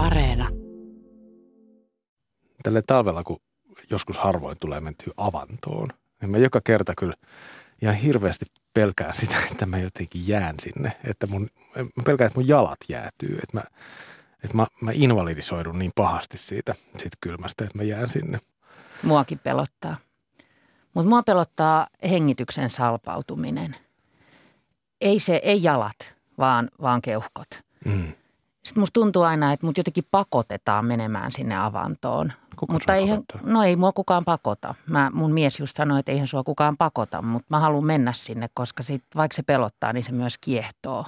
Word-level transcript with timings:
Areena. 0.00 0.48
Tälle 2.62 2.82
talvella, 2.82 3.24
kun 3.24 3.40
joskus 3.90 4.18
harvoin 4.18 4.56
tulee 4.60 4.80
mentyä 4.80 5.12
avantoon, 5.16 5.88
niin 6.20 6.30
mä 6.30 6.38
joka 6.38 6.60
kerta 6.64 6.94
kyllä 6.98 7.14
ihan 7.82 7.94
hirveästi 7.94 8.44
pelkään 8.74 9.14
sitä, 9.14 9.36
että 9.52 9.66
mä 9.66 9.78
jotenkin 9.78 10.28
jään 10.28 10.54
sinne. 10.60 10.96
Että 11.04 11.26
mun, 11.26 11.48
mä 11.76 12.02
pelkään, 12.04 12.26
että 12.26 12.40
mun 12.40 12.48
jalat 12.48 12.78
jäätyy. 12.88 13.38
Että 13.42 13.56
mä, 13.56 13.62
että 14.44 14.56
mä, 14.56 14.66
mä 14.80 14.90
invalidisoidun 14.94 15.78
niin 15.78 15.92
pahasti 15.94 16.38
siitä, 16.38 16.74
siitä 16.98 17.16
kylmästä, 17.20 17.64
että 17.64 17.78
mä 17.78 17.82
jään 17.82 18.08
sinne. 18.08 18.38
Muakin 19.02 19.38
pelottaa. 19.38 19.96
Mutta 20.94 21.08
mua 21.08 21.22
pelottaa 21.22 21.86
hengityksen 22.10 22.70
salpautuminen. 22.70 23.76
Ei 25.00 25.20
se, 25.20 25.40
ei 25.42 25.62
jalat, 25.62 26.14
vaan, 26.38 26.68
vaan 26.82 27.02
keuhkot. 27.02 27.48
Mm. 27.84 28.12
Sitten 28.62 28.80
musta 28.80 29.00
tuntuu 29.00 29.22
aina, 29.22 29.52
että 29.52 29.66
mut 29.66 29.76
jotenkin 29.78 30.04
pakotetaan 30.10 30.84
menemään 30.84 31.32
sinne 31.32 31.56
avantoon. 31.56 32.32
Kuka 32.56 32.72
mutta 32.72 32.94
eihän, 32.94 33.22
pakottaa? 33.26 33.52
no 33.52 33.62
ei 33.62 33.76
mua 33.76 33.92
kukaan 33.92 34.24
pakota. 34.24 34.74
Mä, 34.86 35.10
mun 35.14 35.32
mies 35.32 35.60
just 35.60 35.76
sanoi, 35.76 36.00
että 36.00 36.12
eihän 36.12 36.28
sua 36.28 36.44
kukaan 36.44 36.76
pakota, 36.76 37.22
mutta 37.22 37.46
mä 37.56 37.60
haluan 37.60 37.84
mennä 37.84 38.12
sinne, 38.12 38.48
koska 38.54 38.82
sit, 38.82 39.04
vaikka 39.16 39.36
se 39.36 39.42
pelottaa, 39.42 39.92
niin 39.92 40.04
se 40.04 40.12
myös 40.12 40.38
kiehtoo. 40.40 41.04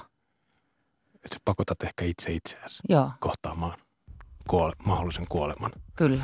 Että 1.15 1.35
sä 1.35 1.39
pakotat 1.45 1.83
ehkä 1.83 2.05
itse 2.05 2.31
itseäsi 2.33 2.83
Joo, 2.89 3.11
kohtaamaan 3.19 3.77
kuole, 4.47 4.73
mahdollisen 4.85 5.25
kuoleman. 5.29 5.71
kyllä. 5.95 6.23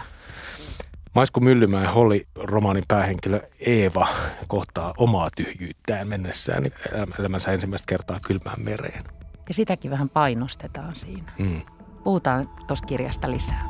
Maisku 1.16 1.40
Myllymäen 1.40 1.94
Holli 1.94 2.26
romaanin 2.36 2.84
päähenkilö 2.88 3.42
Eeva 3.59 4.08
kohtaa 4.48 4.94
omaa 4.98 5.30
tyhjyyttään 5.36 6.08
mennessään 6.08 6.64
elämänsä 7.20 7.52
ensimmäistä 7.52 7.86
kertaa 7.90 8.20
kylmään 8.28 8.62
mereen. 8.64 9.04
Ja 9.49 9.53
sitäkin 9.53 9.91
vähän 9.91 10.09
painostetaan 10.09 10.95
siinä. 10.95 11.31
Mm. 11.39 11.62
Puhutaan 12.03 12.49
tuosta 12.67 12.88
kirjasta 12.88 13.31
lisää. 13.31 13.70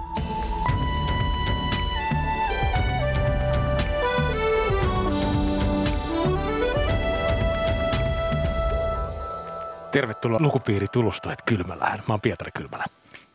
Tervetuloa 9.91 10.39
lukupiiri 10.41 10.87
Tulustoet 10.87 11.41
Kylmälään. 11.41 11.99
Mä 12.07 12.13
oon 12.13 12.21
Pietari 12.21 12.51
Kylmälä. 12.51 12.85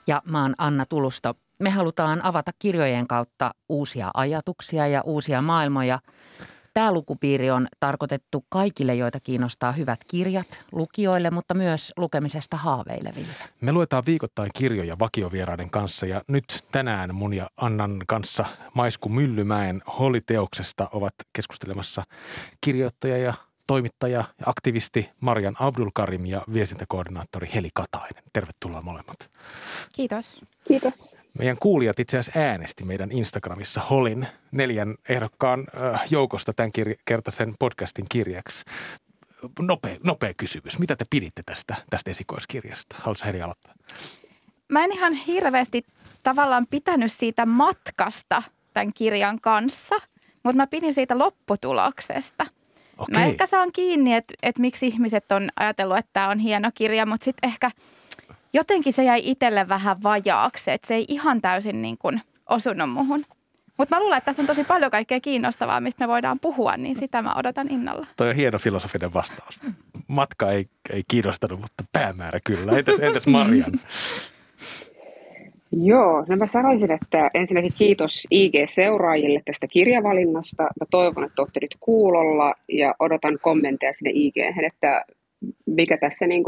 Ja 0.07 0.23
mä 0.25 0.43
oon 0.43 0.55
Anna 0.59 0.87
Tulusto. 0.87 1.35
Me 1.59 1.71
halutaan 1.71 2.25
avata 2.25 2.51
kirjojen 2.59 3.07
kautta 3.07 3.55
uusia 3.69 4.11
ajatuksia 4.15 4.87
ja 4.87 5.03
uusia 5.03 5.43
maailmoja. 5.43 5.99
Tämä 6.75 6.93
lukupiiri 6.93 7.51
on 7.51 7.69
tarkoitettu 7.81 8.45
kaikille, 8.49 8.95
joita 8.95 9.21
kiinnostaa 9.21 9.73
hyvät 9.73 10.01
kirjat, 10.09 10.65
lukijoille, 10.73 11.31
mutta 11.31 11.55
myös 11.55 11.93
lukemisesta 11.97 12.57
haaveileville. 12.57 13.33
Me 13.61 13.73
luetaan 13.73 14.07
viikoittain 14.07 14.51
kirjoja 14.55 14.99
vakiovieraiden 14.99 15.71
kanssa 15.71 16.07
ja 16.07 16.23
nyt 16.29 16.65
tänään 16.73 17.15
mun 17.15 17.35
ja 17.35 17.51
Annan 17.57 18.01
kanssa 18.07 18.45
Maisku 18.75 19.09
Myllymäen 19.09 19.83
Holli-teoksesta 19.99 20.89
ovat 20.93 21.15
keskustelemassa 21.33 22.03
kirjoittaja 22.61 23.19
ja 23.19 23.35
toimittaja 23.67 24.19
ja 24.19 24.47
aktivisti 24.47 25.11
Marian 25.21 25.57
Abdulkarim 25.59 26.27
ja 26.27 26.43
viestintäkoordinaattori 26.53 27.51
Heli 27.55 27.69
Katainen. 27.75 28.23
Tervetuloa 28.33 28.83
molemmat. 28.83 29.31
Kiitos. 29.95 30.45
Kiitos. 30.69 31.15
Meidän 31.39 31.57
kuulijat 31.61 32.01
itse 32.01 32.19
asiassa 32.19 32.41
äänesti 32.41 32.85
meidän 32.85 33.13
Instagramissa 33.13 33.81
Holin 33.81 34.27
neljän 34.51 34.95
ehdokkaan 35.09 35.67
äh, 35.83 36.03
joukosta 36.11 36.53
tämän 36.53 36.71
kir- 36.79 36.97
kertaisen 37.05 37.55
podcastin 37.59 38.07
kirjaksi. 38.09 38.65
Nopea, 39.61 39.97
nopea 40.03 40.35
kysymys. 40.37 40.79
Mitä 40.79 40.97
te 40.97 41.05
piditte 41.11 41.43
tästä, 41.47 41.75
tästä 41.91 42.11
esikoiskirjasta? 42.11 42.97
Haluatko 42.99 43.27
Heli 43.27 43.43
aloittaa? 43.43 43.75
Mä 44.69 44.85
en 44.85 44.93
ihan 44.93 45.13
hirveästi 45.13 45.85
tavallaan 46.23 46.67
pitänyt 46.71 47.13
siitä 47.13 47.47
matkasta 47.47 48.43
tämän 48.75 48.93
kirjan 48.93 49.41
kanssa, 49.41 49.95
mutta 50.43 50.57
mä 50.57 50.67
pidin 50.67 50.95
siitä 50.95 51.19
lopputuloksesta. 51.19 52.47
Okei. 52.99 53.15
Mä 53.15 53.25
ehkä 53.25 53.47
saan 53.47 53.73
kiinni, 53.73 54.15
että, 54.15 54.35
että 54.43 54.61
miksi 54.61 54.87
ihmiset 54.87 55.33
on 55.33 55.49
ajatellut, 55.57 55.99
että 55.99 56.11
tämä 56.13 56.29
on 56.29 56.39
hieno 56.39 56.71
kirja, 56.75 57.07
mutta 57.07 57.25
sitten 57.25 57.51
ehkä 57.51 57.71
jotenkin 58.55 58.93
se 58.93 59.05
jäi 59.05 59.21
itselle 59.25 59.69
vähän 59.69 60.03
vajaaksi, 60.03 60.71
että 60.71 60.89
se 60.89 60.95
ei 60.95 61.05
ihan 61.09 61.41
täysin 61.43 61.83
niin 61.83 61.99
kuin 61.99 62.21
osunut 62.49 62.91
muhun. 62.91 63.25
Mutta 63.79 63.97
mä 63.97 64.01
luulen, 64.01 64.19
että 64.19 64.27
tässä 64.27 64.43
on 64.43 64.47
tosi 64.47 64.65
paljon 64.65 64.91
kaikkea 64.91 65.21
kiinnostavaa, 65.21 65.81
mistä 65.81 66.05
me 66.05 66.09
voidaan 66.09 66.41
puhua, 66.41 66.77
niin 66.77 66.97
sitä 66.97 67.23
mä 67.23 67.35
odotan 67.35 67.71
innolla. 67.71 68.07
Toi 68.17 68.29
on 68.29 68.37
hieno 68.37 68.59
filosofinen 68.59 69.15
vastaus. 69.15 69.61
Matka 70.09 70.51
ei, 70.51 70.67
ei 70.91 71.03
kiinnostanut, 71.09 71.61
mutta 71.61 71.85
päämäärä 71.93 72.39
kyllä. 72.45 72.79
Entäs, 72.79 72.99
entäs 72.99 73.27
Marian? 73.27 73.73
Joo, 75.77 76.25
no 76.29 76.37
mä 76.37 76.47
sanoisin, 76.47 76.93
että 76.93 77.31
ensinnäkin 77.35 77.73
kiitos 77.79 78.27
IG-seuraajille 78.31 79.43
tästä 79.45 79.67
kirjavalinnasta. 79.67 80.63
Mä 80.63 80.87
toivon, 80.91 81.25
että 81.25 81.43
olette 81.43 81.61
nyt 81.61 81.77
kuulolla 81.81 82.55
ja 82.69 82.95
odotan 82.99 83.39
kommentteja 83.43 83.93
sinne 83.93 84.11
ig 84.15 84.37
että 84.67 85.05
mikä 85.67 85.97
tässä 85.99 86.27
niin 86.27 86.45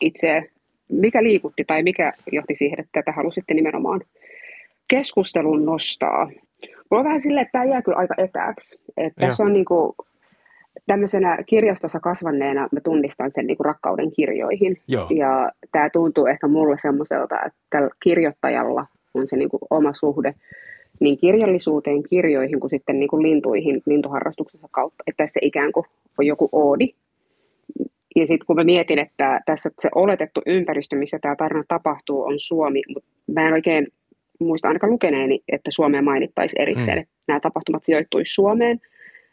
itse, 0.00 0.51
mikä 0.92 1.22
liikutti 1.22 1.64
tai 1.64 1.82
mikä 1.82 2.12
johti 2.32 2.54
siihen, 2.54 2.80
että 2.80 2.90
tätä 2.92 3.12
halusitte 3.12 3.54
nimenomaan 3.54 4.00
keskustelun 4.88 5.64
nostaa. 5.64 6.30
Mulla 6.90 7.00
on 7.00 7.04
vähän 7.04 7.20
silleen, 7.20 7.42
että 7.42 7.52
tämä 7.52 7.64
jää 7.64 7.82
kyllä 7.82 7.98
aika 7.98 8.14
etääksi. 8.18 8.80
Että 8.96 9.26
tässä 9.26 9.42
on 9.42 9.52
niin 9.52 9.64
kuin, 9.64 9.92
tämmöisenä 10.86 11.38
kirjastossa 11.46 12.00
kasvanneena 12.00 12.68
mä 12.72 12.80
tunnistan 12.80 13.32
sen 13.32 13.46
niin 13.46 13.56
kuin 13.56 13.64
rakkauden 13.64 14.12
kirjoihin. 14.12 14.76
Joo. 14.88 15.06
Ja 15.10 15.50
tämä 15.72 15.90
tuntuu 15.90 16.26
ehkä 16.26 16.48
mulle 16.48 16.76
semmoiselta, 16.82 17.42
että 17.46 17.58
tällä 17.70 17.90
kirjoittajalla 18.02 18.86
on 19.14 19.28
se 19.28 19.36
niin 19.36 19.48
kuin 19.48 19.60
oma 19.70 19.92
suhde 19.94 20.34
niin 21.00 21.18
kirjallisuuteen, 21.18 22.02
kirjoihin 22.02 22.60
kuin 22.60 22.70
sitten 22.70 23.00
niin 23.00 23.08
kuin 23.08 23.22
lintuihin 23.22 23.82
lintuharrastuksensa 23.86 24.68
kautta. 24.70 25.04
Että 25.06 25.22
tässä 25.22 25.40
ikään 25.42 25.72
kuin 25.72 25.86
on 26.18 26.26
joku 26.26 26.48
oodi. 26.52 26.88
Ja 28.16 28.26
sitten 28.26 28.46
kun 28.46 28.56
mä 28.56 28.64
mietin, 28.64 28.98
että 28.98 29.40
tässä 29.46 29.70
se 29.78 29.88
oletettu 29.94 30.40
ympäristö, 30.46 30.96
missä 30.96 31.18
tämä 31.22 31.36
tarina 31.36 31.64
tapahtuu, 31.68 32.22
on 32.22 32.34
Suomi, 32.38 32.82
mutta 32.94 33.08
mä 33.32 33.46
en 33.46 33.52
oikein 33.52 33.86
muista 34.40 34.68
ainakaan 34.68 34.92
lukeneeni, 34.92 35.40
että 35.52 35.70
Suomea 35.70 36.02
mainittaisi 36.02 36.56
erikseen, 36.58 36.96
Mm. 36.98 37.02
että 37.02 37.14
nämä 37.28 37.40
tapahtumat 37.40 37.84
sijoittuisi 37.84 38.34
Suomeen. 38.34 38.80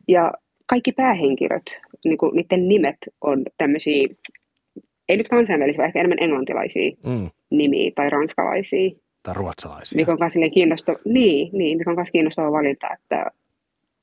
Ja 0.08 0.34
kaikki 0.66 0.92
päähenkilöt, 0.92 1.64
niin 2.06 2.18
kuin 2.18 2.36
niiden 2.36 2.68
nimet 2.70 2.98
on 3.22 3.44
tämmöisiä, 3.58 4.08
ei 5.10 5.18
nyt 5.18 5.28
kansainvälisiä, 5.28 5.78
vaan 5.78 5.88
ehkä 5.88 6.00
enemmän 6.00 6.24
englantilaisia 6.24 6.92
Mm. 7.06 7.30
nimiä 7.50 7.92
tai 7.96 8.10
ranskalaisia, 8.10 8.90
Tai 9.24 9.34
ruotsalaisia. 9.34 9.96
mikä 9.96 10.12
on 10.12 10.18
myös 10.20 10.52
kiinnostava, 10.54 10.98
niin, 11.06 11.50
niin, 11.54 11.78
mikä 11.78 11.90
on 11.90 11.96
myös 11.96 12.12
kiinnostava 12.12 12.52
valinta, 12.52 12.88
että, 12.94 13.26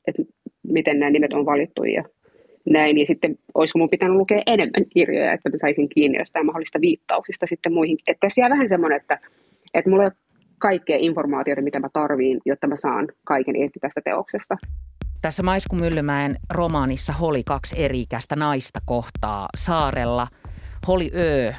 että 0.06 0.22
miten 0.62 0.98
nämä 0.98 1.10
nimet 1.10 1.32
on 1.32 1.47
valittu 1.47 1.84
ja 1.84 2.04
näin. 2.66 2.99
Ja 2.99 3.06
sitten 3.06 3.38
olisiko 3.54 3.78
mun 3.78 3.91
pitänyt 3.91 4.16
lukea 4.16 4.43
enemmän 4.47 4.87
kirjoja, 4.88 5.32
että 5.32 5.50
mä 5.50 5.59
saisin 5.59 5.88
kiinni 5.88 6.19
jostain 6.19 6.47
mahdollista 6.47 6.81
viittauksista 6.81 7.47
sitten 7.47 7.72
muihin. 7.72 7.99
Että 8.06 8.27
tässä 8.27 8.41
jää 8.41 8.50
vähän 8.50 8.69
semmoinen, 8.69 8.97
että, 8.97 9.19
että 9.75 9.91
mulla 9.91 10.03
ole 10.03 10.12
kaikkea 10.59 10.97
informaatiota, 11.00 11.62
mitä 11.62 11.81
mä 11.81 11.88
tarviin, 11.93 12.41
jotta 12.44 12.66
mä 12.66 12.76
saan 12.76 13.09
kaiken 13.25 13.56
irti 13.56 13.78
tästä 13.81 14.00
teoksesta. 14.05 14.56
Tässä 15.22 15.43
Maisku 15.43 15.76
Myllymäen 15.76 16.37
romaanissa 16.50 17.12
Holi 17.12 17.44
kaksi 17.44 17.84
eri-ikäistä 17.84 18.37
naista 18.37 18.78
kohtaa 18.84 19.49
saarella. 19.56 20.28
Holi 20.88 21.10
Ö 21.15 21.53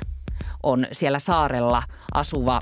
on 0.64 0.86
siellä 0.92 1.20
saarella 1.20 1.84
asuva 2.14 2.60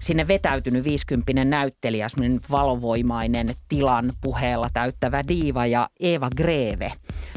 sinne 0.00 0.28
vetäytynyt 0.28 0.84
50 0.84 1.44
näyttelijä, 1.44 2.08
semmoinen 2.08 2.40
valovoimainen 2.50 3.54
tilan 3.68 4.12
puheella 4.20 4.68
täyttävä 4.72 5.28
diiva 5.28 5.66
ja 5.66 5.88
Eeva 6.00 6.28
Greve 6.36 6.92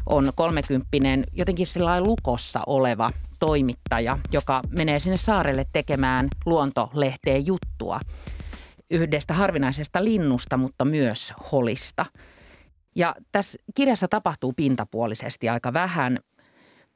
on 0.05 0.31
30 0.35 0.87
jotenkin 1.31 1.67
sellainen 1.67 2.03
lukossa 2.03 2.61
oleva 2.67 3.11
toimittaja, 3.39 4.17
joka 4.31 4.61
menee 4.69 4.99
sinne 4.99 5.17
saarelle 5.17 5.65
tekemään 5.73 6.27
luontolehteen 6.45 7.45
juttua 7.45 7.99
yhdestä 8.91 9.33
harvinaisesta 9.33 10.03
linnusta, 10.03 10.57
mutta 10.57 10.85
myös 10.85 11.33
holista. 11.51 12.05
Ja 12.95 13.15
tässä 13.31 13.57
kirjassa 13.75 14.07
tapahtuu 14.07 14.53
pintapuolisesti 14.53 15.49
aika 15.49 15.73
vähän, 15.73 16.19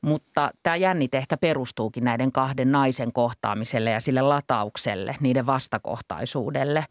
mutta 0.02 0.52
tämä 0.64 0.76
jännite 0.76 1.18
ehkä 1.18 1.38
perustuukin 1.38 2.04
näiden 2.04 2.32
kahden 2.32 2.72
naisen 2.72 3.14
kohtaamiselle 3.14 3.90
ja 3.90 4.00
sille 4.00 4.22
lataukselle, 4.22 5.16
niiden 5.20 5.46
vastakohtaisuudelle. 5.46 6.86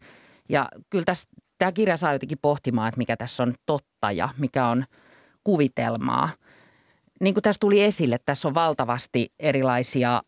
Ja 0.49 0.69
kyllä 0.89 1.05
tässä, 1.05 1.29
tämä 1.57 1.71
kirja 1.71 1.97
saa 1.97 2.13
jotenkin 2.13 2.37
pohtimaan, 2.41 2.87
että 2.87 2.97
mikä 2.97 3.17
tässä 3.17 3.43
on 3.43 3.53
totta 3.65 4.11
ja 4.11 4.29
mikä 4.37 4.67
on 4.67 4.85
kuvitelmaa. 5.43 6.29
Niin 7.21 7.33
kuin 7.33 7.41
tässä 7.41 7.59
tuli 7.59 7.83
esille, 7.83 8.19
tässä 8.25 8.47
on 8.47 8.53
valtavasti 8.53 9.33
erilaisia 9.39 10.21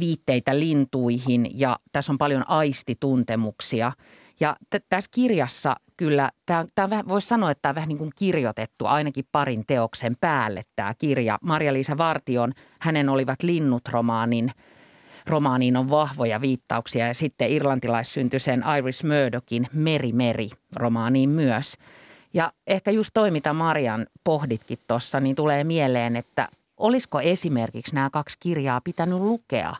viitteitä 0.00 0.58
lintuihin 0.58 1.60
ja 1.60 1.78
tässä 1.92 2.12
on 2.12 2.18
paljon 2.18 2.50
aistituntemuksia. 2.50 3.92
Ja 4.40 4.56
t- 4.70 4.84
tässä 4.88 5.10
kirjassa 5.14 5.76
kyllä, 5.96 6.30
tämä, 6.74 7.02
voisi 7.08 7.28
sanoa, 7.28 7.50
että 7.50 7.62
tämä 7.62 7.70
on 7.70 7.74
vähän 7.74 7.88
niin 7.88 7.98
kuin 7.98 8.10
kirjoitettu 8.16 8.86
ainakin 8.86 9.24
parin 9.32 9.64
teoksen 9.66 10.16
päälle 10.20 10.62
tämä 10.76 10.94
kirja. 10.98 11.38
Maria-Liisa 11.42 11.98
Vartion, 11.98 12.52
hänen 12.78 13.08
olivat 13.08 13.42
linnut 13.42 13.88
romaanin 13.88 14.52
romaaniin 15.26 15.76
on 15.76 15.90
vahvoja 15.90 16.40
viittauksia 16.40 17.06
ja 17.06 17.14
sitten 17.14 17.50
irlantilaissyntyisen 17.50 18.64
Iris 18.78 19.04
Murdochin 19.04 19.68
Meri 19.72 20.12
Meri 20.12 20.48
romaaniin 20.76 21.30
myös. 21.30 21.76
Ja 22.34 22.52
ehkä 22.66 22.90
just 22.90 23.10
toi, 23.14 23.30
mitä 23.30 23.52
Marian 23.52 24.06
pohditkin 24.24 24.78
tuossa, 24.88 25.20
niin 25.20 25.36
tulee 25.36 25.64
mieleen, 25.64 26.16
että 26.16 26.48
olisiko 26.76 27.20
esimerkiksi 27.20 27.94
nämä 27.94 28.10
kaksi 28.10 28.36
kirjaa 28.40 28.80
pitänyt 28.80 29.18
lukea 29.18 29.74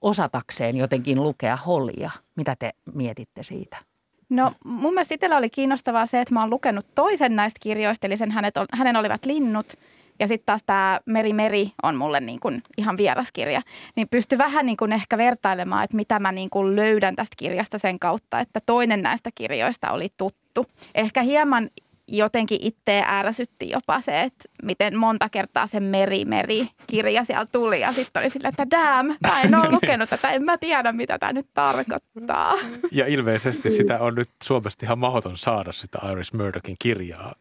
osatakseen 0.00 0.76
jotenkin 0.76 1.22
lukea 1.22 1.56
Hollia? 1.56 2.10
Mitä 2.36 2.56
te 2.58 2.70
mietitte 2.94 3.42
siitä? 3.42 3.89
No 4.30 4.52
mun 4.64 4.94
mielestä 4.94 5.14
itsellä 5.14 5.36
oli 5.36 5.50
kiinnostavaa 5.50 6.06
se, 6.06 6.20
että 6.20 6.34
mä 6.34 6.40
oon 6.40 6.50
lukenut 6.50 6.86
toisen 6.94 7.36
näistä 7.36 7.58
kirjoista, 7.62 8.06
eli 8.06 8.16
sen 8.16 8.30
hänet, 8.30 8.54
hänen 8.72 8.96
olivat 8.96 9.24
linnut. 9.24 9.72
Ja 10.18 10.26
sitten 10.26 10.46
taas 10.46 10.62
tämä 10.66 11.00
Meri 11.06 11.32
Meri 11.32 11.70
on 11.82 11.96
mulle 11.96 12.20
niin 12.20 12.40
kuin 12.40 12.62
ihan 12.76 12.96
vieras 12.96 13.32
kirja. 13.32 13.62
Niin 13.96 14.08
pysty 14.08 14.38
vähän 14.38 14.66
niin 14.66 14.76
kuin 14.76 14.92
ehkä 14.92 15.18
vertailemaan, 15.18 15.84
että 15.84 15.96
mitä 15.96 16.18
mä 16.18 16.32
niin 16.32 16.50
kuin 16.50 16.76
löydän 16.76 17.16
tästä 17.16 17.36
kirjasta 17.36 17.78
sen 17.78 17.98
kautta, 17.98 18.40
että 18.40 18.60
toinen 18.66 19.02
näistä 19.02 19.30
kirjoista 19.34 19.90
oli 19.90 20.08
tuttu. 20.16 20.66
Ehkä 20.94 21.22
hieman 21.22 21.70
jotenkin 22.10 22.58
itse 22.60 23.04
ärsytti 23.06 23.70
jopa 23.70 24.00
se, 24.00 24.20
että 24.20 24.44
miten 24.62 24.98
monta 24.98 25.28
kertaa 25.28 25.66
se 25.66 25.80
meri-meri-kirja 25.80 27.24
siellä 27.24 27.46
tuli. 27.52 27.80
Ja 27.80 27.92
sitten 27.92 28.20
oli 28.20 28.30
silleen, 28.30 28.54
että 28.58 28.76
damn, 28.78 29.14
mä 29.26 29.42
en 29.42 29.54
ole 29.54 29.70
lukenut 29.76 30.10
tätä, 30.10 30.30
en 30.30 30.44
mä 30.44 30.58
tiedä 30.58 30.92
mitä 30.92 31.18
tämä 31.18 31.32
nyt 31.32 31.46
tarkoittaa. 31.54 32.54
Ja 32.90 33.06
ilmeisesti 33.06 33.70
sitä 33.70 33.98
on 33.98 34.14
nyt 34.14 34.30
Suomesta 34.42 34.86
ihan 34.86 34.98
mahdoton 34.98 35.38
saada 35.38 35.72
sitä 35.72 35.98
Iris 36.12 36.32
Murdochin 36.32 36.76
kirjaa 36.78 37.34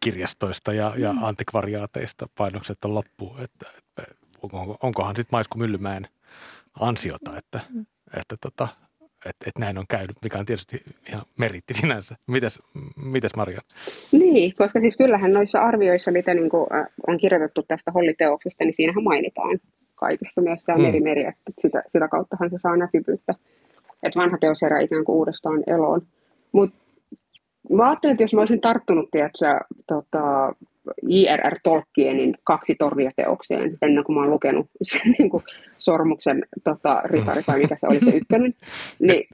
kirjastoista 0.00 0.72
ja, 0.72 0.92
ja 0.96 1.12
mm. 1.12 1.22
antikvariaateista. 1.22 2.28
Painokset 2.34 2.84
on 2.84 2.94
loppu. 2.94 3.36
Että, 3.38 3.66
että 3.78 4.14
onkohan 4.82 5.16
sitten 5.16 5.36
Maisku 5.36 5.58
Myllymäen 5.58 6.08
ansiota, 6.80 7.30
että, 7.38 7.60
mm. 7.70 7.86
että 8.16 8.36
tota, 8.40 8.68
että, 9.26 9.44
että 9.46 9.60
näin 9.60 9.78
on 9.78 9.84
käynyt, 9.88 10.16
mikä 10.22 10.38
on 10.38 10.46
tietysti 10.46 10.82
ihan 11.08 11.22
meritti 11.38 11.74
sinänsä. 11.74 12.16
Mites, 12.26 12.58
mites 12.96 13.36
Maria? 13.36 13.60
Niin, 14.12 14.54
koska 14.58 14.80
siis 14.80 14.96
kyllähän 14.96 15.32
noissa 15.32 15.60
arvioissa, 15.60 16.10
mitä 16.10 16.34
niin 16.34 16.50
kuin 16.50 16.66
on 17.06 17.18
kirjoitettu 17.18 17.62
tästä 17.62 17.92
holliteoksesta, 17.92 18.64
niin 18.64 18.74
siinähän 18.74 19.04
mainitaan 19.04 19.58
kaikista 19.94 20.40
myös 20.40 20.64
tämä 20.64 20.78
mm. 20.78 20.84
merimeri, 20.84 21.24
että 21.24 21.52
sitä, 21.60 21.82
sitä 21.92 22.08
kauttahan 22.08 22.50
se 22.50 22.56
saa 22.58 22.76
näkyvyyttä. 22.76 23.34
Että 24.02 24.20
vanha 24.20 24.38
teos 24.38 24.62
herää 24.62 24.80
ikään 24.80 25.04
kuin 25.04 25.16
uudestaan 25.16 25.62
eloon. 25.66 26.02
Mutta 26.52 26.76
mä 27.70 27.88
ajattelin, 27.88 28.12
että 28.12 28.22
jos 28.22 28.34
mä 28.34 28.40
olisin 28.40 28.60
tarttunut, 28.60 29.10
tiedätkö, 29.10 29.60
tota, 29.86 30.54
J.R.R. 31.02 31.58
Tolkienin 31.62 32.34
kaksi 32.44 32.74
torvia 32.78 33.10
teokseen, 33.16 33.78
ennen 33.82 34.04
kuin 34.04 34.16
mä 34.16 34.20
oon 34.22 34.30
lukenut 34.30 34.66
sen 34.82 35.00
niin 35.18 35.30
kuin 35.30 35.42
Sormuksen 35.78 36.44
tota, 36.64 37.02
ritari, 37.04 37.42
tai 37.42 37.58
mikä 37.58 37.76
se 37.80 37.86
oli 37.86 38.00
se 38.00 38.16
ykkönen, 38.16 38.54
niin 39.08 39.28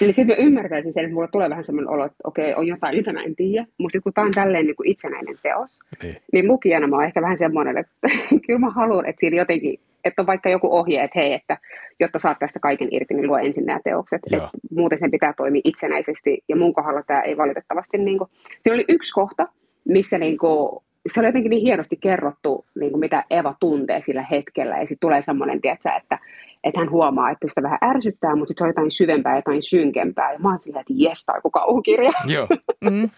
Eli 0.00 0.12
sitten 0.12 0.26
mä 0.26 0.34
ymmärtäisin 0.34 0.92
sen, 0.92 1.04
että 1.04 1.14
mulla 1.14 1.28
tulee 1.28 1.50
vähän 1.50 1.64
semmoinen 1.64 1.90
olo, 1.90 2.04
että 2.04 2.16
okei, 2.24 2.54
on 2.54 2.66
jotain, 2.66 2.96
mitä 2.96 3.12
mä 3.12 3.22
en 3.22 3.36
tiedä, 3.36 3.66
mutta 3.78 4.00
kun 4.00 4.12
tämä 4.12 4.26
on 4.26 4.32
tälleen 4.32 4.66
niin 4.66 4.76
kuin 4.76 4.88
itsenäinen 4.88 5.36
teos, 5.42 5.78
niin, 6.02 6.16
niin 6.32 6.48
lukijana 6.48 6.86
mä 6.86 6.96
oon 6.96 7.04
ehkä 7.04 7.22
vähän 7.22 7.38
semmoinen, 7.38 7.78
että 7.78 8.08
kyllä 8.46 8.58
mä 8.58 8.70
haluan, 8.70 9.06
että 9.06 9.20
siinä 9.20 9.36
jotenkin, 9.36 9.80
että 10.04 10.22
on 10.22 10.26
vaikka 10.26 10.48
joku 10.48 10.76
ohje, 10.76 11.04
että 11.04 11.18
hei, 11.18 11.32
että 11.32 11.58
jotta 12.00 12.18
saat 12.18 12.38
tästä 12.38 12.60
kaiken 12.60 12.88
irti, 12.90 13.14
niin 13.14 13.26
luo 13.26 13.38
ensin 13.38 13.66
nämä 13.66 13.80
teokset. 13.84 14.20
Että 14.32 14.48
muuten 14.70 14.98
sen 14.98 15.10
pitää 15.10 15.32
toimia 15.36 15.62
itsenäisesti, 15.64 16.42
ja 16.48 16.56
mun 16.56 16.74
kohdalla 16.74 17.02
tämä 17.06 17.20
ei 17.20 17.36
valitettavasti, 17.36 17.98
niin 17.98 18.18
kuin, 18.18 18.30
siinä 18.62 18.74
oli 18.74 18.84
yksi 18.88 19.12
kohta, 19.12 19.46
missä 19.84 20.18
niin 20.18 20.38
kuin, 20.38 20.84
se 21.12 21.20
oli 21.20 21.28
jotenkin 21.28 21.50
niin 21.50 21.62
hienosti 21.62 21.96
kerrottu, 21.96 22.64
niin 22.74 22.90
kuin 22.90 23.00
mitä 23.00 23.24
Eva 23.30 23.54
tuntee 23.60 24.00
sillä 24.00 24.26
hetkellä. 24.30 24.74
Ja 24.74 24.80
sitten 24.80 24.98
tulee 25.00 25.22
semmoinen, 25.22 25.60
tiedätkö, 25.60 25.90
että, 25.96 26.18
että 26.64 26.80
hän 26.80 26.90
huomaa, 26.90 27.30
että 27.30 27.48
sitä 27.48 27.62
vähän 27.62 27.78
ärsyttää, 27.84 28.36
mutta 28.36 28.48
sitten 28.48 28.64
se 28.64 28.64
on 28.64 28.70
jotain 28.70 28.90
syvempää, 28.90 29.36
jotain 29.36 29.62
synkempää. 29.62 30.32
Ja 30.32 30.38
mä 30.38 30.48
oon 30.48 30.58
silleen, 30.58 30.80
että 30.80 30.92
jes, 30.96 31.24
tai 31.24 31.36
joku 31.38 31.50
kauhukirja. 31.50 32.10
Joo. 32.26 32.48
Mm. 32.80 33.10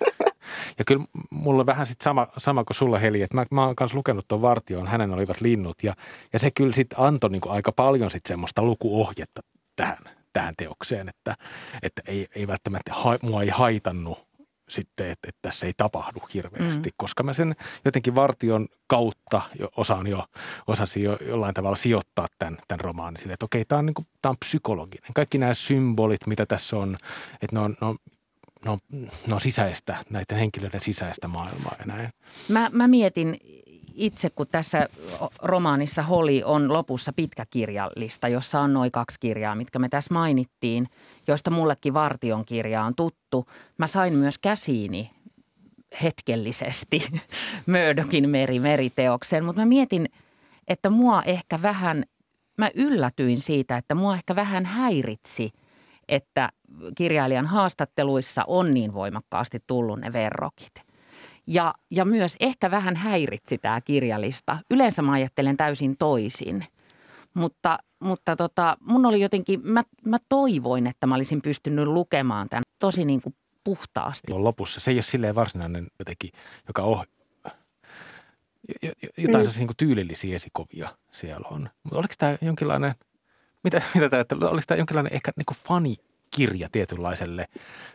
Ja 0.78 0.84
kyllä 0.86 1.04
mulla 1.30 1.60
on 1.60 1.66
vähän 1.66 1.86
sit 1.86 2.00
sama, 2.00 2.26
sama 2.38 2.64
kuin 2.64 2.76
sulla 2.76 2.98
Heli, 2.98 3.22
että 3.22 3.36
mä, 3.36 3.44
mä 3.50 3.66
oon 3.66 3.76
kanssa 3.76 3.98
lukenut 3.98 4.24
tuon 4.28 4.42
Vartion, 4.42 4.86
hänen 4.86 5.12
olivat 5.12 5.40
linnut. 5.40 5.76
Ja, 5.82 5.94
ja 6.32 6.38
se 6.38 6.50
kyllä 6.50 6.72
sitten 6.72 6.98
antoi 7.00 7.30
niin 7.30 7.42
aika 7.46 7.72
paljon 7.72 8.10
sit 8.10 8.26
semmoista 8.26 8.62
lukuohjetta 8.62 9.42
tähän, 9.76 9.98
tähän 10.32 10.54
teokseen, 10.56 11.08
että, 11.08 11.34
että 11.82 12.02
ei, 12.06 12.26
ei 12.34 12.46
välttämättä 12.46 12.92
ha, 12.94 13.16
mua 13.22 13.42
ei 13.42 13.48
haitannut 13.48 14.25
sitten, 14.68 15.10
että, 15.10 15.28
että 15.28 15.38
tässä 15.42 15.66
ei 15.66 15.72
tapahdu 15.76 16.20
hirveästi, 16.34 16.88
mm. 16.88 16.94
koska 16.96 17.22
mä 17.22 17.32
sen 17.32 17.56
jotenkin 17.84 18.14
vartion 18.14 18.68
kautta 18.86 19.42
jo 19.58 19.68
osaan 19.76 20.06
jo, 20.06 20.24
osasin 20.66 21.02
jo 21.02 21.18
jollain 21.20 21.54
tavalla 21.54 21.76
sijoittaa 21.76 22.26
tämän, 22.38 22.58
tämän 22.68 22.80
romaanin 22.80 23.18
sille, 23.18 23.32
että 23.32 23.46
okei, 23.46 23.64
tämä 23.64 23.78
on, 23.78 23.86
niin 23.86 23.94
kuin, 23.94 24.06
tämä 24.22 24.30
on 24.30 24.36
psykologinen. 24.44 25.10
Kaikki 25.14 25.38
nämä 25.38 25.54
symbolit, 25.54 26.26
mitä 26.26 26.46
tässä 26.46 26.76
on, 26.76 26.96
että 27.42 27.56
ne 27.56 27.60
on, 27.60 27.76
ne 27.80 27.86
on 27.86 27.96
ne 28.64 28.70
on, 28.70 28.78
ne 29.26 29.34
on 29.34 29.40
sisäistä, 29.40 29.96
näiden 30.10 30.38
henkilöiden 30.38 30.80
sisäistä 30.80 31.28
maailmaa 31.28 31.76
ja 31.78 31.84
näin. 31.86 32.10
Mä, 32.48 32.70
mä 32.72 32.88
mietin 32.88 33.36
itse, 33.96 34.30
kun 34.30 34.46
tässä 34.46 34.88
romaanissa 35.42 36.02
Holi 36.02 36.42
on 36.44 36.72
lopussa 36.72 37.12
pitkä 37.12 37.44
kirjallista, 37.50 38.28
jossa 38.28 38.60
on 38.60 38.72
noin 38.72 38.92
kaksi 38.92 39.20
kirjaa, 39.20 39.54
mitkä 39.54 39.78
me 39.78 39.88
tässä 39.88 40.14
mainittiin, 40.14 40.86
joista 41.26 41.50
mullekin 41.50 41.94
Vartion 41.94 42.44
kirja 42.44 42.84
on 42.84 42.94
tuttu. 42.94 43.46
Mä 43.78 43.86
sain 43.86 44.14
myös 44.14 44.38
käsiini 44.38 45.10
hetkellisesti 46.02 47.08
Murdokin 47.72 48.30
meri 48.30 48.60
meriteoksen, 48.60 49.44
mutta 49.44 49.62
mä 49.62 49.66
mietin, 49.66 50.06
että 50.68 50.90
mua 50.90 51.22
ehkä 51.22 51.62
vähän, 51.62 52.04
mä 52.58 52.70
yllätyin 52.74 53.40
siitä, 53.40 53.76
että 53.76 53.94
mua 53.94 54.14
ehkä 54.14 54.36
vähän 54.36 54.64
häiritsi, 54.64 55.52
että 56.08 56.50
kirjailijan 56.94 57.46
haastatteluissa 57.46 58.44
on 58.46 58.70
niin 58.70 58.94
voimakkaasti 58.94 59.58
tullut 59.66 60.00
ne 60.00 60.12
verrokit. 60.12 60.85
Ja, 61.46 61.74
ja 61.90 62.04
myös 62.04 62.36
ehkä 62.40 62.70
vähän 62.70 62.96
häiritsi 62.96 63.58
tämä 63.58 63.80
kirjallista. 63.80 64.58
Yleensä 64.70 65.02
mä 65.02 65.12
ajattelen 65.12 65.56
täysin 65.56 65.96
toisin. 65.98 66.66
Mutta, 67.34 67.78
mutta 68.00 68.36
tota, 68.36 68.76
mun 68.80 69.06
oli 69.06 69.20
jotenkin, 69.20 69.60
mä, 69.64 69.82
mä 70.04 70.18
toivoin, 70.28 70.86
että 70.86 71.06
mä 71.06 71.14
olisin 71.14 71.42
pystynyt 71.42 71.86
lukemaan 71.86 72.48
tämän 72.48 72.62
tosi 72.78 73.04
niin 73.04 73.20
kuin 73.22 73.34
puhtaasti. 73.64 74.32
On 74.32 74.44
lopussa. 74.44 74.80
Se 74.80 74.90
ei 74.90 74.96
ole 74.96 75.02
silleen 75.02 75.34
varsinainen 75.34 75.86
jotenkin, 75.98 76.30
joka 76.68 76.82
on 76.82 77.06
jotain 79.16 79.46
mm. 79.46 79.52
niin 79.56 79.66
kuin 79.66 79.76
tyylillisiä 79.76 80.36
esikovia 80.36 80.96
siellä 81.12 81.48
on. 81.50 81.70
Mutta 81.82 81.98
oliko 81.98 82.14
tämä 82.18 82.38
jonkinlainen, 82.40 82.94
mitä, 83.64 83.82
mitä 83.94 84.24
tämä, 84.24 84.48
oliko 84.48 84.64
tämä 84.66 84.78
jonkinlainen 84.78 85.12
ehkä 85.12 85.32
niin 85.36 85.46
kuin 85.46 85.56
fanikirja 85.68 86.68
tietynlaiselle, 86.72 87.48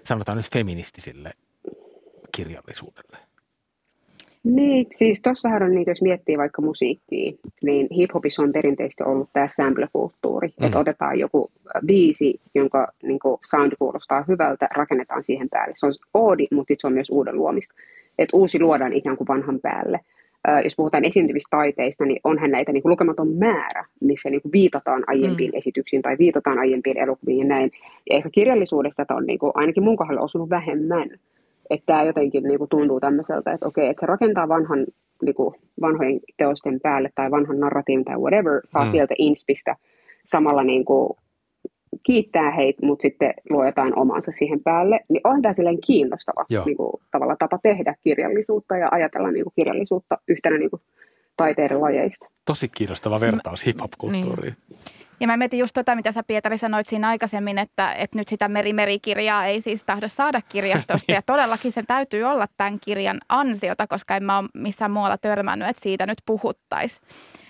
sanotaan 0.03 0.37
nyt 0.37 0.51
feministiselle 0.53 1.33
kirjallisuudelle? 2.35 3.30
Niin, 4.43 4.87
siis 4.97 5.21
tuossahan 5.21 5.63
on, 5.63 5.71
niin 5.71 5.83
jos 5.87 6.01
miettii 6.01 6.37
vaikka 6.37 6.61
musiikkia, 6.61 7.31
niin 7.63 7.87
hiphopissa 7.91 8.43
on 8.43 8.51
perinteisesti 8.51 9.03
ollut 9.03 9.29
tämä 9.33 9.47
sample-kulttuuri, 9.47 10.47
mm. 10.47 10.65
että 10.65 10.79
otetaan 10.79 11.19
joku 11.19 11.51
biisi, 11.85 12.41
jonka 12.55 12.87
niin 13.03 13.19
soundi 13.49 13.75
kuulostaa 13.79 14.25
hyvältä, 14.27 14.67
rakennetaan 14.75 15.23
siihen 15.23 15.49
päälle. 15.49 15.73
Se 15.77 15.85
on 15.85 15.93
oodi, 16.13 16.47
mutta 16.51 16.73
se 16.77 16.87
on 16.87 16.93
myös 16.93 17.09
uuden 17.09 17.35
luomista. 17.35 17.75
Että 18.19 18.37
uusi 18.37 18.59
luodaan 18.59 18.93
ikään 18.93 19.17
kuin 19.17 19.27
vanhan 19.27 19.59
päälle. 19.59 19.99
Äh, 20.49 20.63
jos 20.63 20.75
puhutaan 20.75 21.05
esiintyvistä 21.05 21.57
taiteista, 21.57 22.05
niin 22.05 22.19
onhan 22.23 22.51
näitä 22.51 22.71
niin 22.71 22.83
kuin 22.83 22.89
lukematon 22.89 23.33
määrä, 23.33 23.85
missä 23.99 24.29
niin 24.29 24.41
kuin 24.41 24.51
viitataan 24.51 25.03
aiempiin 25.07 25.51
mm. 25.51 25.57
esityksiin 25.57 26.01
tai 26.01 26.15
viitataan 26.19 26.59
aiempiin 26.59 26.97
elokuviin 26.97 27.39
ja 27.39 27.45
näin. 27.45 27.71
Ja 28.09 28.15
ehkä 28.15 28.29
kirjallisuudesta 28.29 29.05
on 29.09 29.25
niin 29.25 29.39
kuin, 29.39 29.51
ainakin 29.55 29.83
mun 29.83 29.97
kohdalla 29.97 30.21
osunut 30.21 30.49
vähemmän 30.49 31.09
että 31.71 31.85
tämä 31.85 32.03
jotenkin 32.03 32.43
niin 32.43 32.57
kuin 32.57 32.69
tuntuu 32.69 32.99
tämmöiseltä, 32.99 33.53
että 33.53 33.67
okei, 33.67 33.87
että 33.87 33.99
se 33.99 34.05
rakentaa 34.05 34.47
vanhan, 34.47 34.85
niin 35.21 35.35
kuin, 35.35 35.55
vanhojen 35.81 36.19
teosten 36.37 36.79
päälle 36.79 37.09
tai 37.15 37.31
vanhan 37.31 37.59
narratiivin 37.59 38.05
tai 38.05 38.17
whatever, 38.17 38.61
saa 38.65 38.85
mm. 38.85 38.91
sieltä 38.91 39.13
inspistä 39.17 39.75
samalla 40.25 40.63
niin 40.63 40.85
kuin, 40.85 41.09
kiittää 42.03 42.51
heitä, 42.51 42.85
mutta 42.85 43.01
sitten 43.01 43.33
luo 43.49 43.65
jotain 43.65 43.99
omansa 43.99 44.31
siihen 44.31 44.59
päälle, 44.63 44.99
niin 45.09 45.21
on 45.23 45.41
tämä 45.41 45.53
silleen 45.53 45.81
kiinnostava 45.85 46.45
niin 46.65 46.77
kuin, 46.77 46.91
tavalla 47.11 47.35
tapa 47.39 47.59
tehdä 47.63 47.95
kirjallisuutta 48.01 48.77
ja 48.77 48.87
ajatella 48.91 49.31
niin 49.31 49.43
kuin, 49.43 49.53
kirjallisuutta 49.55 50.17
yhtenä 50.27 50.57
niin 50.57 50.69
kuin, 50.69 50.81
taiteiden 51.37 51.81
lajeista. 51.81 52.25
Tosi 52.45 52.67
kiinnostava 52.75 53.19
vertaus 53.19 53.65
hip-hop-kulttuuriin. 53.65 54.55
Niin. 54.69 54.79
Ja 55.21 55.27
mä 55.27 55.37
mietin 55.37 55.59
just 55.59 55.73
tota, 55.73 55.95
mitä 55.95 56.11
sä 56.11 56.23
Pietari 56.23 56.57
sanoit 56.57 56.87
siinä 56.87 57.07
aikaisemmin, 57.07 57.57
että, 57.57 57.93
että 57.93 58.17
nyt 58.17 58.27
sitä 58.27 58.47
merimerikirjaa 58.47 59.45
ei 59.45 59.61
siis 59.61 59.83
tahdo 59.83 60.09
saada 60.09 60.41
kirjastosta. 60.49 61.11
Ja 61.21 61.21
todellakin 61.21 61.71
sen 61.71 61.85
täytyy 61.85 62.23
olla 62.23 62.47
tämän 62.57 62.79
kirjan 62.79 63.19
ansiota, 63.29 63.87
koska 63.87 64.15
en 64.15 64.23
mä 64.23 64.37
ole 64.37 64.49
missään 64.53 64.91
muualla 64.91 65.17
törmännyt, 65.17 65.69
että 65.69 65.83
siitä 65.83 66.05
nyt 66.05 66.17
puhuttaisiin 66.25 67.07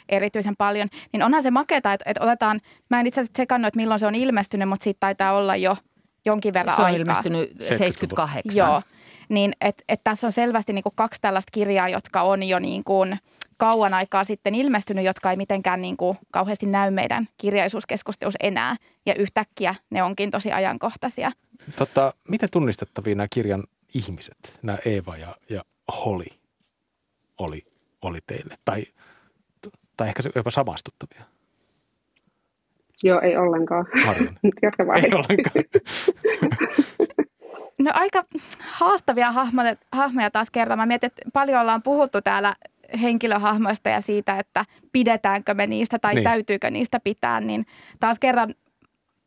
erityisen 0.09 0.55
paljon. 0.55 0.87
Niin 1.13 1.23
onhan 1.23 1.43
se 1.43 1.51
maketa, 1.51 1.93
että, 1.93 2.03
että 2.09 2.23
otetaan, 2.23 2.61
mä 2.89 2.99
en 2.99 3.07
itse 3.07 3.21
asiassa 3.21 3.33
tsekannut, 3.33 3.67
että 3.67 3.77
milloin 3.77 3.99
se 3.99 4.07
on 4.07 4.15
ilmestynyt, 4.15 4.69
mutta 4.69 4.83
siitä 4.83 4.99
taitaa 4.99 5.33
olla 5.33 5.55
jo 5.55 5.77
jonkin 6.25 6.53
verran 6.53 6.75
Se 6.75 6.81
on 6.81 6.85
aikaa. 6.85 6.99
ilmestynyt 7.01 7.51
78. 7.59 8.55
Joo, 8.55 8.81
niin 9.29 9.53
että 9.61 9.83
et 9.89 10.01
tässä 10.03 10.27
on 10.27 10.33
selvästi 10.33 10.73
niin 10.73 10.83
kuin 10.83 10.95
kaksi 10.95 11.21
tällaista 11.21 11.49
kirjaa, 11.53 11.89
jotka 11.89 12.21
on 12.21 12.43
jo 12.43 12.59
niin 12.59 12.83
kuin 12.83 13.19
kauan 13.61 13.93
aikaa 13.93 14.23
sitten 14.23 14.55
ilmestynyt, 14.55 15.05
jotka 15.05 15.31
ei 15.31 15.37
mitenkään 15.37 15.79
niin 15.79 15.97
kuin 15.97 16.17
kauheasti 16.31 16.65
näy 16.65 16.91
meidän 16.91 17.27
kirjallisuuskeskustelussa 17.37 18.39
enää. 18.43 18.75
Ja 19.05 19.15
yhtäkkiä 19.15 19.75
ne 19.89 20.03
onkin 20.03 20.31
tosi 20.31 20.51
ajankohtaisia. 20.51 21.31
Tota, 21.75 22.13
miten 22.27 22.49
tunnistettavia 22.49 23.15
nämä 23.15 23.27
kirjan 23.33 23.63
ihmiset, 23.93 24.59
nämä 24.61 24.77
Eeva 24.85 25.17
ja, 25.17 25.35
ja 25.49 25.63
Holi 26.05 26.27
oli, 27.37 27.65
oli 28.01 28.19
teille? 28.27 28.55
Tai, 28.65 28.85
tai 29.97 30.07
ehkä 30.07 30.23
jopa 30.35 30.51
samastuttavia? 30.51 31.25
Joo, 33.03 33.21
ei 33.21 33.37
ollenkaan. 33.37 33.85
Jatka 34.61 34.87
vaan. 34.87 34.97
Ei 35.05 35.11
ollenkaan. 35.13 35.65
No 37.79 37.91
aika 37.93 38.23
haastavia 38.59 39.31
hahmoja, 39.31 39.75
hahmoja 39.91 40.31
taas 40.31 40.49
kerran. 40.49 40.79
Mä 40.79 40.85
mietin, 40.85 41.07
että 41.07 41.21
paljon 41.33 41.61
ollaan 41.61 41.83
puhuttu 41.83 42.21
täällä 42.21 42.55
henkilöhahmoista 43.01 43.89
ja 43.89 44.01
siitä, 44.01 44.39
että 44.39 44.65
pidetäänkö 44.91 45.53
me 45.53 45.67
niistä 45.67 45.99
tai 45.99 46.15
niin. 46.15 46.23
täytyykö 46.23 46.69
niistä 46.71 46.99
pitää, 46.99 47.41
niin 47.41 47.65
taas 47.99 48.19
kerran 48.19 48.55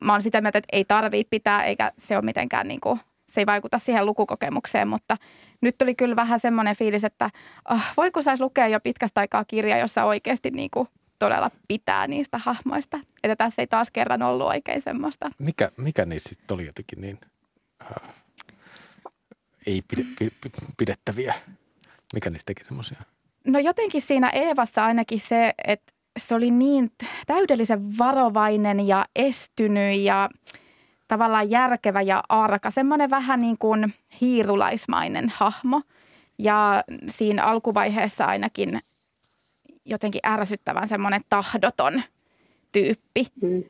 mä 0.04 0.12
oon 0.12 0.22
sitä 0.22 0.40
mieltä, 0.40 0.58
että 0.58 0.76
ei 0.76 0.84
tarvitse 0.84 1.28
pitää 1.30 1.64
eikä 1.64 1.92
se 1.98 2.16
ole 2.16 2.24
mitenkään 2.24 2.68
niin 2.68 2.80
kuin, 2.80 3.00
se 3.26 3.40
ei 3.40 3.46
vaikuta 3.46 3.78
siihen 3.78 4.06
lukukokemukseen, 4.06 4.88
mutta 4.88 5.16
nyt 5.60 5.78
tuli 5.78 5.94
kyllä 5.94 6.16
vähän 6.16 6.40
semmoinen 6.40 6.76
fiilis, 6.76 7.04
että 7.04 7.30
oh, 7.70 7.80
voiko 7.96 8.22
saisi 8.22 8.42
lukea 8.42 8.68
jo 8.68 8.80
pitkästä 8.80 9.20
aikaa 9.20 9.44
kirja, 9.44 9.78
jossa 9.78 10.04
oikeasti 10.04 10.50
niin 10.50 10.70
kuin 10.70 10.88
todella 11.18 11.50
pitää 11.68 12.06
niistä 12.06 12.38
hahmoista. 12.38 13.00
Että 13.22 13.36
tässä 13.36 13.62
ei 13.62 13.66
taas 13.66 13.90
kerran 13.90 14.22
ollut 14.22 14.46
oikein 14.46 14.82
semmoista. 14.82 15.30
Mikä, 15.38 15.70
mikä 15.76 16.04
niistä 16.04 16.28
sitten 16.28 16.54
oli 16.54 16.66
jotenkin 16.66 17.00
niin 17.00 17.20
äh, 17.82 18.14
ei 19.66 19.82
pidettäviä? 20.76 21.34
Mikä 22.14 22.30
niistä 22.30 22.46
teki 22.46 22.64
semmoisia? 22.64 22.98
No 23.46 23.58
jotenkin 23.58 24.02
siinä 24.02 24.30
Eevassa 24.30 24.84
ainakin 24.84 25.20
se, 25.20 25.54
että 25.66 25.92
se 26.18 26.34
oli 26.34 26.50
niin 26.50 26.92
täydellisen 27.26 27.98
varovainen 27.98 28.86
ja 28.86 29.06
estynyt 29.16 30.00
ja 30.00 30.28
tavallaan 31.08 31.50
järkevä 31.50 32.02
ja 32.02 32.22
arka. 32.28 32.70
Semmoinen 32.70 33.10
vähän 33.10 33.40
niin 33.40 33.58
kuin 33.58 33.94
hiirulaismainen 34.20 35.32
hahmo. 35.36 35.82
Ja 36.38 36.84
siinä 37.08 37.44
alkuvaiheessa 37.44 38.24
ainakin 38.24 38.80
jotenkin 39.84 40.20
ärsyttävän 40.26 40.88
semmoinen 40.88 41.20
tahdoton 41.28 42.02
tyyppi. 42.72 43.26
Mm. 43.42 43.58
Ö, 43.58 43.64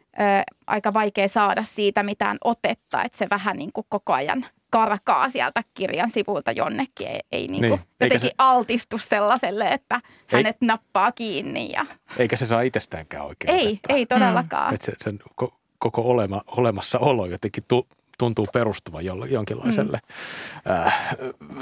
aika 0.67 0.95
vaikea 0.95 1.29
saada 1.29 1.65
siitä 1.65 2.03
mitään 2.03 2.39
otetta, 2.45 3.03
että 3.03 3.19
se 3.19 3.27
vähän 3.31 3.57
niin 3.57 3.73
kuin 3.73 3.87
koko 3.89 4.13
ajan 4.13 4.45
karkaa 4.75 5.29
sieltä 5.29 5.61
kirjan 5.75 6.11
sivulta 6.11 6.53
jonnekin. 6.53 7.07
Ei, 7.07 7.21
ei 7.33 7.47
niin 7.47 7.61
kuin 7.61 7.71
niin. 7.71 7.81
jotenkin 8.01 8.29
se... 8.29 8.35
altistu 8.39 8.99
sellaiselle, 8.99 9.69
että 9.69 10.01
hänet 10.27 10.57
ei... 10.63 10.67
nappaa 10.67 11.13
kiinni. 11.13 11.73
Ja... 11.73 11.87
Eikä 12.19 12.37
se 12.37 12.47
saa 12.47 12.61
itsestäänkään 12.61 13.27
oikein 13.27 13.55
Ei, 13.55 13.67
otetta. 13.67 13.95
ei 13.95 14.07
todellakaan. 14.07 14.71
Mm. 14.71 14.75
Että 14.75 14.87
se, 14.87 14.93
sen 14.97 15.19
koko 15.79 16.03
olema, 16.03 16.43
olemassaolo 16.47 17.27
jotenkin 17.27 17.65
tu, 17.69 17.87
tuntuu 18.19 18.47
perustuvan 18.53 19.05
jonkinlaiselle 19.31 20.01
mm. 20.65 20.73
äh, 20.73 21.17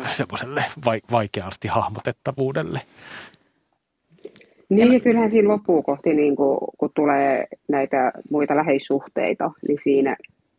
semmoiselle 0.05 0.65
vaikeasti 1.13 1.69
hahmotettavuudelle. 1.69 2.81
Niin, 4.69 4.93
ja 4.93 5.01
kyllähän 5.01 5.31
siinä 5.31 5.49
loppuu 5.49 5.83
kohti, 5.83 6.15
niin 6.15 6.37
kun, 6.37 6.59
kun 6.79 6.91
tulee 6.95 7.47
näitä 7.69 8.13
muita 8.31 8.57
läheissuhteita, 8.57 9.51
niin 9.69 9.79
siinä 9.83 10.17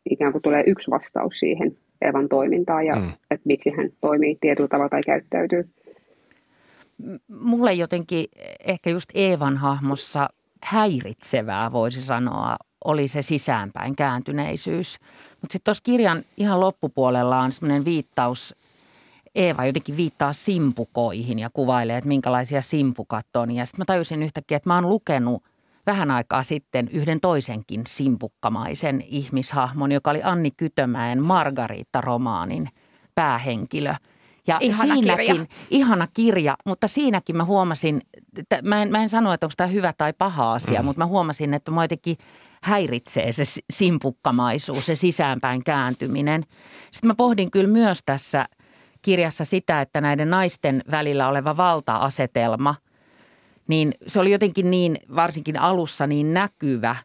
ikään 0.10 0.32
kuin 0.32 0.42
tulee 0.42 0.64
yksi 0.68 0.92
vastaus 0.92 1.40
siihen 1.40 1.78
Evan 2.04 2.30
toimintaan 2.30 2.86
ja 2.86 2.96
mm. 2.96 3.10
että 3.10 3.46
miksi 3.46 3.70
hän 3.78 3.90
toimii 4.02 4.38
tietyllä 4.42 4.68
tavalla 4.68 4.90
tai 4.90 5.02
käyttäytyy. 5.06 5.70
Mulle 7.28 7.74
jotenkin 7.74 8.26
ehkä 8.64 8.90
just 8.90 9.10
Eevan 9.14 9.58
hahmossa 9.58 10.30
häiritsevää 10.64 11.72
voisi 11.72 12.02
sanoa 12.02 12.56
oli 12.86 13.08
se 13.08 13.22
sisäänpäin 13.22 13.96
kääntyneisyys. 13.96 15.00
Mutta 15.42 15.54
sitten 15.54 15.66
tuossa 15.66 15.84
kirjan 15.84 16.24
ihan 16.38 16.60
loppupuolella 16.60 17.40
on 17.40 17.52
semmoinen 17.52 17.86
viittaus 17.86 18.56
Eeva 19.36 19.66
jotenkin 19.66 19.98
viittaa 19.98 20.34
simpukoihin 20.34 21.40
ja 21.40 21.50
kuvailee, 21.54 21.98
että 21.98 22.08
minkälaisia 22.08 22.62
simpukat 22.62 23.36
on. 23.36 23.52
Ja 23.52 23.66
sitten 23.66 23.82
mä 23.82 23.86
tajusin 23.86 24.24
yhtäkkiä, 24.24 24.56
että 24.58 24.70
mä 24.70 24.76
oon 24.76 24.90
lukenut 24.90 25.44
vähän 25.86 26.12
aikaa 26.12 26.44
sitten 26.44 26.88
yhden 26.92 27.20
toisenkin 27.20 27.82
simpukkamaisen 27.88 29.04
ihmishahmon, 29.08 29.92
joka 29.92 30.12
oli 30.12 30.24
Anni 30.24 30.52
Kytömäen 30.52 31.20
Margariitta-romaanin 31.24 32.70
päähenkilö. 33.16 33.94
Ja 34.48 34.58
ihana 34.60 34.94
siinäkin, 34.94 35.26
kirja. 35.28 35.46
ihana 35.70 36.08
kirja, 36.14 36.56
mutta 36.66 36.88
siinäkin 36.88 37.38
mä 37.38 37.44
huomasin, 37.44 38.02
että 38.38 38.60
mä 38.64 38.82
en, 38.82 38.92
mä 38.92 39.02
en 39.02 39.10
sano, 39.10 39.34
että 39.34 39.46
onko 39.46 39.54
tämä 39.58 39.68
hyvä 39.68 39.94
tai 39.98 40.14
paha 40.18 40.54
asia, 40.54 40.80
mm. 40.80 40.86
mutta 40.86 41.00
mä 41.00 41.06
huomasin, 41.06 41.54
että 41.54 41.72
mä 41.72 41.84
jotenkin 41.84 42.18
häiritsee 42.64 43.32
se 43.32 43.44
simpukkamaisuus, 43.74 44.86
se 44.86 44.96
sisäänpäin 44.96 45.64
kääntyminen. 45.64 46.44
Sitten 46.92 47.08
mä 47.08 47.16
pohdin 47.16 47.52
kyllä 47.52 47.70
myös 47.70 48.00
tässä– 48.06 48.46
kirjassa 49.04 49.46
sitä, 49.46 49.82
että 49.82 50.02
näiden 50.02 50.30
naisten 50.30 50.84
välillä 50.92 51.28
oleva 51.28 51.58
valta-asetelma, 51.58 52.76
niin 53.68 53.94
se 54.08 54.20
oli 54.20 54.32
jotenkin 54.32 54.72
niin, 54.72 54.98
varsinkin 55.16 55.60
alussa 55.60 56.08
niin 56.08 56.34
näkyvä, 56.34 56.96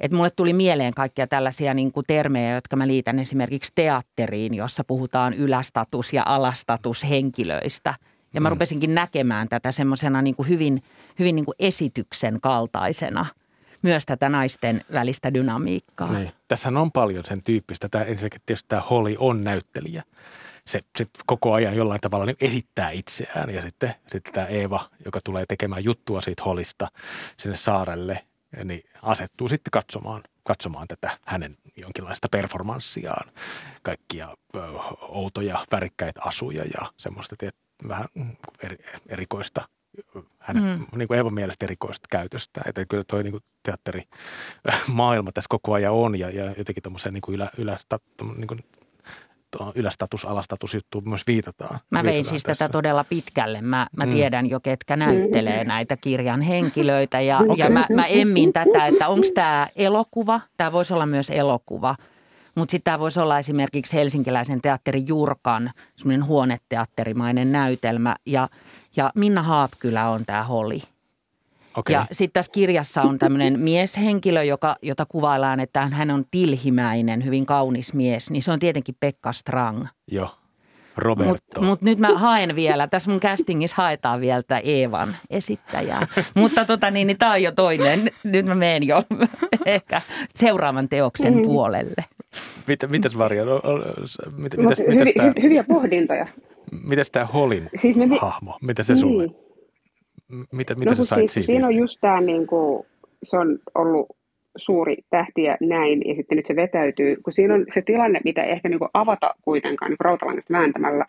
että 0.00 0.16
mulle 0.16 0.30
tuli 0.30 0.52
mieleen 0.52 0.94
kaikkia 0.94 1.26
tällaisia 1.26 1.74
niin 1.74 1.92
kuin 1.92 2.06
termejä, 2.06 2.54
jotka 2.54 2.76
mä 2.76 2.86
liitän 2.86 3.18
esimerkiksi 3.18 3.72
teatteriin, 3.74 4.54
jossa 4.54 4.84
puhutaan 4.84 5.34
ylästatus- 5.34 6.12
ja 6.12 6.22
alastatushenkilöistä. 6.26 7.94
Ja 8.34 8.40
mä 8.40 8.48
mm. 8.48 8.50
rupesinkin 8.50 8.94
näkemään 8.94 9.48
tätä 9.48 9.72
semmoisena 9.72 10.22
niin 10.22 10.34
kuin 10.34 10.48
hyvin, 10.48 10.82
hyvin 11.18 11.36
niin 11.36 11.44
kuin 11.44 11.56
esityksen 11.58 12.38
kaltaisena– 12.40 13.26
myös 13.82 14.06
tätä 14.06 14.28
naisten 14.28 14.84
välistä 14.92 15.34
dynamiikkaa. 15.34 16.12
Niin. 16.12 16.30
Tässähän 16.48 16.76
on 16.76 16.92
paljon 16.92 17.24
sen 17.24 17.42
tyyppistä. 17.42 17.88
Tämä, 17.88 18.04
ensinnäkin 18.04 18.40
tietysti 18.46 18.68
tämä 18.68 18.82
Holly 18.82 19.16
on 19.18 19.44
näyttelijä 19.44 20.02
se, 20.66 20.80
se 20.98 21.06
koko 21.26 21.52
ajan 21.52 21.76
jollain 21.76 22.00
tavalla 22.00 22.26
niin 22.26 22.36
esittää 22.40 22.90
itseään. 22.90 23.54
Ja 23.54 23.62
sitten, 23.62 23.94
sitten 24.06 24.32
tämä 24.32 24.46
Eeva, 24.46 24.90
joka 25.04 25.20
tulee 25.24 25.44
tekemään 25.48 25.84
juttua 25.84 26.20
siitä 26.20 26.42
holista 26.44 26.88
sinne 27.36 27.56
saarelle, 27.56 28.24
niin 28.64 28.82
asettuu 29.02 29.48
sitten 29.48 29.70
katsomaan, 29.70 30.22
katsomaan 30.44 30.88
tätä 30.88 31.18
hänen 31.26 31.56
jonkinlaista 31.76 32.28
performanssiaan. 32.30 33.32
Kaikkia 33.82 34.36
ö, 34.56 34.60
outoja, 35.00 35.66
värikkäitä 35.72 36.20
asuja 36.24 36.64
ja 36.64 36.92
semmoista 36.96 37.36
tiet, 37.36 37.56
vähän 37.88 38.08
eri, 38.62 38.78
erikoista 39.08 39.68
hänen 40.38 40.62
mm. 40.62 40.86
niin 40.98 41.08
kuin 41.08 41.16
Eevan 41.16 41.34
mielestä 41.34 41.66
erikoista 41.66 42.06
käytöstä. 42.10 42.60
Että 42.66 42.84
kyllä 42.84 43.04
tuo 43.06 43.22
niin 43.22 43.40
teatterimaailma 43.62 45.32
tässä 45.32 45.48
koko 45.48 45.72
ajan 45.72 45.92
on 45.92 46.18
ja, 46.18 46.30
ja 46.30 46.44
jotenkin 46.58 46.82
tuommoiseen 46.82 47.14
niin 47.14 47.22
ylä, 47.28 47.50
ylä, 47.58 47.78
niin 48.36 48.46
kuin 48.46 48.64
ylästatus, 49.74 50.24
alastatus 50.24 50.74
juttu 50.74 51.00
myös 51.00 51.26
viitataan. 51.26 51.80
Mä 51.90 52.02
vein 52.02 52.24
siis 52.24 52.42
tätä 52.42 52.68
todella 52.68 53.04
pitkälle. 53.04 53.60
Mä, 53.60 53.86
mä 53.96 54.06
mm. 54.06 54.12
tiedän 54.12 54.50
jo, 54.50 54.60
ketkä 54.60 54.96
näyttelee 54.96 55.64
näitä 55.64 55.96
kirjan 55.96 56.40
henkilöitä 56.40 57.20
ja, 57.20 57.40
ja 57.56 57.70
mä, 57.70 57.86
mä 57.94 58.06
emmin 58.06 58.52
tätä, 58.52 58.86
että 58.86 59.08
onko 59.08 59.26
tämä 59.34 59.68
elokuva. 59.76 60.40
Tämä 60.56 60.72
voisi 60.72 60.94
olla 60.94 61.06
myös 61.06 61.30
elokuva. 61.30 61.96
Mutta 62.54 62.70
sitten 62.70 62.84
tämä 62.84 62.98
voisi 62.98 63.20
olla 63.20 63.38
esimerkiksi 63.38 63.96
helsinkiläisen 63.96 64.62
teatterin 64.62 65.08
Jurkan 65.08 65.70
semmoinen 65.96 66.26
huoneteatterimainen 66.26 67.52
näytelmä. 67.52 68.16
Ja, 68.26 68.48
ja 68.96 69.10
Minna 69.14 69.42
Haapkylä 69.42 70.08
on 70.08 70.26
tämä 70.26 70.42
Holly. 70.42 70.80
Okay. 71.76 71.92
Ja 71.92 72.06
sitten 72.12 72.32
tässä 72.32 72.52
kirjassa 72.52 73.02
on 73.02 73.18
tämmöinen 73.18 73.60
mieshenkilö, 73.60 74.42
joka, 74.42 74.76
jota 74.82 75.06
kuvaillaan, 75.06 75.60
että 75.60 75.86
hän 75.86 76.10
on 76.10 76.24
tilhimäinen, 76.30 77.24
hyvin 77.24 77.46
kaunis 77.46 77.94
mies. 77.94 78.30
Niin 78.30 78.42
se 78.42 78.52
on 78.52 78.58
tietenkin 78.58 78.96
Pekka 79.00 79.32
Strang. 79.32 79.86
Joo. 80.10 80.30
Roberto. 80.96 81.32
Mutta 81.32 81.62
mut 81.62 81.82
nyt 81.82 81.98
mä 81.98 82.18
haen 82.18 82.56
vielä, 82.56 82.86
tässä 82.86 83.10
mun 83.10 83.20
castingissa 83.20 83.76
haetaan 83.76 84.20
vielä 84.20 84.60
Eevan 84.64 85.16
esittäjää. 85.30 86.06
Mutta 86.34 86.64
tota 86.64 86.90
niin, 86.90 87.06
niin 87.06 87.18
tämä 87.18 87.32
on 87.32 87.42
jo 87.42 87.52
toinen. 87.52 88.10
Nyt 88.24 88.46
mä 88.46 88.54
menen 88.54 88.86
jo 88.86 89.02
ehkä 89.66 90.00
seuraavan 90.34 90.88
teoksen 90.88 91.34
mm. 91.34 91.42
puolelle. 91.42 92.04
Mitä, 92.66 92.86
mitäs 92.86 93.18
Varjo, 93.18 93.44
mit, 94.36 94.56
mitäs, 94.56 94.78
mitäs 94.78 94.78
hyvi, 94.88 95.12
tää, 95.12 95.32
hyviä 95.42 95.64
pohdintoja. 95.64 96.26
Mitäs 96.82 97.10
tämä 97.10 97.26
Holin 97.26 97.70
siis 97.80 97.96
me, 97.96 98.06
hahmo, 98.20 98.58
mitä 98.62 98.82
se 98.82 98.92
niin. 98.92 99.00
sulle? 99.00 99.28
Mitä, 100.52 100.74
mitä 100.74 100.90
no, 100.90 100.94
sä 100.94 101.04
sait 101.04 101.20
siis, 101.20 101.32
siitä? 101.32 101.46
Siinä 101.46 101.66
on 101.66 101.74
just 101.74 101.98
tämä, 102.00 102.20
niin 102.20 102.46
kuin, 102.46 102.86
se 103.22 103.38
on 103.38 103.58
ollut 103.74 104.06
suuri 104.56 104.96
tähti 105.10 105.42
ja 105.42 105.56
näin, 105.60 106.02
ja 106.08 106.14
sitten 106.14 106.36
nyt 106.36 106.46
se 106.46 106.56
vetäytyy, 106.56 107.16
kun 107.16 107.32
siinä 107.32 107.54
on 107.54 107.64
se 107.68 107.82
tilanne, 107.82 108.20
mitä 108.24 108.42
ehkä 108.42 108.68
niin 108.68 108.78
kuin 108.78 108.90
avata 108.94 109.34
kuitenkaan 109.42 109.90
niin 109.90 110.00
rautalangasta 110.00 110.52
vääntämällä, 110.52 111.04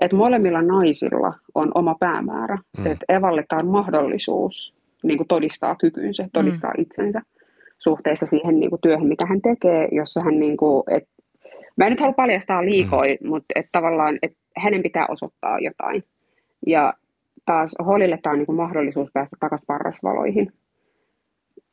että 0.00 0.16
molemmilla 0.16 0.62
naisilla 0.62 1.34
on 1.54 1.70
oma 1.74 1.96
päämäärä, 2.00 2.58
mm. 2.78 2.86
että 2.86 3.04
Evalle 3.08 3.44
tämä 3.48 3.60
on 3.60 3.68
mahdollisuus 3.68 4.74
niin 5.02 5.16
kuin 5.16 5.28
todistaa 5.28 5.76
kykynsä, 5.76 6.28
todistaa 6.32 6.72
mm. 6.76 6.82
itsensä 6.82 7.22
suhteessa 7.78 8.26
siihen 8.26 8.60
niin 8.60 8.70
kuin 8.70 8.80
työhön, 8.80 9.08
mitä 9.08 9.26
hän 9.26 9.42
tekee, 9.42 9.88
jossa 9.92 10.20
hän, 10.22 10.40
niin 10.40 10.56
kuin, 10.56 10.82
et, 10.90 11.08
mä 11.76 11.86
en 11.86 11.90
nyt 11.90 12.00
halua 12.00 12.12
paljastaa 12.12 12.64
liikoin, 12.64 13.18
mm. 13.20 13.28
mutta 13.28 13.52
et 13.54 13.66
tavallaan, 13.72 14.18
että 14.22 14.38
hänen 14.56 14.82
pitää 14.82 15.06
osoittaa 15.08 15.58
jotain. 15.58 16.04
Ja 16.66 16.94
taas 17.44 17.74
Holille 17.86 18.18
tämä 18.22 18.32
on 18.32 18.38
niin 18.38 18.46
kuin 18.46 18.56
mahdollisuus 18.56 19.10
päästä 19.12 19.36
takaisin 19.40 19.66
parrasvaloihin, 19.66 20.52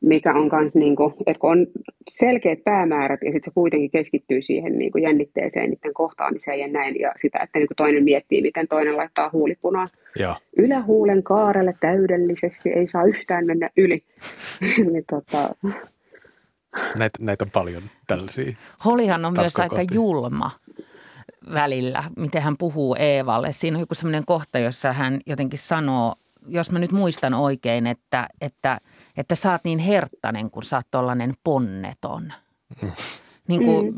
mikä 0.01 0.33
on 0.33 0.49
myös, 0.51 0.75
niin 0.75 0.95
kuin, 0.95 1.13
että 1.27 1.39
kun 1.39 1.51
on 1.51 1.67
selkeät 2.09 2.63
päämäärät 2.63 3.19
ja 3.21 3.31
sitten 3.31 3.43
se 3.43 3.51
kuitenkin 3.53 3.91
keskittyy 3.91 4.41
siihen 4.41 4.77
niin 4.77 4.91
kuin 4.91 5.03
jännitteeseen, 5.03 5.69
niiden 5.69 5.93
kohtaamiseen 5.93 6.59
ja 6.59 6.67
näin, 6.67 6.99
ja 6.99 7.13
sitä, 7.17 7.39
että 7.39 7.59
niin 7.59 7.67
kuin 7.67 7.75
toinen 7.75 8.03
miettii, 8.03 8.41
miten 8.41 8.67
toinen 8.67 8.97
laittaa 8.97 9.29
huulipunaa 9.33 9.87
Joo. 10.15 10.35
ylähuulen 10.57 11.23
kaarelle 11.23 11.73
täydellisesti, 11.79 12.69
ei 12.69 12.87
saa 12.87 13.03
yhtään 13.03 13.45
mennä 13.45 13.67
yli. 13.77 14.03
niin, 14.91 15.03
tota, 15.09 15.55
Näitä, 16.97 17.19
näitä 17.19 17.43
on 17.45 17.51
paljon 17.51 17.83
tällaisia. 18.07 18.53
Holihan 18.85 19.25
on 19.25 19.33
myös 19.37 19.59
aika 19.59 19.81
julma 19.93 20.51
välillä, 21.53 22.03
miten 22.17 22.41
hän 22.41 22.55
puhuu 22.57 22.95
Eevalle. 22.99 23.51
Siinä 23.51 23.77
on 23.77 23.81
joku 23.81 23.95
sellainen 23.95 24.25
kohta, 24.25 24.59
jossa 24.59 24.93
hän 24.93 25.19
jotenkin 25.25 25.59
sanoo, 25.59 26.15
jos 26.47 26.71
mä 26.71 26.79
nyt 26.79 26.91
muistan 26.91 27.33
oikein, 27.33 27.87
että, 27.87 28.27
että, 28.41 28.79
että 29.17 29.35
sä 29.35 29.51
oot 29.51 29.63
niin 29.63 29.79
herttainen, 29.79 30.51
kun 30.51 30.63
sä 30.63 30.75
oot 30.75 30.87
tollainen 30.91 31.33
ponneton. 31.43 32.33
Niin 33.47 33.63
kuin 33.65 33.93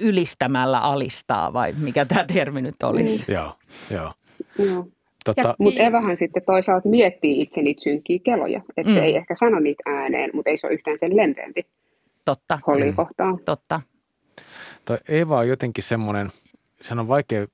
ylistämällä 0.00 0.78
alistaa 0.80 1.52
vai 1.52 1.72
mikä 1.78 2.04
tämä 2.04 2.24
termi 2.24 2.62
nyt 2.62 2.82
olisi? 2.82 3.32
Joo, 3.32 3.56
joo. 3.90 4.12
joo. 4.58 4.86
Tota, 5.24 5.54
Mutta 5.58 5.80
Evahan 5.82 6.16
sitten 6.16 6.42
toisaalta 6.46 6.88
miettii 6.88 7.40
itse 7.40 7.62
niitä 7.62 7.82
synkkiä 7.82 8.18
keloja, 8.24 8.60
että 8.76 8.90
Mm. 8.90 8.94
se 8.94 9.00
ei 9.00 9.16
ehkä 9.16 9.34
sano 9.34 9.58
niitä 9.58 9.82
ääneen, 9.86 10.30
mutta 10.34 10.50
ei 10.50 10.56
se 10.56 10.66
ole 10.66 10.74
yhtään 10.74 10.98
sen 10.98 11.16
lempeämpi 11.16 11.66
Totta, 12.24 12.58
Mm. 12.66 12.94
kohtaan. 12.94 13.38
totta. 13.46 13.80
toi 14.84 14.98
Eeva 15.08 15.38
on 15.38 15.48
jotenkin 15.48 15.84
semmoinen, 15.84 16.30
sen 16.82 16.98
on 16.98 17.08
vaikea, 17.08 17.46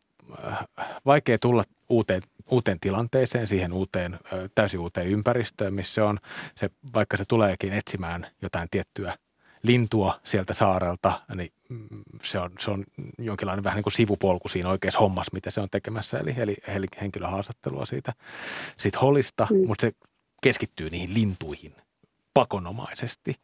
äh, 0.44 0.66
vaikea 1.06 1.38
tulla 1.38 1.64
uuteen, 1.88 2.22
uuteen 2.50 2.80
tilanteeseen, 2.80 3.46
siihen 3.46 3.72
uuteen, 3.72 4.14
äh, 4.14 4.20
täysin 4.54 4.80
uuteen 4.80 5.06
ympäristöön, 5.06 5.74
missä 5.74 6.04
on, 6.04 6.18
se, 6.54 6.70
vaikka 6.94 7.16
se 7.16 7.24
tuleekin 7.28 7.72
etsimään 7.72 8.26
jotain 8.42 8.68
tiettyä 8.70 9.16
lintua 9.62 10.20
sieltä 10.24 10.54
saarelta, 10.54 11.20
niin 11.34 11.52
mm, 11.68 11.88
se 12.22 12.38
on, 12.38 12.50
se 12.58 12.70
on 12.70 12.84
jonkinlainen 13.18 13.64
vähän 13.64 13.76
niin 13.76 13.82
kuin 13.82 13.92
sivupolku 13.92 14.48
siinä 14.48 14.68
oikeassa 14.68 15.00
hommassa, 15.00 15.30
mitä 15.34 15.50
se 15.50 15.60
on 15.60 15.68
tekemässä, 15.70 16.18
eli, 16.18 16.34
eli, 16.36 16.56
eli 16.68 16.86
henkilöhaastattelua 17.00 17.86
siitä, 17.86 18.12
siitä 18.76 18.98
holista, 18.98 19.46
mm. 19.50 19.66
mutta 19.66 19.86
se 19.86 19.92
keskittyy 20.42 20.90
niihin 20.90 21.14
lintuihin 21.14 21.74
pakonomaisesti. 22.36 23.34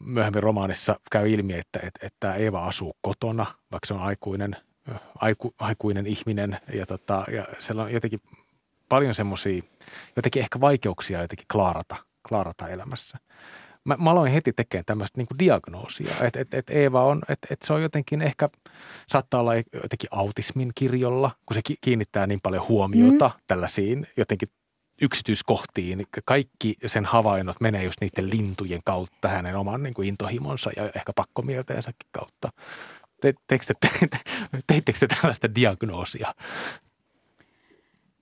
Myöhemmin 0.00 0.42
romaanissa 0.42 1.00
käy 1.10 1.30
ilmi, 1.30 1.52
että, 1.52 1.80
että, 1.82 2.06
että 2.06 2.34
Eeva 2.34 2.66
asuu 2.66 2.96
kotona, 3.02 3.46
vaikka 3.72 3.86
se 3.86 3.94
on 3.94 4.00
aikuinen, 4.00 4.56
aiku, 5.14 5.54
aikuinen 5.58 6.06
ihminen 6.06 6.58
ja, 6.74 6.86
tota, 6.86 7.24
ja 7.32 7.46
siellä 7.58 7.82
on 7.82 7.92
jotenkin 7.92 8.20
paljon 8.88 9.14
semmoisia, 9.14 9.62
jotenkin 10.16 10.42
ehkä 10.42 10.60
vaikeuksia 10.60 11.22
jotenkin 11.22 11.46
klaarata, 11.52 11.96
klaarata 12.28 12.68
elämässä. 12.68 13.18
Mä, 13.84 13.96
mä 13.96 14.10
aloin 14.10 14.32
heti 14.32 14.52
tekemään 14.52 14.84
tämmöistä 14.84 15.20
niin 15.20 15.38
diagnoosia, 15.38 16.14
että 16.22 16.40
et, 16.40 16.54
et 16.54 16.70
Eeva 16.70 17.04
on, 17.04 17.22
että 17.28 17.46
et 17.50 17.62
se 17.62 17.72
on 17.72 17.82
jotenkin 17.82 18.22
ehkä, 18.22 18.48
saattaa 19.08 19.40
olla 19.40 19.54
jotenkin 19.54 20.08
autismin 20.10 20.72
kirjolla, 20.74 21.30
kun 21.46 21.54
se 21.54 21.60
ki- 21.64 21.78
kiinnittää 21.80 22.26
niin 22.26 22.40
paljon 22.42 22.68
huomiota 22.68 23.28
mm. 23.28 23.40
tällaisiin 23.46 24.06
jotenkin 24.16 24.48
yksityiskohtiin. 25.04 26.06
Kaikki 26.24 26.76
sen 26.86 27.04
havainnot 27.04 27.60
menee 27.60 27.84
just 27.84 28.00
niiden 28.00 28.30
lintujen 28.30 28.80
kautta 28.84 29.28
hänen 29.28 29.56
oman 29.56 29.82
niin 29.82 29.94
kuin 29.94 30.08
intohimonsa 30.08 30.70
ja 30.76 30.90
ehkä 30.94 31.12
pakkomielteensäkin 31.16 32.08
kautta. 32.12 32.48
Te, 33.20 33.34
teittekö 33.46 33.74
te, 33.80 34.06
te, 34.10 34.18
teittekö 34.66 34.98
te 34.98 35.06
tällaista 35.06 35.54
diagnoosia? 35.54 36.34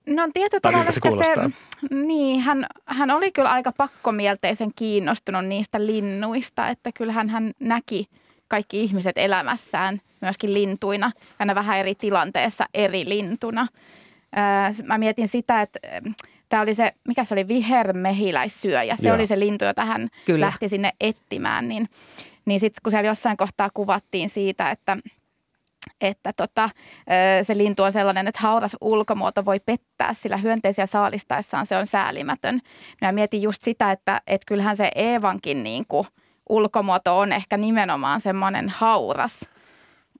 No 0.07 0.29
tietyllä 0.33 0.61
tavalla 0.61 0.91
se 0.91 0.99
kuulostaa? 0.99 1.49
niin, 1.89 2.41
hän, 2.41 2.65
hän 2.85 3.11
oli 3.11 3.31
kyllä 3.31 3.51
aika 3.51 3.71
pakkomielteisen 3.71 4.71
kiinnostunut 4.75 5.45
niistä 5.45 5.85
linnuista, 5.85 6.69
että 6.69 6.89
kyllähän 6.95 7.29
hän 7.29 7.51
näki 7.59 8.05
kaikki 8.47 8.83
ihmiset 8.83 9.17
elämässään 9.17 10.01
myöskin 10.21 10.53
lintuina, 10.53 11.11
aina 11.39 11.55
vähän 11.55 11.77
eri 11.77 11.95
tilanteessa 11.95 12.65
eri 12.73 13.09
lintuna. 13.09 13.67
Öö, 14.37 14.83
mä 14.83 14.97
mietin 14.97 15.27
sitä, 15.27 15.61
että 15.61 15.79
tämä 16.53 16.63
oli 16.63 16.73
se, 16.73 16.93
mikä 17.07 17.23
se 17.23 17.35
oli, 17.35 17.47
vihermehiläissyöjä. 17.47 18.95
Se 18.95 19.07
Joo. 19.07 19.15
oli 19.15 19.27
se 19.27 19.39
lintu, 19.39 19.65
jota 19.65 19.85
hän 19.85 20.09
Kyllä. 20.25 20.45
lähti 20.45 20.69
sinne 20.69 20.91
etsimään. 21.01 21.67
Niin, 21.67 21.89
niin 22.45 22.59
sitten 22.59 22.79
kun 22.83 22.91
siellä 22.91 23.07
jossain 23.07 23.37
kohtaa 23.37 23.69
kuvattiin 23.73 24.29
siitä, 24.29 24.71
että 24.71 24.97
että 26.01 26.31
tota, 26.37 26.69
se 27.43 27.57
lintu 27.57 27.83
on 27.83 27.91
sellainen, 27.91 28.27
että 28.27 28.41
hauras 28.41 28.75
ulkomuoto 28.81 29.45
voi 29.45 29.59
pettää, 29.59 30.13
sillä 30.13 30.37
hyönteisiä 30.37 30.85
saalistaessaan 30.85 31.65
se 31.65 31.77
on 31.77 31.87
säälimätön. 31.87 32.59
Ja 33.01 33.11
mietin 33.11 33.41
just 33.41 33.61
sitä, 33.61 33.91
että 33.91 34.21
et 34.27 34.41
kyllähän 34.47 34.75
se 34.75 34.91
Eevankin 34.95 35.63
niin 35.63 35.85
kuin 35.87 36.07
ulkomuoto 36.49 37.19
on 37.19 37.31
ehkä 37.31 37.57
nimenomaan 37.57 38.21
semmoinen 38.21 38.69
hauras 38.69 39.49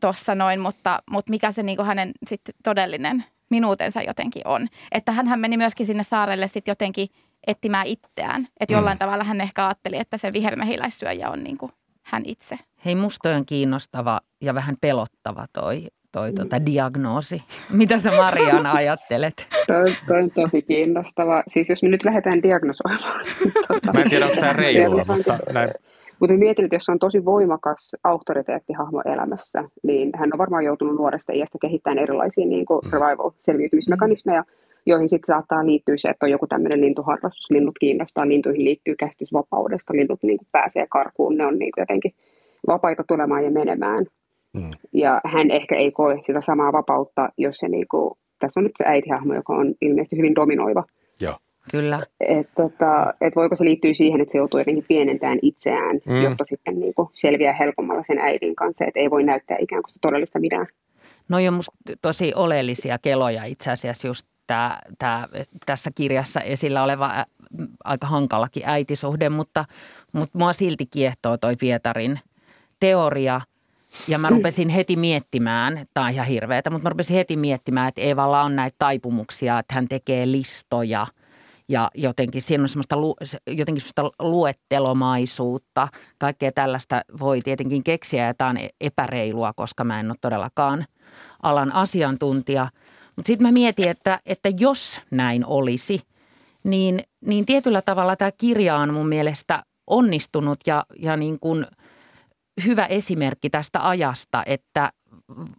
tuossa 0.01 0.35
noin, 0.35 0.59
mutta, 0.59 1.03
mutta 1.09 1.29
mikä 1.29 1.51
se 1.51 1.63
niin 1.63 1.77
kuin 1.77 1.85
hänen 1.87 2.11
sit 2.27 2.41
todellinen 2.63 3.23
minuutensa 3.49 4.01
jotenkin 4.01 4.41
on. 4.47 4.67
Että 4.91 5.11
hän 5.11 5.39
meni 5.39 5.57
myöskin 5.57 5.85
sinne 5.85 6.03
saarelle 6.03 6.47
sitten 6.47 6.71
jotenkin 6.71 7.07
etsimään 7.47 7.87
itseään. 7.87 8.47
Että 8.59 8.73
jollain 8.73 8.95
Mm. 8.95 8.99
tavalla 8.99 9.23
hän 9.23 9.41
ehkä 9.41 9.65
ajatteli, 9.65 9.97
että 9.97 10.17
se 10.17 10.33
vihermehiläissyöjä 10.33 11.29
on 11.29 11.43
niin 11.43 11.57
kuin 11.57 11.71
hän 12.03 12.23
itse. 12.25 12.57
Hei, 12.85 12.95
musta 12.95 13.29
on 13.35 13.45
kiinnostava 13.45 14.21
ja 14.41 14.53
vähän 14.55 14.75
pelottava 14.81 15.45
toi, 15.53 15.87
toi 16.11 16.33
tota 16.33 16.65
diagnoosi. 16.65 17.43
Mitä 17.69 17.97
sä 17.97 18.11
Mariana 18.11 18.71
ajattelet? 18.71 19.47
Toi, 19.67 19.83
toi 20.07 20.21
on 20.23 20.31
tosi 20.31 20.61
kiinnostava. 20.61 21.43
Siis 21.47 21.69
jos 21.69 21.83
me 21.83 21.89
nyt 21.89 22.03
lähdetään 22.03 22.43
diagnosoimaan. 22.43 23.25
tota, 23.67 23.93
Mä 23.93 24.01
en 24.01 24.09
tiedä, 24.09 24.25
onko 24.25 24.37
tämä 24.39 24.53
reilua, 24.53 25.05
mutta 25.07 25.37
näin. 25.53 25.69
Mutta 26.23 26.37
mietin, 26.37 26.65
että 26.65 26.75
jos 26.75 26.89
on 26.89 26.99
tosi 26.99 27.25
voimakas 27.25 27.95
auktoriteettihahmo 28.03 29.01
elämässä, 29.01 29.63
niin 29.83 30.09
hän 30.15 30.29
on 30.33 30.37
varmaan 30.37 30.65
joutunut 30.65 30.95
nuoresta 30.95 31.33
iästä 31.33 31.57
kehittämään 31.61 32.03
erilaisia 32.03 32.45
niin 32.45 32.65
kuin 32.65 32.79
survival-selviytymismekanismeja, 32.89 34.43
joihin 34.85 35.09
sitten 35.09 35.35
saattaa 35.35 35.65
liittyä 35.65 35.97
se, 35.97 36.07
että 36.09 36.25
on 36.25 36.29
joku 36.29 36.47
tämmöinen 36.47 36.81
lintuharrastus, 36.81 37.51
linnut 37.51 37.75
kiinnostaa, 37.79 38.27
lintuihin 38.27 38.63
liittyy 38.63 38.95
käsitys 38.95 39.33
vapaudesta, 39.33 39.93
linnut 39.93 40.23
niin 40.23 40.37
kuin 40.37 40.47
pääsee 40.51 40.85
karkuun, 40.89 41.37
ne 41.37 41.45
on 41.45 41.59
niin 41.59 41.71
kuin 41.71 41.81
jotenkin 41.81 42.11
vapaita 42.67 43.03
tulemaan 43.07 43.43
ja 43.43 43.51
menemään. 43.51 44.05
Mm. 44.53 44.71
Ja 44.93 45.21
hän 45.25 45.51
ehkä 45.51 45.75
ei 45.75 45.91
koe 45.91 46.19
sitä 46.25 46.41
samaa 46.41 46.73
vapautta, 46.73 47.29
jos 47.37 47.57
se 47.57 47.67
niin 47.67 47.87
kuin, 47.91 48.11
tässä 48.39 48.59
on 48.59 48.63
nyt 48.63 48.77
se 48.77 48.83
äitihahmo, 48.87 49.33
joka 49.33 49.55
on 49.55 49.73
ilmeisesti 49.81 50.17
hyvin 50.17 50.35
dominoiva. 50.35 50.83
Kyllä. 51.71 51.99
Että 52.19 52.53
tota, 52.63 53.13
et 53.21 53.35
voiko 53.35 53.55
se 53.55 53.63
liittyä 53.63 53.93
siihen, 53.93 54.21
että 54.21 54.31
se 54.31 54.37
joutuu 54.37 54.59
jotenkin 54.59 54.85
pienentämään 54.87 55.39
itseään, 55.41 55.99
Mm. 56.05 56.13
mm. 56.13 56.21
jotta 56.21 56.45
sitten 56.45 56.79
niin 56.79 56.93
kuin 56.93 57.09
selviää 57.13 57.57
helpommalla 57.59 58.03
sen 58.07 58.17
äidin 58.19 58.55
kanssa, 58.55 58.85
että 58.85 58.99
ei 58.99 59.09
voi 59.09 59.23
näyttää 59.23 59.57
ikään 59.59 59.83
kuin 59.83 59.93
todellista 60.01 60.39
mitään. 60.39 60.67
No 61.29 61.37
on 61.47 61.53
musta 61.53 61.71
tosi 62.01 62.33
oleellisia 62.35 62.97
keloja 62.97 63.43
itse 63.43 63.71
asiassa 63.71 64.07
just 64.07 64.27
tää, 64.47 64.79
tää, 64.99 65.27
tässä 65.65 65.89
kirjassa 65.95 66.41
esillä 66.41 66.83
oleva 66.83 67.05
ä, 67.05 67.25
aika 67.83 68.07
hankalakin 68.07 68.63
äitisuhde, 68.65 69.29
mutta, 69.29 69.65
mutta 70.13 70.37
mua 70.37 70.53
silti 70.53 70.85
kiehtoo 70.85 71.37
toi 71.37 71.55
Pietarin 71.55 72.19
teoria. 72.79 73.41
Ja 74.07 74.17
mä 74.17 74.29
rupesin 74.29 74.69
heti 74.69 74.95
miettimään, 74.95 75.85
tämä 75.93 76.05
on 76.05 76.13
ihan 76.13 76.27
hirveetä, 76.27 76.69
mutta 76.69 76.83
mä 76.83 76.89
rupesin 76.89 77.15
heti 77.15 77.37
miettimään, 77.37 77.87
että 77.87 78.01
Eevalla 78.01 78.41
on 78.43 78.55
näitä 78.55 78.75
taipumuksia, 78.79 79.59
että 79.59 79.75
hän 79.75 79.87
tekee 79.87 80.31
listoja 80.31 81.07
ja 81.73 81.89
jotenkin 81.95 82.41
siinä 82.41 82.61
on 82.61 82.69
semmoista, 82.69 82.95
jotenkin 83.47 83.81
semmoista 83.81 84.11
luettelomaisuutta. 84.19 85.87
Kaikkea 86.17 86.51
tällaista 86.51 87.01
voi 87.19 87.41
tietenkin 87.41 87.83
keksiä 87.83 88.25
ja 88.25 88.33
tämä 88.33 88.49
on 88.49 88.57
epäreilua, 88.81 89.53
koska 89.53 89.83
mä 89.83 89.99
en 89.99 90.11
ole 90.11 90.17
todellakaan 90.21 90.85
alan 91.43 91.71
asiantuntija. 91.71 92.67
Mutta 93.15 93.27
sitten 93.27 93.47
mä 93.47 93.51
mietin, 93.51 93.89
että, 93.89 94.19
että 94.25 94.49
jos 94.59 95.01
näin 95.11 95.45
olisi, 95.45 95.99
niin, 96.63 97.03
niin 97.25 97.45
tietyllä 97.45 97.81
tavalla 97.81 98.15
tämä 98.15 98.31
kirja 98.31 98.75
on 98.75 98.93
mun 98.93 99.07
mielestä 99.07 99.63
onnistunut 99.87 100.59
ja, 100.65 100.85
ja 100.99 101.17
niin 101.17 101.39
kuin 101.39 101.65
hyvä 102.65 102.85
esimerkki 102.85 103.49
tästä 103.49 103.89
ajasta, 103.89 104.43
että 104.45 104.91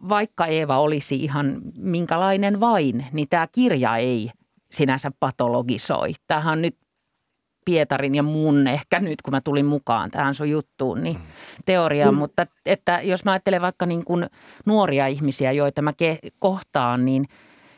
vaikka 0.09 0.45
Eeva 0.45 0.77
olisi 0.77 1.15
ihan 1.15 1.61
minkälainen 1.77 2.59
vain, 2.59 3.05
niin 3.11 3.29
tämä 3.29 3.47
kirja 3.51 3.97
ei 3.97 4.31
sinänsä 4.75 5.11
patologisoi. 5.19 6.13
Tämähän 6.27 6.51
on 6.51 6.61
nyt 6.61 6.77
Pietarin 7.65 8.15
ja 8.15 8.23
mun 8.23 8.67
ehkä 8.67 8.99
nyt, 8.99 9.21
kun 9.21 9.31
mä 9.33 9.41
tulin 9.41 9.65
mukaan 9.65 10.11
tähän 10.11 10.35
sun 10.35 10.49
juttuun, 10.49 11.03
niin 11.03 11.17
teoriaan. 11.65 12.13
Mm. 12.13 12.17
Mutta 12.19 12.47
että 12.65 12.99
jos 13.03 13.25
mä 13.25 13.31
ajattelen 13.31 13.61
vaikka 13.61 13.85
niin 13.85 14.05
kuin 14.05 14.25
nuoria 14.65 15.07
ihmisiä, 15.07 15.51
joita 15.51 15.81
mä 15.81 15.91
ke- 15.91 16.29
kohtaan, 16.39 17.05
niin, 17.05 17.25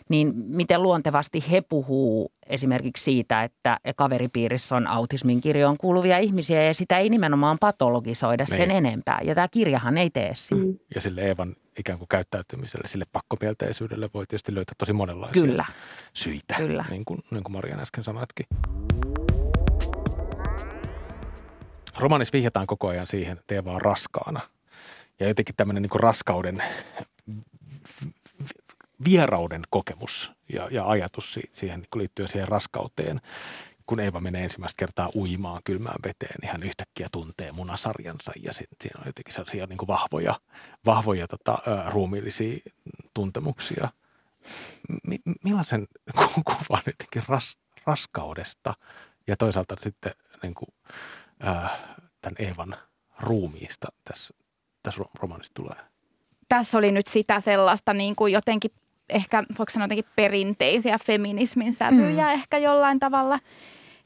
niin 0.10 0.33
miten 0.36 0.83
luontevasti 0.83 1.43
he 1.51 1.62
puhuu 1.62 2.31
esimerkiksi 2.47 3.03
siitä, 3.03 3.43
että 3.43 3.77
kaveripiirissä 3.95 4.75
on 4.75 4.88
autismin 4.88 5.41
kirjoon 5.41 5.75
kuuluvia 5.79 6.17
ihmisiä 6.17 6.63
ja 6.63 6.73
sitä 6.73 6.97
ei 6.97 7.10
nimenomaan 7.10 7.57
patologisoida 7.60 8.45
sen 8.45 8.69
Niin. 8.69 8.86
enempää. 8.86 9.19
Ja 9.23 9.36
tämä 9.36 9.47
kirjahan 9.51 9.97
ei 9.97 10.10
tee 10.10 10.29
sitä. 10.36 10.55
Mm. 10.62 10.77
Ja 10.95 11.01
sille 11.01 11.21
Eevan 11.21 11.55
ikään 11.78 11.98
kuin 11.98 12.08
käyttäytymiselle, 12.08 12.88
sille 12.88 13.06
pakkomielteisyydelle 13.12 14.10
voi 14.13 14.26
tietysti 14.26 14.56
löytää 14.56 14.76
tosi 14.78 14.94
monenlaisia 14.94 15.42
Kyllä. 15.42 15.66
syitä, 16.13 16.54
Kyllä. 16.58 16.86
niin 16.90 17.06
kuin, 17.06 17.24
niin 17.32 17.44
kuin 17.44 17.54
Marian 17.54 17.80
äsken 17.80 18.04
sanoitkin. 18.04 18.46
Romanissa 22.00 22.34
vihjataan 22.34 22.68
koko 22.68 22.88
ajan 22.88 23.08
siihen, 23.08 23.38
että 23.38 23.56
Eeva 23.56 23.72
on 23.72 23.82
raskaana. 23.82 24.42
Ja 25.20 25.28
jotenkin 25.28 25.56
tämmöinen 25.56 25.84
niin 25.84 26.00
raskauden, 26.00 26.63
vierauden 29.06 29.62
kokemus 29.70 30.32
ja, 30.54 30.68
ja 30.72 30.88
ajatus 30.90 31.34
si- 31.34 31.50
siihen 31.52 31.80
niin 31.80 32.00
liittyen 32.00 32.30
siihen 32.30 32.48
raskauteen. 32.48 33.22
Kun 33.88 34.00
Eeva 34.00 34.19
menee 34.19 34.43
ensimmäistä 34.43 34.80
kertaa 34.80 35.10
uimaan 35.15 35.62
kylmään 35.63 36.00
veteen, 36.06 36.36
niin 36.41 36.52
hän 36.52 36.63
yhtäkkiä 36.63 37.08
tuntee 37.12 37.52
munasarjansa 37.52 38.32
ja 38.43 38.54
sit, 38.54 38.69
siinä 38.82 39.02
on 39.02 39.08
jotenkin 39.08 39.34
sellaisia 39.34 39.65
niin 39.65 39.78
kuin 39.78 39.88
vahvoja, 39.88 40.36
vahvoja 40.86 41.28
tota, 41.28 41.58
ruumiillisia 41.89 42.58
tuntemuksia. 43.13 43.89
Mi- 45.08 45.21
millaisen 45.43 45.88
ku- 46.17 46.43
kuvan 46.45 46.84
jotenkin 46.86 47.23
ras, 47.28 47.58
raskaudesta 47.86 48.73
ja 49.28 49.38
toisaalta 49.38 49.76
sitten 49.84 50.13
niin 50.43 50.54
kuin, 50.54 50.69
ää, 51.39 51.78
tämän 52.21 52.36
Eevan 52.39 52.76
ruumiista 53.19 53.88
tässä, 54.04 54.34
tässä 54.84 55.04
ro- 55.04 55.19
romaanissa 55.19 55.54
tulee? 55.54 55.78
Tässä 56.50 56.78
oli 56.78 56.91
nyt 56.91 57.08
sitä 57.08 57.39
sellaista 57.39 57.93
niin 57.93 58.15
kuin 58.15 58.34
jotenkin 58.34 58.71
ehkä, 59.10 59.43
voiko 59.60 59.69
sanoa 59.69 59.86
jotenkin 59.86 60.12
perinteisiä 60.15 60.97
feminismin 61.06 61.73
sävyjä 61.73 62.26
mm. 62.26 62.32
ehkä 62.34 62.58
jollain 62.58 63.00
tavalla. 63.00 63.39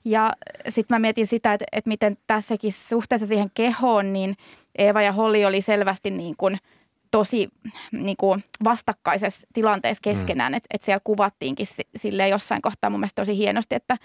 Ja 0.05 0.33
sitten 0.69 0.95
mä 0.95 0.99
mietin 0.99 1.27
sitä, 1.27 1.53
että, 1.53 1.65
että 1.71 1.87
miten 1.87 2.17
tässäkin 2.27 2.73
suhteessa 2.73 3.27
siihen 3.27 3.51
kehoon, 3.53 4.13
niin 4.13 4.37
Eeva 4.77 5.01
ja 5.01 5.11
Holli 5.11 5.45
oli 5.45 5.61
selvästi 5.61 6.11
niin 6.11 6.35
kuin 6.37 6.57
tosi 7.11 7.49
niin 7.91 8.17
kuin 8.17 8.43
vastakkaisessa 8.63 9.47
tilanteessa 9.53 10.01
keskenään. 10.01 10.51
Mm. 10.51 10.57
Että 10.57 10.67
et 10.73 10.81
siellä 10.81 11.01
kuvattiinkin 11.03 11.67
sille 11.95 12.27
jossain 12.27 12.61
kohtaa 12.61 12.89
mun 12.89 12.99
mielestä 12.99 13.21
tosi 13.21 13.37
hienosti, 13.37 13.75
että 13.75 13.97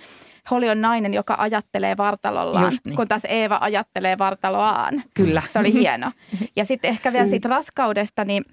Holli 0.51 0.69
on 0.69 0.81
nainen, 0.81 1.15
joka 1.15 1.35
ajattelee 1.39 1.97
vartalollaan, 1.97 2.73
niin. 2.85 2.97
kun 2.97 3.09
taas 3.09 3.25
Eeva 3.25 3.59
ajattelee 3.61 4.19
vartaloaan. 4.19 5.03
Kyllä. 5.15 5.43
Se 5.53 5.59
oli 5.59 5.73
hieno. 5.73 6.13
Ja 6.57 6.65
sitten 6.65 6.89
ehkä 6.89 7.13
vielä 7.13 7.25
siitä 7.27 7.49
raskaudesta, 7.49 8.25
niin 8.25 8.45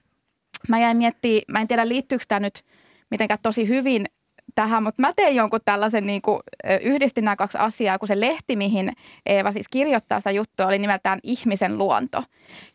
mä 0.70 0.80
jäin 0.80 0.98
miettimään, 0.98 1.42
mä 1.48 1.62
en 1.62 1.68
tiedä 1.68 1.88
liittyykö 1.88 2.26
tämä 2.28 2.40
nyt 2.40 2.64
mitenkään 3.12 3.40
tosi 3.44 3.68
hyvin 3.68 4.06
tähän, 4.56 4.84
mutta 4.84 5.02
mä 5.02 5.12
tein 5.16 5.36
jonkun 5.36 5.60
tällaisen, 5.66 6.06
niin 6.06 6.22
kuin, 6.22 6.40
yhdistin 6.82 7.26
nämä 7.26 7.36
kaksi 7.36 7.58
asiaa, 7.58 8.00
kun 8.00 8.08
se 8.08 8.20
lehti, 8.20 8.56
mihin 8.56 8.92
Eeva 9.26 9.52
siis 9.52 9.68
kirjoittaa 9.68 10.20
sitä 10.20 10.32
juttua, 10.32 10.68
oli 10.68 10.80
nimeltään 10.80 11.20
Ihmisen 11.24 11.78
luonto. 11.78 12.24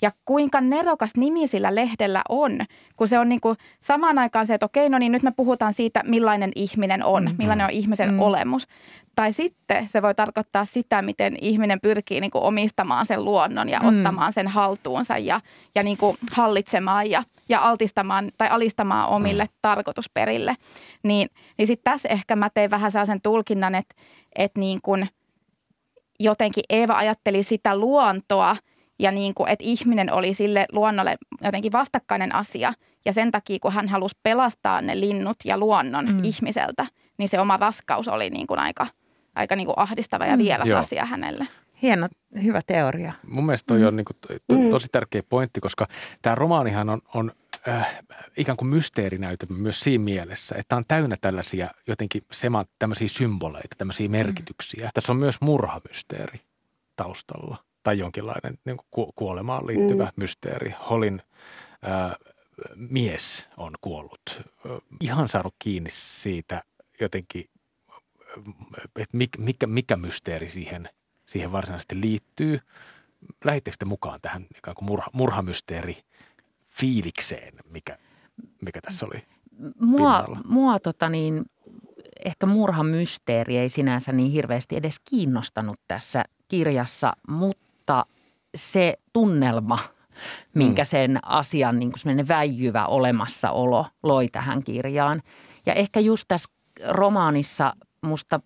Ja 0.02 0.10
kuinka 0.24 0.60
nerokas 0.60 1.16
nimi 1.16 1.46
sillä 1.46 1.74
lehdellä 1.74 2.22
on, 2.28 2.58
kun 2.96 3.08
se 3.08 3.18
on 3.18 3.28
niin 3.28 3.40
kuin 3.40 3.56
samaan 3.80 4.18
aikaan 4.18 4.46
se, 4.46 4.54
että 4.54 4.66
okei, 4.66 4.88
no 4.88 4.98
niin 4.98 5.12
nyt 5.12 5.22
me 5.22 5.32
puhutaan 5.36 5.72
siitä, 5.74 6.02
millainen 6.06 6.52
ihminen 6.54 7.04
on, 7.04 7.24
mm. 7.24 7.34
millainen 7.38 7.64
on 7.64 7.72
ihmisen 7.72 8.12
mm. 8.12 8.20
olemus. 8.20 8.66
Tai 9.18 9.32
sitten 9.32 9.88
se 9.88 10.02
voi 10.02 10.14
tarkoittaa 10.14 10.64
sitä, 10.64 11.02
miten 11.02 11.36
ihminen 11.40 11.80
pyrkii 11.80 12.20
niin 12.20 12.30
kuin 12.30 12.44
omistamaan 12.44 13.06
sen 13.06 13.24
luonnon 13.24 13.68
ja 13.68 13.80
mm. 13.80 13.88
ottamaan 13.88 14.32
sen 14.32 14.48
haltuunsa 14.48 15.18
ja, 15.18 15.40
ja 15.74 15.82
niin 15.82 15.96
kuin 15.96 16.16
hallitsemaan 16.32 17.10
ja, 17.10 17.22
ja 17.48 17.60
altistamaan 17.60 18.30
tai 18.38 18.48
alistamaan 18.48 19.08
omille 19.08 19.44
mm. 19.44 19.50
tarkoitusperille. 19.62 20.56
Niin, 21.02 21.28
niin 21.58 21.66
sitten 21.66 21.92
tässä 21.92 22.08
ehkä 22.08 22.36
mä 22.36 22.50
tein 22.50 22.70
vähän 22.70 22.90
sellaisen 22.90 23.20
tulkinnan, 23.22 23.74
että, 23.74 23.94
että 24.36 24.60
niin 24.60 24.78
kuin 24.82 25.08
jotenkin 26.20 26.64
Eeva 26.70 26.96
ajatteli 26.96 27.42
sitä 27.42 27.78
luontoa 27.78 28.56
ja 28.98 29.10
niin 29.10 29.34
kuin, 29.34 29.48
että 29.48 29.64
ihminen 29.64 30.12
oli 30.12 30.34
sille 30.34 30.66
luonnolle 30.72 31.18
jotenkin 31.44 31.72
vastakkainen 31.72 32.34
asia. 32.34 32.72
Ja 33.04 33.12
sen 33.12 33.30
takia, 33.30 33.58
kun 33.62 33.72
hän 33.72 33.88
halusi 33.88 34.18
pelastaa 34.22 34.80
ne 34.82 35.00
linnut 35.00 35.36
ja 35.44 35.58
luonnon 35.58 36.06
mm. 36.06 36.24
ihmiseltä, 36.24 36.86
niin 37.18 37.28
se 37.28 37.40
oma 37.40 37.56
raskaus 37.56 38.08
oli 38.08 38.30
niin 38.30 38.46
kuin 38.46 38.60
aika– 38.60 38.86
aika 39.38 39.56
niin 39.56 39.66
kuin 39.66 39.78
ahdistava 39.78 40.26
ja 40.26 40.38
vieras 40.38 40.68
mm. 40.68 40.76
asia 40.76 41.04
hänelle. 41.04 41.46
Hieno, 41.82 42.08
hyvä 42.42 42.60
teoria. 42.66 43.12
Mun 43.26 43.46
mielestä 43.46 43.66
toi 43.66 43.78
mm. 43.78 43.86
on 43.86 43.96
niin 43.96 44.04
kuin 44.04 44.16
to, 44.20 44.28
to, 44.46 44.58
mm. 44.58 44.70
tosi 44.70 44.88
tärkeä 44.92 45.22
pointti, 45.28 45.60
koska 45.60 45.86
tämä 46.22 46.34
romaanihan 46.34 46.88
on, 46.88 47.02
on 47.14 47.32
äh, 47.68 47.98
ikään 48.36 48.56
kuin 48.56 48.68
mysteerinäytelmä 48.68 49.58
myös 49.58 49.80
siinä 49.80 50.04
mielessä, 50.04 50.54
että 50.58 50.76
on 50.76 50.84
täynnä 50.88 51.16
tällaisia 51.20 51.70
jotenkin 51.86 52.22
sema, 52.32 52.64
tämmöisiä 52.78 53.08
symboleita, 53.08 53.76
tämmöisiä 53.78 54.08
merkityksiä. 54.08 54.86
Mm. 54.86 54.90
Tässä 54.94 55.12
on 55.12 55.18
myös 55.18 55.40
murhamysteeri 55.40 56.40
taustalla 56.96 57.56
tai 57.82 57.98
jonkinlainen 57.98 58.58
niin 58.64 58.76
kuin 58.90 59.12
kuolemaan 59.16 59.66
liittyvä 59.66 60.04
mm. 60.04 60.10
mysteeri. 60.16 60.74
Holin 60.90 61.22
äh, 61.88 62.16
mies 62.74 63.48
on 63.56 63.72
kuollut. 63.80 64.42
Ihan 65.00 65.28
saanut 65.28 65.54
kiinni 65.58 65.90
siitä 65.92 66.62
jotenkin 67.00 67.50
että 68.96 69.16
mikä, 69.38 69.66
mikä 69.66 69.96
mysteeri 69.96 70.48
siihen, 70.48 70.88
siihen 71.26 71.52
varsinaisesti 71.52 72.00
liittyy. 72.00 72.60
Lähittekö 73.44 73.76
te 73.78 73.84
mukaan 73.84 74.20
tähän 74.20 74.46
ikään 74.56 74.74
kuin 74.74 74.86
murha, 74.86 75.10
murhamysteeri 75.12 75.96
fiilikseen, 76.68 77.54
mikä, 77.70 77.98
mikä 78.60 78.80
tässä 78.80 79.06
oli 79.06 79.24
Mua, 79.80 80.26
mua 80.44 80.78
tota 80.78 81.08
niin, 81.08 81.44
ehkä 82.24 82.46
murhamysteeri 82.46 83.58
ei 83.58 83.68
sinänsä 83.68 84.12
niin 84.12 84.32
hirveästi 84.32 84.76
edes 84.76 85.00
kiinnostanut 85.10 85.80
tässä 85.88 86.24
kirjassa, 86.48 87.12
mutta 87.28 88.06
se 88.54 88.94
tunnelma, 89.12 89.78
minkä 90.54 90.82
mm. 90.82 90.86
sen 90.86 91.18
asian 91.22 91.78
niin 91.78 91.92
kuin 91.92 92.28
väijyvä 92.28 92.86
olemassaolo 92.86 93.86
loi 94.02 94.26
tähän 94.28 94.64
kirjaan. 94.64 95.22
Ja 95.66 95.74
ehkä 95.74 96.00
just 96.00 96.24
tässä 96.28 96.50
romaanissa 96.88 97.72
musta 98.02 98.40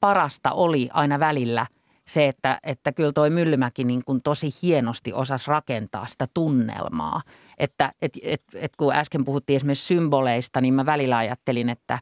parasta 0.00 0.52
oli 0.52 0.88
aina 0.92 1.18
välillä 1.18 1.66
se, 2.08 2.28
että, 2.28 2.58
että 2.62 2.92
kyllä 2.92 3.12
toi 3.12 3.30
Myllymäki 3.30 3.84
niin 3.84 4.04
kuin 4.04 4.22
tosi 4.22 4.50
hienosti 4.62 5.12
osasi 5.12 5.50
rakentaa 5.50 6.06
sitä 6.06 6.26
tunnelmaa. 6.34 7.20
Että 7.58 7.92
et, 8.02 8.12
et, 8.22 8.42
et 8.54 8.76
kun 8.76 8.94
äsken 8.94 9.24
puhuttiin 9.24 9.56
esimerkiksi 9.56 9.86
symboleista, 9.86 10.60
niin 10.60 10.74
mä 10.74 10.86
välillä 10.86 11.16
ajattelin, 11.16 11.68
että 11.68 11.98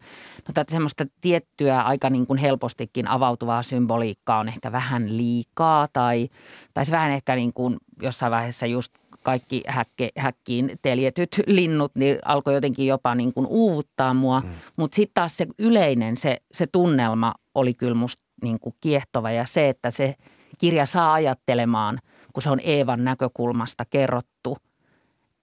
no 0.49 0.53
tätä 0.55 0.73
semmoista 0.73 1.07
tiettyä 1.21 1.83
aika 1.83 2.11
niin 2.11 2.27
kuin 2.27 2.38
helpostikin 2.38 3.09
avautuvaa 3.09 3.62
symboliikkaa 3.62 4.38
on 4.38 4.49
ehkä 4.49 4.73
vähän 4.73 5.16
liikaa 5.16 5.88
tai, 5.93 6.29
tai 6.75 6.85
se 6.85 6.93
vähän 6.93 7.11
ehkä 7.11 7.37
niin 7.37 7.53
kuin 7.53 7.77
jossain 8.03 8.33
vaiheessa 8.33 8.66
just 8.66 9.00
kaikki 9.23 9.63
häkke, 9.67 10.11
häkkiin 10.17 10.79
teljetyt 10.83 11.41
linnut, 11.47 11.93
niin 11.95 12.19
alkoi 12.25 12.55
jotenkin 12.55 12.87
jopa 12.87 13.15
niin 13.15 13.33
kuin 13.33 13.47
uuvuttaa 13.47 14.15
mua. 14.15 14.41
Mm. 14.41 14.51
Mutta 14.77 14.95
sitten 14.95 15.15
taas 15.15 15.37
se 15.37 15.47
yleinen, 15.59 16.17
se, 16.17 16.37
se 16.53 16.67
tunnelma 16.67 17.35
oli 17.55 17.75
kyllä 17.75 17.95
musta 17.95 18.23
niin 18.43 18.61
kuin 18.61 18.75
kiehtova 18.81 19.31
ja 19.31 19.45
se, 19.45 19.69
että 19.69 19.91
se 19.91 20.15
kirja 20.59 20.87
saa 20.87 21.13
ajattelemaan, 21.13 21.99
kun 22.33 22.43
se 22.43 22.51
on 22.51 22.61
Eevan 22.63 23.05
näkökulmasta 23.05 23.85
kerrottu, 23.85 24.57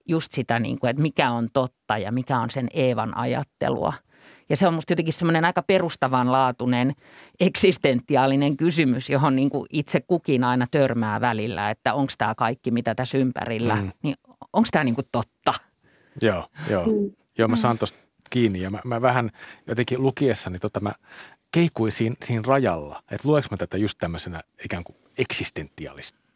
just 0.08 0.32
sitä, 0.32 0.58
niin 0.58 0.78
kuin, 0.78 0.90
että 0.90 1.02
mikä 1.02 1.30
on 1.30 1.48
totta 1.52 1.98
ja 1.98 2.12
mikä 2.12 2.38
on 2.38 2.50
sen 2.50 2.68
Eevan 2.74 3.16
ajattelua– 3.16 3.92
ja 4.48 4.56
se 4.56 4.68
on 4.68 4.74
musta 4.74 4.92
jotenkin 4.92 5.14
semmoinen 5.14 5.44
aika 5.44 5.62
perustavanlaatuinen 5.62 6.94
eksistentiaalinen 7.40 8.56
kysymys, 8.56 9.10
johon 9.10 9.36
niin 9.36 9.50
kuin 9.50 9.66
itse 9.70 10.00
kukin 10.00 10.44
aina 10.44 10.66
törmää 10.70 11.20
välillä, 11.20 11.70
että 11.70 11.94
onko 11.94 12.12
tämä 12.18 12.34
kaikki, 12.34 12.70
mitä 12.70 12.94
tässä 12.94 13.18
ympärillä, 13.18 13.74
mm. 13.74 13.92
niin 14.02 14.14
onko 14.52 14.68
tämä 14.72 14.84
niin 14.84 14.94
kuin 14.94 15.08
totta? 15.12 15.54
Joo, 16.22 16.48
joo. 16.70 16.86
Mm. 16.86 17.10
Joo, 17.38 17.48
mä 17.48 17.56
saan 17.56 17.78
tuosta 17.78 17.98
kiinni 18.30 18.60
ja 18.60 18.70
mä, 18.70 18.80
mä 18.84 19.02
vähän 19.02 19.30
jotenkin 19.66 20.02
lukiessani 20.02 20.58
tota 20.58 20.80
mä 20.80 20.92
keikuin 21.52 21.92
siinä, 21.92 22.16
siinä 22.24 22.42
rajalla, 22.46 23.02
että 23.10 23.28
lueks 23.28 23.50
mä 23.50 23.56
tätä 23.56 23.76
just 23.76 23.98
tämmöisenä 23.98 24.42
ikään 24.64 24.84
kuin 24.84 24.96
eksistentiaalista 25.18 26.27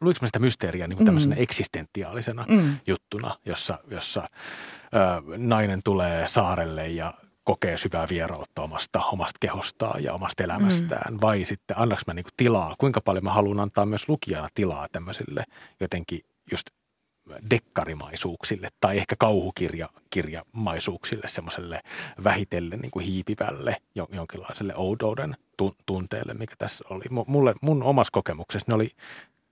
luinko 0.00 0.18
mä 0.20 0.28
sitä 0.28 0.38
mysteeriä 0.38 0.86
niin 0.86 0.96
kuin 0.96 1.06
tämmöisenä 1.06 1.34
mm. 1.34 1.42
eksistentiaalisena 1.42 2.46
mm. 2.48 2.76
juttuna, 2.86 3.36
jossa, 3.44 3.78
jossa 3.90 4.22
ö, 4.22 5.38
nainen 5.38 5.80
tulee 5.84 6.28
saarelle 6.28 6.88
ja 6.88 7.14
kokee 7.44 7.78
syvää 7.78 8.06
vierautta 8.10 8.62
omasta, 8.62 9.04
omasta 9.04 9.38
kehostaan 9.40 10.04
ja 10.04 10.14
omasta 10.14 10.44
elämästään, 10.44 11.14
mm. 11.14 11.18
vai 11.22 11.44
sitten 11.44 11.78
annaks 11.78 12.02
mä 12.06 12.14
niin 12.14 12.24
kuin 12.24 12.34
tilaa, 12.36 12.74
kuinka 12.78 13.00
paljon 13.00 13.24
mä 13.24 13.32
haluan 13.32 13.60
antaa 13.60 13.86
myös 13.86 14.08
lukijana 14.08 14.48
tilaa 14.54 14.88
tämmöisille 14.92 15.44
jotenkin 15.80 16.20
just 16.50 16.66
dekkarimaisuuksille 17.50 18.68
tai 18.80 18.98
ehkä 18.98 19.16
kauhukirjamaisuuksille, 19.18 21.28
semmoiselle 21.28 21.82
vähitellen 22.24 22.80
niin 22.80 22.90
kuin 22.90 23.06
hiipivälle 23.06 23.76
jonkinlaiselle 24.12 24.76
oudouden 24.76 25.36
tunteelle, 25.86 26.34
mikä 26.34 26.54
tässä 26.58 26.84
oli. 26.90 27.04
Mulle, 27.26 27.54
mun 27.60 27.82
omassa 27.82 28.10
kokemuksessa 28.12 28.64
ne 28.68 28.74
oli, 28.74 28.90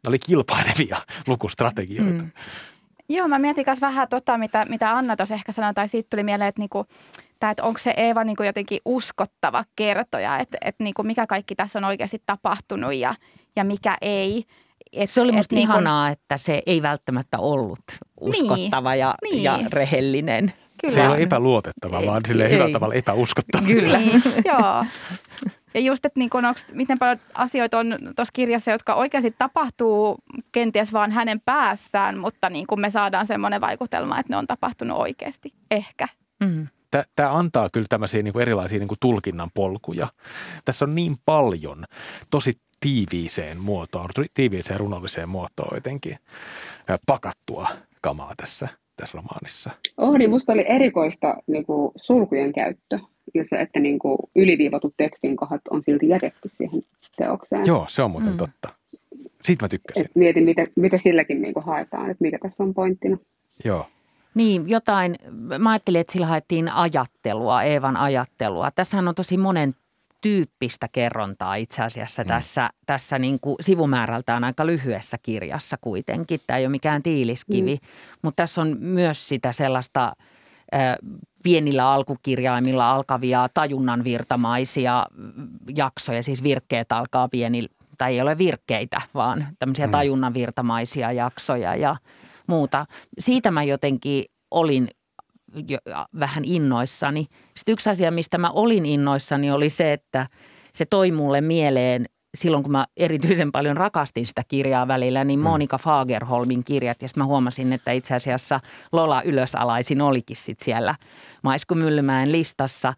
ne 0.04 0.08
oli 0.08 0.18
kilpailevia 0.18 0.96
lukustrategioita. 1.26 2.22
Mm. 2.22 2.30
Joo, 3.08 3.28
mä 3.28 3.38
mietin 3.38 3.64
myös 3.66 3.80
vähän 3.80 4.08
tota, 4.08 4.38
mitä, 4.38 4.66
mitä 4.68 4.96
Anna 4.96 5.16
tuossa 5.16 5.34
ehkä 5.34 5.52
sanoi, 5.52 5.74
tai 5.74 5.88
siitä 5.88 6.08
tuli 6.10 6.22
mieleen, 6.22 6.48
että, 6.48 6.60
niinku, 6.60 6.86
tää, 7.40 7.50
että 7.50 7.62
onko 7.62 7.78
se 7.78 7.94
Eeva 7.96 8.24
niinku 8.24 8.42
jotenkin 8.42 8.80
uskottava 8.84 9.64
kertoja, 9.76 10.38
että, 10.38 10.58
että 10.64 10.84
niinku, 10.84 11.02
mikä 11.02 11.26
kaikki 11.26 11.54
tässä 11.54 11.78
on 11.78 11.84
oikeasti 11.84 12.22
tapahtunut 12.26 12.94
ja, 12.94 13.14
ja 13.56 13.64
mikä 13.64 13.96
ei. 14.00 14.44
Et, 14.92 15.10
se 15.10 15.20
oli 15.20 15.32
musta 15.32 15.56
et, 15.56 15.62
ihanaa, 15.62 16.06
niin 16.06 16.16
kun... 16.16 16.22
että 16.22 16.36
se 16.36 16.62
ei 16.66 16.82
välttämättä 16.82 17.38
ollut 17.38 17.82
uskottava 18.20 18.94
ja, 18.94 19.14
Niin. 19.22 19.42
ja 19.42 19.58
rehellinen. 19.72 20.52
Kyllä. 20.80 20.94
Se 20.94 21.00
ei 21.00 21.06
ole 21.06 21.22
epäluotettava, 21.22 22.00
Ei, 22.00 22.06
vaan 22.06 22.22
silleen 22.28 22.50
ei. 22.50 22.54
hyvällä 22.56 22.72
tavalla 22.72 22.94
epäuskottava. 22.94 23.66
Kyllä. 23.66 23.98
Niin, 23.98 24.22
joo. 24.52 24.84
Ja 25.74 25.80
just, 25.80 26.04
että 26.04 26.20
niin 26.20 26.30
kun, 26.30 26.44
onks, 26.44 26.66
miten 26.72 26.98
paljon 26.98 27.18
asioita 27.34 27.78
on 27.78 27.98
tuossa 28.16 28.32
kirjassa, 28.32 28.70
jotka 28.70 28.94
oikeasti 28.94 29.34
tapahtuu 29.38 30.18
kenties 30.52 30.92
vaan 30.92 31.10
hänen 31.10 31.40
päässään, 31.40 32.18
mutta 32.18 32.50
niin 32.50 32.66
kun 32.66 32.80
me 32.80 32.90
saadaan 32.90 33.26
semmoinen 33.26 33.60
vaikutelma, 33.60 34.18
että 34.18 34.32
ne 34.32 34.36
on 34.36 34.46
tapahtunut 34.46 34.98
oikeasti. 34.98 35.52
Ehkä. 35.70 36.08
Mm. 36.40 36.66
Tämä 37.16 37.32
antaa 37.32 37.68
kyllä 37.72 37.86
tämmöisiä 37.88 38.22
niin 38.22 38.32
kuin 38.32 38.42
erilaisia 38.42 38.78
niin 38.78 38.88
kuin 38.88 38.98
tulkinnan 39.00 39.50
polkuja. 39.54 40.08
Tässä 40.64 40.84
on 40.84 40.94
niin 40.94 41.16
paljon 41.24 41.84
tosi 42.30 42.52
tiiviiseen 42.80 43.60
muotoon, 43.60 44.08
tiiviiseen 44.34 44.80
runolliseen 44.80 45.28
muotoon 45.28 45.74
jotenkin 45.74 46.16
pakattua 47.06 47.68
kamaa 48.00 48.34
tässä, 48.36 48.68
tässä 48.96 49.18
romaanissa. 49.18 49.70
Oh, 49.96 50.18
niin 50.18 50.30
musta 50.30 50.52
oli 50.52 50.64
erikoista 50.68 51.36
niin 51.46 51.66
kuin 51.66 51.92
sulkujen 51.96 52.52
käyttö 52.52 52.98
ja 53.34 53.44
se, 53.50 53.56
että 53.60 53.80
niin 53.80 53.98
kuin 53.98 54.18
yliviivatut 54.36 54.94
tekstin 54.96 55.36
kohdat 55.36 55.60
on 55.70 55.82
silti 55.86 56.08
jätetty 56.08 56.50
siihen 56.58 56.82
teokseen. 57.16 57.66
Joo, 57.66 57.86
se 57.88 58.02
on 58.02 58.10
muuten 58.10 58.30
Mm. 58.32 58.36
totta. 58.36 58.68
Siitä 59.42 59.64
mä 59.64 59.68
tykkäsin. 59.68 60.04
Et 60.04 60.10
mietin, 60.14 60.44
mitä, 60.44 60.66
mitä 60.76 60.98
silläkin 60.98 61.42
niin 61.42 61.54
kuin 61.54 61.66
haetaan, 61.66 62.10
että 62.10 62.22
mikä 62.24 62.38
tässä 62.42 62.62
on 62.62 62.74
pointtina. 62.74 63.18
Joo. 63.64 63.86
Niin, 64.34 64.68
jotain, 64.68 65.16
mä 65.58 65.70
ajattelin, 65.70 66.00
että 66.00 66.12
sillä 66.12 66.26
haettiin 66.26 66.68
ajattelua, 66.68 67.62
Eevan 67.62 67.96
ajattelua. 67.96 68.70
Tässähän 68.70 69.08
on 69.08 69.14
tosi 69.14 69.36
monen 69.36 69.74
tyyppistä 70.20 70.88
kerrontaa 70.92 71.54
itse 71.54 71.82
asiassa 71.82 72.22
Mm. 72.22 72.28
tässä, 72.28 72.70
tässä 72.86 73.18
niin 73.18 73.38
kuin 73.40 73.56
sivumäärältään 73.60 74.44
aika 74.44 74.66
lyhyessä 74.66 75.16
kirjassa 75.22 75.76
kuitenkin. 75.80 76.40
Tämä 76.46 76.58
ei 76.58 76.64
ole 76.66 76.70
mikään 76.70 77.02
tiiliskivi, 77.02 77.74
mm. 77.74 77.88
mutta 78.22 78.42
tässä 78.42 78.60
on 78.60 78.76
myös 78.80 79.28
sitä 79.28 79.52
sellaista 79.52 80.12
pienillä 81.42 81.92
alkukirjaimilla 81.92 82.92
alkavia 82.92 83.48
tajunnan 83.54 84.04
virtamaisia 84.04 85.06
jaksoja, 85.76 86.22
siis 86.22 86.42
virkkeet 86.42 86.92
alkaa 86.92 87.28
pienillä, 87.28 87.68
tai 87.98 88.14
ei 88.14 88.20
ole 88.20 88.38
virkkeitä, 88.38 89.00
vaan 89.14 89.46
tämmöisiä 89.58 89.86
Mm. 89.86 89.90
tajunnan 89.90 90.34
virtamaisia 90.34 91.12
jaksoja 91.12 91.76
ja 91.76 91.96
muuta. 92.46 92.86
Siitä 93.18 93.50
mä 93.50 93.62
jotenkin 93.62 94.24
olin 94.50 94.88
jo, 95.68 95.78
vähän 96.20 96.44
innoissani. 96.44 97.26
Sitten 97.56 97.72
yksi 97.72 97.90
asia, 97.90 98.10
mistä 98.10 98.38
mä 98.38 98.50
olin 98.50 98.86
innoissani, 98.86 99.50
oli 99.50 99.70
se, 99.70 99.92
että 99.92 100.26
se 100.72 100.84
toi 100.86 101.10
mulle 101.10 101.40
mieleen 101.40 102.06
silloin, 102.34 102.62
kun 102.62 102.72
mä 102.72 102.86
erityisen 102.96 103.52
paljon 103.52 103.76
rakastin 103.76 104.26
sitä 104.26 104.42
kirjaa 104.48 104.88
välillä, 104.88 105.24
niin 105.24 105.40
Monika 105.40 105.78
Fagerholmin 105.78 106.64
kirjat. 106.64 107.02
Ja 107.02 107.08
sitten 107.08 107.22
mä 107.22 107.26
huomasin, 107.26 107.72
että 107.72 107.92
itse 107.92 108.14
asiassa 108.14 108.60
Lola 108.92 109.22
ylösalaisin 109.22 110.00
olikin 110.00 110.36
sit 110.36 110.60
siellä 110.60 110.94
Maisku 111.42 111.74
Myllymäen 111.74 112.32
listassa. 112.32 112.92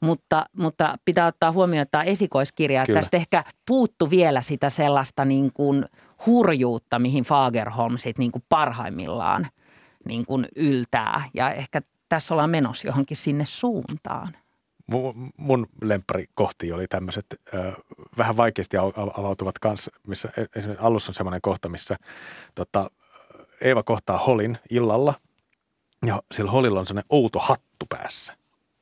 Mutta, 0.00 0.46
mutta 0.56 0.96
pitää 1.04 1.26
ottaa 1.26 1.52
huomioon, 1.52 1.82
että 1.82 1.92
tämä 1.92 2.04
esikoiskirja. 2.04 2.82
että 2.82 2.86
Kyllä. 2.86 3.00
Tästä 3.00 3.16
ehkä 3.16 3.44
puuttu 3.66 4.10
vielä 4.10 4.42
sitä 4.42 4.70
sellaista 4.70 5.24
niin 5.24 5.52
kuin 5.54 5.84
hurjuutta, 6.26 6.98
mihin 6.98 7.24
Fagerholm 7.24 7.98
sit 7.98 8.18
niin 8.18 8.32
kuin 8.32 8.44
parhaimmillaan 8.48 9.46
niin 10.04 10.26
kuin 10.26 10.46
yltää. 10.56 11.22
Ja 11.34 11.52
ehkä 11.52 11.82
tässä 12.08 12.34
ollaan 12.34 12.50
menossa 12.50 12.88
johonkin 12.88 13.16
sinne 13.16 13.44
suuntaan. 13.46 14.36
Mun, 15.36 15.66
lemparikohti 15.82 16.72
oli 16.72 16.86
tämmöiset 16.86 17.26
äh, 17.54 17.74
vähän 18.18 18.36
vaikeasti 18.36 18.76
au- 18.76 18.80
au- 18.80 19.20
avautuvat 19.20 19.58
kanssa, 19.58 19.90
missä 20.06 20.28
e- 20.36 20.58
esimerkiksi 20.58 20.86
alussa 20.86 21.10
on 21.10 21.14
semmoinen 21.14 21.40
kohta, 21.40 21.68
missä 21.68 21.96
tota, 22.54 22.90
Eeva 23.60 23.82
kohtaa 23.82 24.18
Holin 24.18 24.58
illalla 24.70 25.14
ja 26.06 26.22
sillä 26.32 26.50
Holilla 26.50 26.80
on 26.80 26.86
semmoinen 26.86 27.06
outo 27.08 27.38
hattu 27.38 27.86
päässä. 27.88 28.36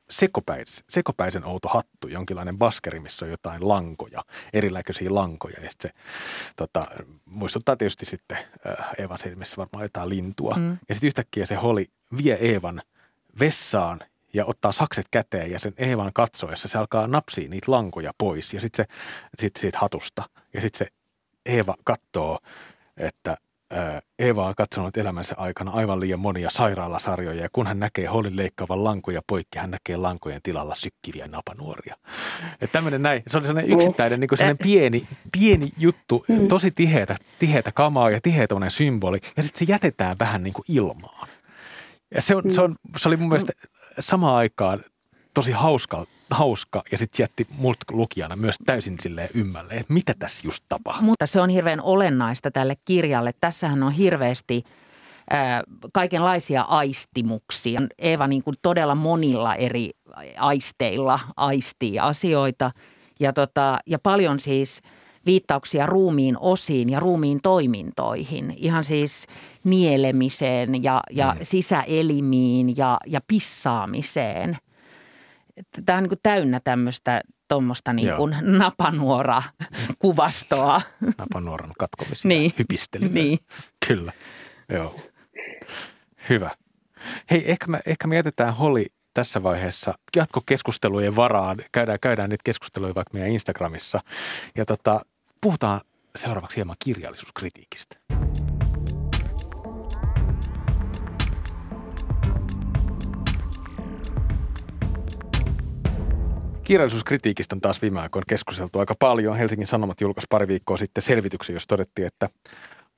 Sekopäis, 0.09 0.83
sekopäisen 0.89 1.45
outo 1.45 1.67
hattu, 1.67 2.07
jonkinlainen 2.07 2.57
baskeri, 2.57 2.99
missä 2.99 3.25
on 3.25 3.31
jotain 3.31 3.67
lankoja, 3.67 4.23
erilaisia 4.53 5.15
lankoja. 5.15 5.61
Ja 5.61 5.69
se 5.79 5.89
tota, 6.55 6.81
muistuttaa 7.25 7.75
tietysti 7.75 8.05
sitten 8.05 8.37
Eevan 8.97 9.19
silmissä 9.19 9.57
varmaan 9.57 9.85
jotain 9.85 10.09
lintua. 10.09 10.55
Mm. 10.55 10.77
Ja 10.89 10.95
sitten 10.95 11.07
yhtäkkiä 11.07 11.45
se 11.45 11.55
Holi 11.55 11.89
vie 12.17 12.37
Eevan 12.41 12.81
vessaan 13.39 13.99
ottaa 14.45 14.71
sakset 14.71 15.05
käteen 15.11 15.51
ja 15.51 15.59
sen 15.59 15.73
Eevan 15.77 16.11
katsoessa 16.13 16.67
se 16.67 16.77
alkaa 16.77 17.07
napsia 17.07 17.49
niitä 17.49 17.71
lankoja 17.71 18.11
pois 18.17 18.53
ja 18.53 18.61
sitten 18.61 18.85
se 18.85 18.93
sit 19.39 19.55
siitä 19.55 19.77
hatusta. 19.81 20.29
Ja 20.53 20.61
sitten 20.61 20.77
se 20.77 20.87
Eeva 21.45 21.75
katsoo, 21.83 22.39
että 22.97 23.37
Eeva 24.19 24.47
on 24.47 24.55
katsonut 24.55 24.97
elämänsä 24.97 25.35
aikana 25.37 25.71
aivan 25.71 25.99
liian 25.99 26.19
monia 26.19 26.49
sairaalasarjoja 26.49 27.41
ja 27.41 27.49
kun 27.51 27.67
hän 27.67 27.79
näkee 27.79 28.05
Holin 28.05 28.37
leikkaavan 28.37 28.83
lankoja 28.83 29.21
poikki, 29.27 29.59
hän 29.59 29.71
näkee 29.71 29.97
lankojen 29.97 30.41
tilalla 30.43 30.75
sykkiviä 30.75 31.27
napanuoria. 31.27 31.95
Ja 32.61 32.67
tämmöinen 32.67 33.01
näin, 33.01 33.23
se 33.27 33.37
oli 33.37 33.45
sellainen 33.45 33.73
yksittäinen 33.73 34.19
niin 34.19 34.29
sellainen 34.35 34.57
pieni, 34.57 35.07
pieni 35.31 35.69
juttu, 35.77 36.25
Mm. 36.27 36.47
tosi 36.47 36.71
tiheätä, 36.71 37.15
tiheätä 37.39 37.71
kamaa 37.71 38.09
ja 38.09 38.21
tiheä 38.21 38.47
symboli 38.69 39.19
ja 39.37 39.43
sitten 39.43 39.67
se 39.67 39.71
jätetään 39.71 40.15
vähän 40.19 40.43
niin 40.43 40.53
kuin 40.53 40.65
ilmaan. 40.69 41.27
Ja 42.15 42.21
se, 42.21 42.35
on, 42.35 42.43
se, 42.53 42.61
on, 42.61 42.75
se 42.97 43.07
oli 43.07 43.17
mun 43.17 43.29
mielestä 43.29 43.53
samaan 43.99 44.35
aikaan 44.35 44.83
tosi 45.33 45.51
hauska, 45.51 46.05
hauska 46.31 46.83
ja 46.91 46.97
sitten 46.97 47.23
jätti 47.23 47.47
mut 47.57 47.77
lukijana 47.91 48.35
myös 48.35 48.55
täysin 48.65 48.99
silleen 48.99 49.29
ymmälle, 49.33 49.73
että 49.73 49.93
mitä 49.93 50.13
tässä 50.19 50.47
just 50.47 50.63
tapahtuu. 50.69 51.05
Mutta 51.05 51.25
se 51.25 51.41
on 51.41 51.49
hirveän 51.49 51.81
olennaista 51.81 52.51
tälle 52.51 52.75
kirjalle. 52.85 53.31
Tässähän 53.41 53.83
on 53.83 53.91
hirveästi 53.91 54.63
kaikenlaisia 55.93 56.61
aistimuksia. 56.61 57.81
Eeva 57.97 58.27
niin 58.27 58.43
kuin 58.43 58.55
todella 58.61 58.95
monilla 58.95 59.55
eri 59.55 59.91
aisteilla 60.37 61.19
aistii 61.37 61.99
asioita 61.99 62.71
ja, 63.19 63.33
tota, 63.33 63.79
ja 63.87 63.99
paljon 63.99 64.39
siis 64.39 64.81
viittauksia 65.25 65.85
ruumiin 65.85 66.37
osiin 66.39 66.89
ja 66.89 66.99
ruumiin 66.99 67.39
toimintoihin. 67.43 68.53
Ihan 68.57 68.83
siis 68.83 69.27
nielemiseen 69.63 70.83
ja, 70.83 71.01
ja 71.11 71.33
Mm. 71.33 71.39
sisäelimiin 71.43 72.77
ja, 72.77 72.97
ja 73.07 73.21
pissaamiseen. 73.27 74.57
Tämä 75.85 75.97
on 75.97 76.03
niin 76.07 76.09
kuin 76.09 76.19
täynnä 76.23 76.59
tämmöistä 76.63 77.21
tuommoista 77.47 77.93
niin 77.93 78.07
Joo. 78.07 78.17
kuin 78.17 78.35
napanuora-kuvastoa. 78.41 80.81
Napanuoran 81.17 81.71
katkomisia, 81.79 82.29
Niin. 82.29 82.53
hypistelyä. 82.59 83.09
niin. 83.09 83.37
Kyllä, 83.87 84.11
joo. 84.69 84.95
Hyvä. 86.29 86.51
Hei, 87.31 87.51
ehkä 87.51 87.67
me, 87.67 87.79
ehkä 87.85 88.07
me 88.07 88.15
jätetään 88.15 88.55
Holi 88.55 88.85
tässä 89.13 89.43
vaiheessa 89.43 89.93
jatkokeskustelujen 90.15 91.15
varaan. 91.15 91.57
Käydään, 91.71 91.97
käydään 92.01 92.29
niitä 92.29 92.41
keskusteluja 92.45 92.95
vaikka 92.95 93.13
meidän 93.13 93.31
Instagramissa. 93.31 93.99
Ja 94.57 94.65
tota, 94.65 95.01
puhutaan 95.43 95.81
seuraavaksi 96.15 96.55
hieman 96.55 96.75
kirjallisuuskritiikistä. 96.83 97.95
Kirjallisuuskritiikistä 106.63 107.55
on 107.55 107.61
taas 107.61 107.81
viime 107.81 107.99
aikoina 107.99 108.25
keskusteltu 108.27 108.79
aika 108.79 108.95
paljon. 108.99 109.37
Helsingin 109.37 109.67
Sanomat 109.67 110.01
julkaisi 110.01 110.27
pari 110.29 110.47
viikkoa 110.47 110.77
sitten 110.77 111.01
selvityksen, 111.01 111.53
jos 111.53 111.67
todettiin, 111.67 112.07
että 112.07 112.29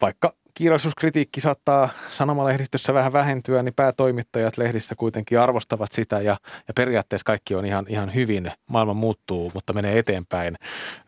vaikka 0.02 0.34
kirjallisuuskritiikki 0.56 1.42
saattaa 1.42 1.90
sanomalehdistössä 2.10 2.94
vähän 2.94 3.14
vähentyä, 3.14 3.64
niin 3.64 3.74
päätoimittajat 3.74 4.58
lehdissä 4.58 4.96
kuitenkin 4.96 5.40
arvostavat 5.40 5.92
sitä 5.92 6.22
ja, 6.22 6.38
ja 6.68 6.74
periaatteessa 6.74 7.26
kaikki 7.26 7.56
on 7.56 7.66
ihan, 7.66 7.86
ihan 7.90 8.14
hyvin. 8.14 8.52
Maailma 8.68 8.94
muuttuu, 8.94 9.52
mutta 9.54 9.74
menee 9.74 10.00
eteenpäin. 10.00 10.56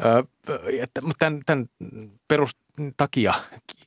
Ö, 0.05 0.23
tämän, 1.19 1.41
tämän 1.45 1.69
perus 2.27 2.57
takia 2.97 3.33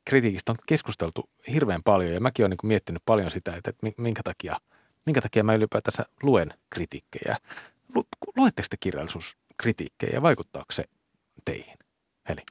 kritiikistä 0.04 0.52
on 0.52 0.58
keskusteltu 0.66 1.30
hirveän 1.52 1.82
paljon 1.82 2.14
ja 2.14 2.20
mäkin 2.20 2.44
olen 2.44 2.50
niin 2.50 2.68
miettinyt 2.68 3.02
paljon 3.06 3.30
sitä, 3.30 3.56
että, 3.56 3.70
että 3.70 4.02
minkä 4.02 4.22
takia, 4.22 4.56
minkä 5.06 5.20
takia 5.20 5.44
mä 5.44 5.54
ylipäätänsä 5.54 6.06
luen 6.22 6.54
kritiikkejä. 6.70 7.36
Lu, 7.94 8.06
luetteko 8.36 8.66
te 8.70 8.76
kirjallisuuskritiikkejä 8.80 10.12
ja 10.12 10.22
vaikuttaako 10.22 10.72
se 10.72 10.84
teihin? 11.44 11.78
Heli. 12.28 12.42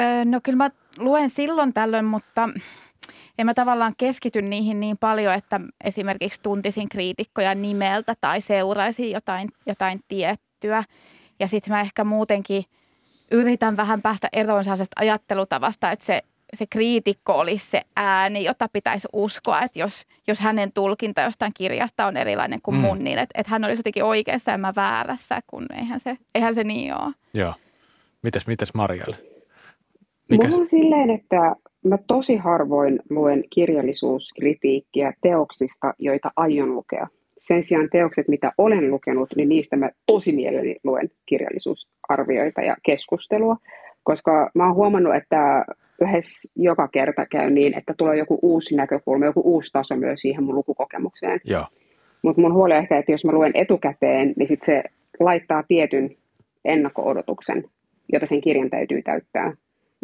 Öö, 0.00 0.24
no 0.24 0.40
kyllä 0.42 0.56
mä 0.56 0.70
luen 0.98 1.30
silloin 1.30 1.72
tällöin, 1.72 2.04
mutta 2.04 2.48
en 3.38 3.46
mä 3.46 3.54
tavallaan 3.54 3.92
keskity 3.98 4.42
niihin 4.42 4.80
niin 4.80 4.98
paljon, 4.98 5.34
että 5.34 5.60
esimerkiksi 5.84 6.42
tuntisin 6.42 6.88
kriitikkoja 6.88 7.54
nimeltä 7.54 8.14
tai 8.20 8.40
seuraisin 8.40 9.10
jotain, 9.10 9.48
jotain 9.66 10.00
tiettyä. 10.08 10.84
Ja 11.40 11.48
sitten 11.48 11.72
mä 11.74 11.80
ehkä 11.80 12.04
muutenkin 12.04 12.64
yritän 13.30 13.76
vähän 13.76 14.02
päästä 14.02 14.28
eroon 14.32 14.64
sellaisesta 14.64 15.00
ajattelutavasta, 15.00 15.90
että 15.90 16.04
se, 16.04 16.22
se 16.54 16.64
kriitikko 16.70 17.32
olisi 17.32 17.66
se 17.70 17.82
ääni, 17.96 18.44
jota 18.44 18.68
pitäisi 18.72 19.08
uskoa, 19.12 19.60
että 19.62 19.78
jos, 19.78 20.06
jos 20.26 20.40
hänen 20.40 20.72
tulkinta 20.72 21.20
jostain 21.20 21.52
kirjasta 21.54 22.06
on 22.06 22.16
erilainen 22.16 22.62
kuin 22.62 22.74
Mm. 22.74 22.80
mun, 22.80 22.98
niin 22.98 23.18
että, 23.18 23.40
että 23.40 23.50
hän 23.50 23.64
olisi 23.64 23.80
jotenkin 23.80 24.04
oikeassa 24.04 24.50
ja 24.50 24.58
mä 24.58 24.72
väärässä, 24.76 25.40
kun 25.46 25.66
eihän 25.78 26.00
se, 26.00 26.18
eihän 26.34 26.54
se 26.54 26.64
niin 26.64 26.94
ole. 26.94 27.14
Joo. 27.34 27.54
Mites, 28.22 28.46
mites 28.46 28.74
Marjalle? 28.74 29.16
Mikä? 30.30 30.48
Mulla 30.48 30.60
on 30.60 30.68
silleen, 30.68 31.10
että 31.10 31.56
mä 31.84 31.98
tosi 32.06 32.36
harvoin 32.36 33.00
luen 33.10 33.44
kirjallisuuskritiikkiä 33.50 35.12
teoksista, 35.22 35.94
joita 35.98 36.30
aion 36.36 36.74
lukea. 36.74 37.06
Sen 37.38 37.62
sijaan 37.62 37.88
teokset, 37.92 38.28
mitä 38.28 38.52
olen 38.58 38.90
lukenut, 38.90 39.28
niin 39.36 39.48
niistä 39.48 39.76
mä 39.76 39.90
tosi 40.06 40.32
mielelläni 40.32 40.76
luen 40.84 41.10
kirjallisuusarvioita 41.26 42.60
ja 42.60 42.76
keskustelua, 42.82 43.56
koska 44.02 44.50
mä 44.54 44.66
oon 44.66 44.74
huomannut, 44.74 45.14
että 45.14 45.64
lähes 46.00 46.50
joka 46.56 46.88
kerta 46.88 47.26
käy 47.26 47.50
niin, 47.50 47.78
että 47.78 47.94
tulee 47.96 48.16
joku 48.16 48.38
uusi 48.42 48.76
näkökulma, 48.76 49.24
joku 49.24 49.42
uusi 49.44 49.72
taso 49.72 49.96
myös 49.96 50.20
siihen 50.20 50.44
mun 50.44 50.54
lukukokemukseen. 50.54 51.40
Mutta 52.22 52.40
mun 52.42 52.54
huoli 52.54 52.74
on 52.74 52.80
ehkä, 52.80 52.98
että 52.98 53.12
jos 53.12 53.24
mä 53.24 53.32
luen 53.32 53.52
etukäteen, 53.54 54.32
niin 54.36 54.48
sit 54.48 54.62
se 54.62 54.82
laittaa 55.20 55.62
tietyn 55.62 56.10
ennakko-odotuksen, 56.64 57.64
jota 58.12 58.26
sen 58.26 58.40
kirjan 58.40 58.70
täytyy 58.70 59.02
täyttää. 59.02 59.52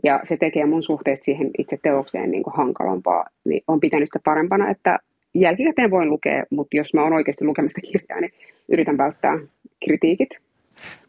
Ja 0.04 0.20
se 0.24 0.37
tekee 0.37 0.66
mun 0.66 0.83
suhteesta 0.83 1.24
siihen 1.24 1.50
itse 1.59 1.78
teokseen 1.83 2.30
niin 2.30 2.42
kuin 2.42 2.54
hankalampaa. 2.57 3.24
Niin 3.44 3.62
on 3.68 3.80
pitänyt 3.80 4.09
sitä 4.09 4.18
parempana, 4.24 4.70
että 4.70 4.98
jälkikäteen 5.35 5.90
voin 5.90 6.11
lukea, 6.11 6.44
mutta 6.50 6.76
jos 6.76 6.94
mä 6.94 7.02
oon 7.02 7.12
oikeasti 7.12 7.44
lukemista 7.44 7.80
kirjaa, 7.80 8.20
niin 8.20 8.33
yritän 8.68 8.98
välttää 8.98 9.38
kritiikit. 9.85 10.28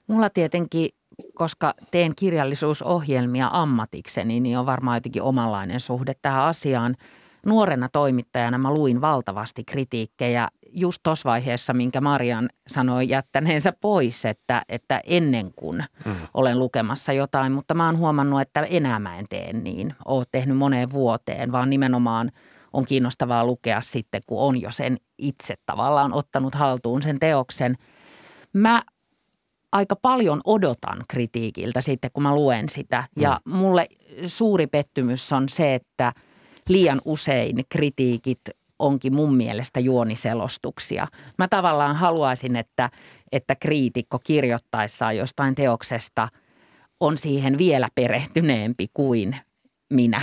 Mulla 0.08 0.30
tietenkin, 0.30 0.90
koska 1.34 1.74
teen 1.92 2.12
kirjallisuusohjelmia 2.16 3.48
ammatikseni, 3.52 4.40
niin 4.40 4.58
on 4.58 4.66
varmaan 4.66 4.98
jotenkin 4.98 5.22
omanlainen 5.22 5.80
suhde 5.80 6.14
tähän 6.22 6.44
asiaan. 6.44 6.96
Nuorena 7.46 7.90
toimittajana 7.92 8.58
mä 8.58 8.74
luin 8.74 9.02
valtavasti 9.02 9.64
kritiikkejä 9.64 10.48
just 10.76 11.00
tuossa 11.04 11.30
vaiheessa, 11.30 11.74
minkä 11.74 12.02
Marian 12.02 12.50
sanoi 12.68 13.10
jättäneensä 13.10 13.74
pois, 13.82 14.26
että, 14.26 14.62
että 14.70 15.02
ennen 15.04 15.54
kuin 15.56 15.84
mm. 16.06 16.16
olen 16.34 16.60
lukemassa 16.60 17.14
jotain, 17.14 17.52
mutta 17.52 17.74
mä 17.74 17.86
oon 17.86 17.98
huomannut, 17.98 18.42
että 18.42 18.62
enää 18.62 19.00
mä 19.00 19.18
en 19.18 19.26
tee 19.30 19.54
niin. 19.54 19.94
Oon 20.06 20.26
tehnyt 20.32 20.58
moneen 20.58 20.92
vuoteen, 20.92 21.52
vaan 21.52 21.70
nimenomaan 21.70 22.32
on 22.74 22.86
kiinnostavaa 22.86 23.46
lukea 23.46 23.82
sitten, 23.82 24.22
kun 24.28 24.42
on 24.42 24.62
jo 24.62 24.72
sen 24.72 24.98
itse 25.18 25.56
tavallaan 25.66 26.14
ottanut 26.14 26.56
haltuun 26.56 27.02
sen 27.02 27.20
teoksen. 27.20 27.76
Mä 28.54 28.84
aika 29.72 29.96
paljon 29.96 30.42
odotan 30.46 31.04
kritiikiltä 31.08 31.82
sitten, 31.82 32.12
kun 32.14 32.24
mä 32.24 32.36
luen 32.36 32.70
sitä. 32.70 33.04
Ja 33.20 33.40
mm. 33.46 33.56
mulle 33.56 33.88
suuri 34.28 34.68
pettymys 34.68 35.34
on 35.34 35.50
se, 35.50 35.76
että 35.76 36.14
liian 36.70 37.02
usein 37.06 37.56
kritiikit 37.70 38.42
onkin 38.80 39.16
mun 39.16 39.38
mielestä 39.38 39.80
juoniselostuksia. 39.80 41.08
Mä 41.38 41.48
tavallaan 41.48 41.96
haluaisin, 41.96 42.56
että, 42.56 42.90
että 43.32 43.56
kriitikko 43.56 44.20
kirjoittaessaan 44.20 45.18
jostain 45.18 45.56
teoksesta 45.56 46.28
on 47.00 47.18
siihen 47.18 47.58
vielä 47.58 47.88
perehtyneempi 47.96 48.88
kuin 48.94 49.36
minä. 49.94 50.22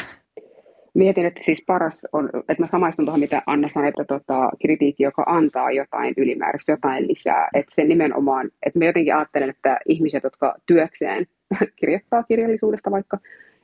Mietin, 0.94 1.26
että 1.26 1.44
siis 1.44 1.64
paras 1.66 2.06
on, 2.12 2.30
että 2.48 2.62
mä 2.62 2.66
samaistun 2.66 3.04
tuohon, 3.04 3.20
mitä 3.20 3.42
Anna 3.46 3.68
sanoi, 3.68 3.88
että 3.88 4.04
tota, 4.04 4.50
kritiikki, 4.62 5.02
joka 5.02 5.24
antaa 5.26 5.70
jotain 5.70 6.14
ylimääräistä, 6.16 6.72
jotain 6.72 7.08
lisää. 7.08 7.48
Että 7.54 7.74
se 7.74 7.84
nimenomaan, 7.84 8.50
että 8.66 8.78
mä 8.78 8.84
jotenkin 8.84 9.16
ajattelen, 9.16 9.50
että 9.50 9.78
ihmiset, 9.88 10.24
jotka 10.24 10.54
työkseen 10.66 11.26
kirjoittaa 11.80 12.22
kirjallisuudesta 12.22 12.90
vaikka, 12.90 13.18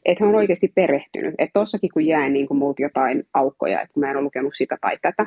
että 0.09 0.25
hän 0.25 0.35
on 0.35 0.39
oikeasti 0.39 0.73
perehtynyt. 0.75 1.35
Että 1.39 1.61
tossakin 1.61 1.91
kun 1.95 2.07
jää 2.07 2.29
niin 2.29 2.47
kuin 2.47 2.59
multa 2.59 2.83
jotain 2.83 3.25
aukkoja, 3.35 3.83
että 3.83 3.95
kun 3.95 4.01
mä 4.01 4.11
en 4.11 4.17
ole 4.17 4.25
lukenut 4.25 4.53
sitä 4.57 4.79
tai 4.81 4.99
tätä, 5.03 5.27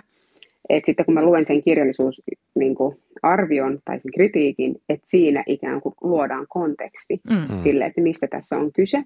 että 0.69 0.85
sitten 0.85 1.05
kun 1.05 1.13
mä 1.13 1.23
luen 1.23 1.45
sen 1.45 1.63
kirjallisuusarvion 1.63 3.71
niin 3.71 3.81
tai 3.85 3.99
sen 3.99 4.11
kritiikin, 4.13 4.75
että 4.89 5.05
siinä 5.07 5.43
ikään 5.47 5.81
kuin 5.81 5.95
luodaan 6.01 6.45
konteksti 6.49 7.21
mm. 7.29 7.59
sille, 7.59 7.85
että 7.85 8.01
mistä 8.01 8.27
tässä 8.27 8.57
on 8.57 8.71
kyse, 8.73 9.03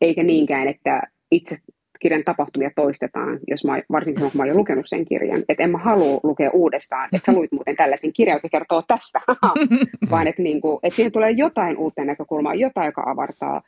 eikä 0.00 0.22
niinkään, 0.22 0.68
että 0.68 1.02
itse 1.30 1.56
kirjan 2.00 2.24
tapahtumia 2.24 2.70
toistetaan, 2.76 3.38
jos 3.46 3.64
mä, 3.64 3.82
varsinkin 3.92 4.22
kun 4.22 4.30
mä 4.34 4.42
olen 4.42 4.56
lukenut 4.56 4.84
sen 4.88 5.04
kirjan. 5.04 5.42
Että 5.48 5.64
en 5.64 5.70
mä 5.70 5.78
halua 5.78 6.20
lukea 6.22 6.50
uudestaan, 6.50 7.08
että 7.12 7.32
sä 7.32 7.38
luit 7.38 7.52
muuten 7.52 7.76
tällaisen 7.76 8.12
kirjan, 8.12 8.36
joka 8.36 8.48
kertoo 8.48 8.82
tästä, 8.82 9.20
vaan 10.10 10.26
että, 10.26 10.42
niin 10.42 10.60
kuin, 10.60 10.78
että 10.82 10.96
siihen 10.96 11.12
tulee 11.12 11.30
jotain 11.30 11.76
uutta 11.76 12.04
näkökulmaa, 12.04 12.54
jotain, 12.54 12.86
joka 12.86 13.02
avartaa 13.06 13.62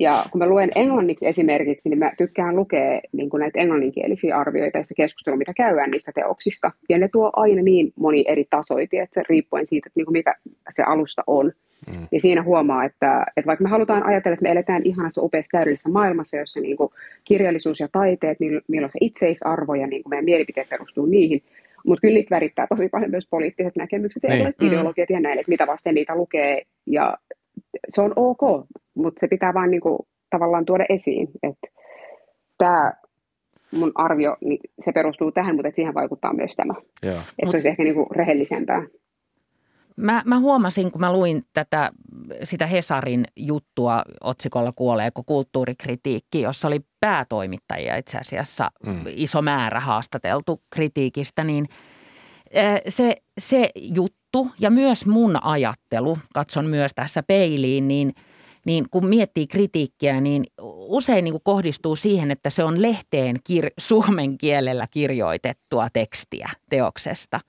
ja 0.00 0.24
kun 0.30 0.38
mä 0.38 0.46
luen 0.46 0.70
englanniksi 0.74 1.26
esimerkiksi, 1.26 1.88
niin 1.88 1.98
mä 1.98 2.12
tykkään 2.18 2.56
lukea 2.56 3.00
niin 3.12 3.30
kuin 3.30 3.40
näitä 3.40 3.58
englanninkielisiä 3.58 4.36
arvioita 4.36 4.78
ja 4.78 4.84
sitä 4.84 4.94
keskustelua, 4.94 5.36
mitä 5.36 5.54
käydään 5.54 5.90
niistä 5.90 6.12
teoksista. 6.14 6.70
Ja 6.88 6.98
ne 6.98 7.08
tuo 7.12 7.30
aina 7.36 7.62
niin 7.62 7.92
moni 7.96 8.24
eri 8.28 8.46
tasoitia, 8.50 9.02
että 9.02 9.22
riippuen 9.28 9.66
siitä, 9.66 9.86
että 9.86 9.98
niin 9.98 10.06
kuin 10.06 10.12
mikä 10.12 10.34
se 10.70 10.82
alusta 10.82 11.22
on. 11.26 11.52
Mm. 11.86 12.06
Ja 12.12 12.20
siinä 12.20 12.42
huomaa, 12.42 12.84
että, 12.84 13.26
että 13.36 13.46
vaikka 13.46 13.62
me 13.62 13.68
halutaan 13.68 14.06
ajatella, 14.06 14.34
että 14.34 14.42
me 14.42 14.50
eletään 14.50 14.82
ihanassa 14.84 15.22
upeassa 15.22 15.50
täydellisessä 15.50 15.88
maailmassa, 15.88 16.36
jossa 16.36 16.60
niin 16.60 16.76
kuin 16.76 16.90
kirjallisuus 17.24 17.80
ja 17.80 17.88
taiteet, 17.92 18.40
niillä 18.40 18.84
on 18.84 18.90
se 18.92 18.98
itseisarvo 19.00 19.74
ja 19.74 19.86
niin 19.86 20.02
kuin 20.02 20.10
meidän 20.10 20.24
mielipiteet 20.24 20.68
perustuu 20.68 21.06
niihin, 21.06 21.42
mutta 21.86 22.00
kyllä 22.00 22.14
niitä 22.14 22.34
värittää 22.34 22.66
tosi 22.66 22.88
paljon 22.88 23.10
myös 23.10 23.26
poliittiset 23.30 23.76
näkemykset 23.76 24.22
ja 24.22 24.28
niin. 24.28 24.52
mm. 24.60 24.66
ideologiat 24.66 25.10
ja 25.10 25.20
näin, 25.20 25.38
että 25.38 25.50
mitä 25.50 25.66
vasten 25.66 25.94
niitä 25.94 26.14
lukee. 26.14 26.62
Ja 26.86 27.16
se 27.88 28.02
on 28.02 28.12
ok, 28.16 28.66
mutta 28.98 29.20
se 29.20 29.28
pitää 29.28 29.54
vain 29.54 29.70
niinku 29.70 30.08
tavallaan 30.30 30.64
tuoda 30.64 30.84
esiin, 30.88 31.28
että 31.42 31.68
tämä 32.58 32.92
mun 33.70 33.92
arvio, 33.94 34.36
niin 34.40 34.60
se 34.80 34.92
perustuu 34.92 35.32
tähän, 35.32 35.54
mutta 35.54 35.70
siihen 35.74 35.94
vaikuttaa 35.94 36.32
myös 36.34 36.56
tämä. 36.56 36.74
Joo. 37.02 37.14
Että 37.14 37.50
se 37.50 37.56
olisi 37.56 37.68
ehkä 37.68 37.84
niinku 37.84 38.06
rehellisempää. 38.10 38.82
Mä, 39.96 40.22
mä 40.24 40.38
huomasin, 40.38 40.90
kun 40.90 41.00
mä 41.00 41.12
luin 41.12 41.42
tätä, 41.52 41.90
sitä 42.42 42.66
Hesarin 42.66 43.24
juttua 43.36 44.02
otsikolla 44.20 44.72
Kuoleeko 44.76 45.22
kulttuurikritiikki, 45.26 46.40
jossa 46.40 46.68
oli 46.68 46.80
päätoimittajia 47.00 47.96
itse 47.96 48.18
asiassa 48.18 48.70
mm. 48.86 49.00
iso 49.06 49.42
määrä 49.42 49.80
haastateltu 49.80 50.62
kritiikistä, 50.70 51.44
niin 51.44 51.66
se, 52.88 53.16
se 53.38 53.70
juttu 53.74 54.48
ja 54.60 54.70
myös 54.70 55.06
mun 55.06 55.44
ajattelu, 55.44 56.18
katson 56.34 56.66
myös 56.66 56.94
tässä 56.94 57.22
peiliin, 57.22 57.88
niin– 57.88 58.12
niin 58.68 58.86
kun 58.90 59.06
miettii 59.06 59.46
kritiikkiä, 59.46 60.20
niin 60.20 60.44
usein 60.88 61.24
niin 61.24 61.32
kuin 61.32 61.42
kohdistuu 61.44 61.96
siihen, 61.96 62.30
että 62.30 62.50
se 62.50 62.64
on 62.64 62.82
lehteen 62.82 63.36
kir- 63.36 63.74
suomen 63.78 64.38
kielellä 64.38 64.86
kirjoitettua 64.90 65.88
tekstiä 65.92 66.50
teoksesta. 66.70 67.40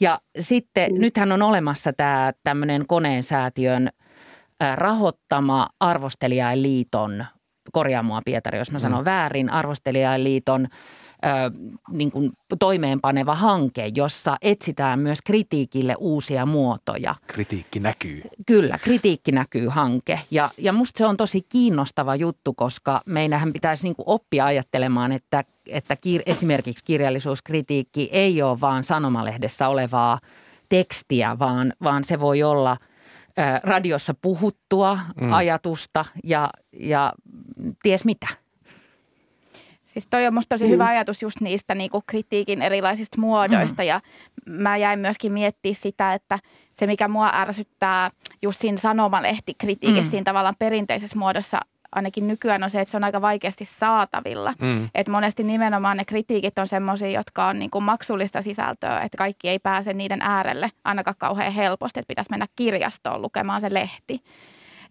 Ja 0.00 0.20
sitten 0.38 0.92
mm. 0.92 1.00
nythän 1.00 1.32
on 1.32 1.42
olemassa 1.42 1.92
tämä 1.92 2.32
tämmöinen 2.44 2.86
koneensäätiön 2.86 3.88
rahoittama 4.74 5.66
arvostelijailiiton, 5.80 7.24
korjaa 7.72 8.02
mua 8.02 8.20
Pietari, 8.24 8.58
jos 8.58 8.72
mä 8.72 8.78
sanon 8.78 9.00
mm. 9.00 9.04
väärin, 9.04 9.50
arvostelijailiiton– 9.50 10.68
niin 11.90 12.10
kuin 12.10 12.32
toimeenpaneva 12.58 13.34
hanke, 13.34 13.92
jossa 13.94 14.36
etsitään 14.42 14.98
myös 14.98 15.22
kritiikille 15.22 15.94
uusia 15.98 16.46
muotoja. 16.46 17.14
Kritiikki 17.26 17.80
näkyy. 17.80 18.22
Kyllä, 18.46 18.78
kritiikki 18.78 19.32
näkyy 19.32 19.68
hanke. 19.68 20.20
Ja, 20.30 20.50
ja 20.58 20.72
musta 20.72 20.98
se 20.98 21.06
on 21.06 21.16
tosi 21.16 21.42
kiinnostava 21.48 22.16
juttu, 22.16 22.54
koska 22.54 23.00
meidän 23.06 23.52
pitäisi 23.52 23.82
niin 23.82 23.96
kuin 23.96 24.08
oppia 24.08 24.44
ajattelemaan, 24.44 25.12
että, 25.12 25.44
että 25.66 25.96
kir, 25.96 26.22
esimerkiksi 26.26 26.84
kirjallisuuskritiikki 26.84 28.08
ei 28.12 28.42
ole 28.42 28.60
vaan 28.60 28.84
sanomalehdessä 28.84 29.68
olevaa 29.68 30.20
tekstiä, 30.68 31.38
vaan, 31.38 31.72
vaan 31.82 32.04
se 32.04 32.20
voi 32.20 32.42
olla 32.42 32.76
radiossa 33.62 34.14
puhuttua 34.22 34.98
mm. 35.20 35.32
ajatusta 35.32 36.04
ja, 36.24 36.50
ja 36.72 37.12
ties 37.82 38.04
mitä. 38.04 38.26
Siis 39.88 40.06
toi 40.06 40.26
on 40.26 40.34
musta 40.34 40.54
tosi 40.54 40.64
mm. 40.64 40.70
hyvä 40.70 40.86
ajatus 40.86 41.22
just 41.22 41.40
niistä 41.40 41.74
niin 41.74 41.90
kuin 41.90 42.04
kritiikin 42.06 42.62
erilaisista 42.62 43.20
muodoista 43.20 43.82
mm. 43.82 43.88
ja 43.88 44.00
mä 44.46 44.76
jäin 44.76 44.98
myöskin 44.98 45.32
miettiä 45.32 45.72
sitä, 45.74 46.14
että 46.14 46.38
se 46.72 46.86
mikä 46.86 47.08
mua 47.08 47.30
ärsyttää 47.34 48.10
just 48.42 48.60
siinä 48.60 48.78
sanomalehtikritiikissä 48.78 50.08
mm. 50.08 50.10
siinä 50.10 50.24
tavallaan 50.24 50.56
perinteisessä 50.58 51.18
muodossa 51.18 51.60
ainakin 51.92 52.28
nykyään 52.28 52.62
on 52.62 52.70
se, 52.70 52.80
että 52.80 52.90
se 52.90 52.96
on 52.96 53.04
aika 53.04 53.20
vaikeasti 53.20 53.64
saatavilla. 53.64 54.54
Mm. 54.60 54.88
Että 54.94 55.12
monesti 55.12 55.44
nimenomaan 55.44 55.96
ne 55.96 56.04
kritiikit 56.04 56.58
on 56.58 56.66
semmoisia, 56.66 57.10
jotka 57.10 57.46
on 57.46 57.58
niin 57.58 57.70
kuin 57.70 57.84
maksullista 57.84 58.42
sisältöä, 58.42 59.00
että 59.00 59.18
kaikki 59.18 59.48
ei 59.48 59.58
pääse 59.58 59.92
niiden 59.92 60.22
äärelle 60.22 60.70
ainakaan 60.84 61.16
kauhean 61.18 61.52
helposti, 61.52 62.00
että 62.00 62.08
pitäisi 62.08 62.30
mennä 62.30 62.46
kirjastoon 62.56 63.22
lukemaan 63.22 63.60
se 63.60 63.74
lehti. 63.74 64.22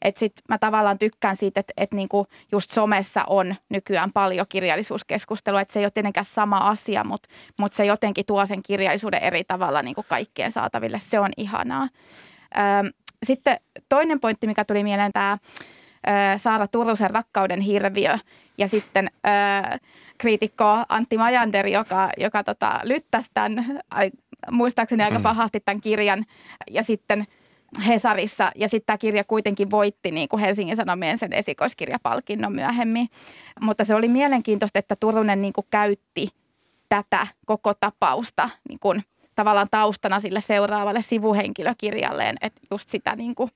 Että 0.01 0.19
sit 0.19 0.33
mä 0.49 0.57
tavallaan 0.57 0.99
tykkään 0.99 1.35
siitä, 1.35 1.59
että, 1.59 1.73
että 1.77 1.95
niinku 1.95 2.27
just 2.51 2.69
somessa 2.69 3.23
on 3.27 3.55
nykyään 3.69 4.11
paljon 4.11 4.45
kirjallisuuskeskustelua, 4.49 5.61
että 5.61 5.73
se 5.73 5.79
ei 5.79 5.85
ole 5.85 5.91
tietenkään 5.91 6.25
sama 6.25 6.57
asia, 6.57 7.03
mutta, 7.03 7.29
mutta 7.57 7.75
se 7.75 7.85
jotenkin 7.85 8.25
tuo 8.25 8.45
sen 8.45 8.63
kirjallisuuden 8.63 9.23
eri 9.23 9.43
tavalla 9.43 9.81
niinku 9.81 10.03
kaikkien 10.09 10.51
saataville. 10.51 10.99
Se 10.99 11.19
on 11.19 11.29
ihanaa. 11.37 11.87
Sitten 13.23 13.57
toinen 13.89 14.19
pointti, 14.19 14.47
mikä 14.47 14.65
tuli 14.65 14.83
mieleen, 14.83 15.13
tämä 15.13 15.37
Saara 16.37 16.67
Turusen 16.67 17.09
rakkauden 17.09 17.61
hirviö 17.61 18.17
ja 18.57 18.67
sitten 18.67 19.11
ö, 19.27 19.77
kriitikko 20.17 20.83
Antti 20.89 21.17
Majander, 21.17 21.67
joka, 21.67 22.09
joka 22.17 22.43
tota, 22.43 22.79
lyttäsi 22.83 23.29
tämän, 23.33 23.81
muistaakseni 24.51 25.03
aika 25.03 25.19
mm. 25.19 25.23
pahasti 25.23 25.59
tämän 25.59 25.81
kirjan 25.81 26.25
ja 26.71 26.83
sitten– 26.83 27.27
Hesarissa. 27.87 28.51
Ja 28.55 28.69
sitten 28.69 28.85
tämä 28.85 28.97
kirja 28.97 29.23
kuitenkin 29.23 29.71
voitti 29.71 30.11
niin 30.11 30.29
kuin 30.29 30.39
Helsingin 30.39 30.75
Sanomien 30.75 31.17
sen 31.17 31.33
esikoiskirjapalkinnon 31.33 32.51
myöhemmin. 32.51 33.07
Mutta 33.61 33.85
se 33.85 33.95
oli 33.95 34.07
mielenkiintoista, 34.07 34.79
että 34.79 34.95
Turunen 34.99 35.41
niin 35.41 35.53
kuin 35.53 35.67
käytti 35.69 36.27
tätä 36.89 37.27
koko 37.45 37.73
tapausta 37.73 38.49
niin 38.69 38.79
kuin 38.79 39.03
tavallaan 39.35 39.67
taustana 39.71 40.19
sille 40.19 40.41
seuraavalle 40.41 41.01
sivuhenkilökirjalleen. 41.01 42.35
Että 42.41 42.61
just 42.71 42.89
sitä 42.89 43.15
niin 43.15 43.35
kuin 43.35 43.51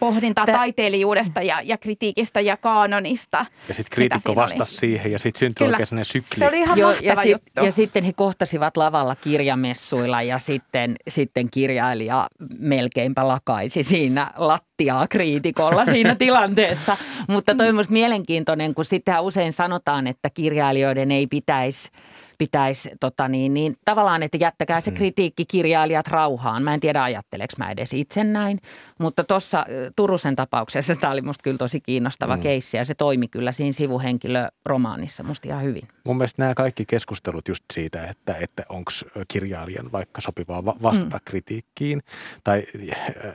pohdintaa 0.00 0.46
Tä... 0.46 0.52
taiteilijuudesta 0.52 1.42
ja, 1.42 1.60
ja 1.64 1.78
kritiikistä 1.78 2.40
ja 2.40 2.56
kaanonista. 2.56 3.46
Ja 3.68 3.74
sitten 3.74 3.94
kriitikko 3.94 4.34
vastasi 4.34 4.76
siihen 4.76 5.12
ja 5.12 5.18
sitten 5.18 5.38
syntyi 5.38 5.64
Kyllä. 5.64 5.74
oikein 5.74 5.86
sellainen 5.86 6.04
sykli. 6.04 6.38
Se 6.38 6.48
oli 6.48 6.58
ihan 6.58 6.78
jo, 6.78 6.90
ja, 7.02 7.16
sit, 7.16 7.30
juttu. 7.30 7.64
ja 7.64 7.72
sitten 7.72 8.04
he 8.04 8.12
kohtasivat 8.12 8.76
lavalla 8.76 9.16
kirjamessuilla 9.16 10.22
ja 10.22 10.38
sitten, 10.38 10.96
sitten 11.08 11.50
kirjailija 11.50 12.28
melkeinpä 12.58 13.28
lakaisi 13.28 13.82
siinä 13.82 14.30
lattiaa 14.36 15.08
kriitikolla 15.08 15.84
siinä 15.84 16.14
tilanteessa. 16.24 16.96
Mutta 17.28 17.54
toi 17.54 17.68
on 17.68 17.84
mielenkiintoinen, 17.88 18.74
kun 18.74 18.84
sitä 18.84 19.20
usein 19.20 19.52
sanotaan, 19.52 20.06
että 20.06 20.30
kirjailijoiden 20.30 21.10
ei 21.10 21.26
pitäisi– 21.26 21.90
pitäisi 22.40 22.90
tota 23.00 23.28
niin, 23.28 23.54
niin, 23.54 23.76
tavallaan, 23.84 24.22
että 24.22 24.36
jättäkää 24.40 24.80
se 24.80 24.90
mm. 24.90 24.94
kritiikki 24.94 25.44
kirjailijat 25.46 26.08
rauhaan. 26.08 26.62
Mä 26.62 26.74
en 26.74 26.80
tiedä 26.80 27.02
ajatteleeko 27.02 27.52
mä 27.58 27.70
edes 27.70 27.92
itse 27.92 28.24
näin, 28.24 28.60
mutta 28.98 29.24
tuossa 29.24 29.66
Turusen 29.96 30.36
tapauksessa 30.36 30.94
tämä 30.94 31.12
oli 31.12 31.22
musta 31.22 31.42
kyllä 31.42 31.58
tosi 31.58 31.80
kiinnostava 31.80 32.36
mm. 32.36 32.42
keissi 32.42 32.76
ja 32.76 32.84
se 32.84 32.94
toimi 32.94 33.28
kyllä 33.28 33.52
siinä 33.52 33.72
sivuhenkilöromaanissa 33.72 35.22
musta 35.22 35.48
ihan 35.48 35.62
hyvin. 35.62 35.88
Mun 36.04 36.16
mielestä 36.16 36.42
nämä 36.42 36.54
kaikki 36.54 36.86
keskustelut 36.86 37.48
just 37.48 37.64
siitä, 37.72 38.06
että, 38.06 38.34
että 38.34 38.62
onko 38.68 38.92
kirjailijan 39.28 39.92
vaikka 39.92 40.20
sopivaa 40.20 40.64
vastata 40.64 41.16
mm. 41.16 41.24
kritiikkiin 41.24 42.02
tai 42.44 42.62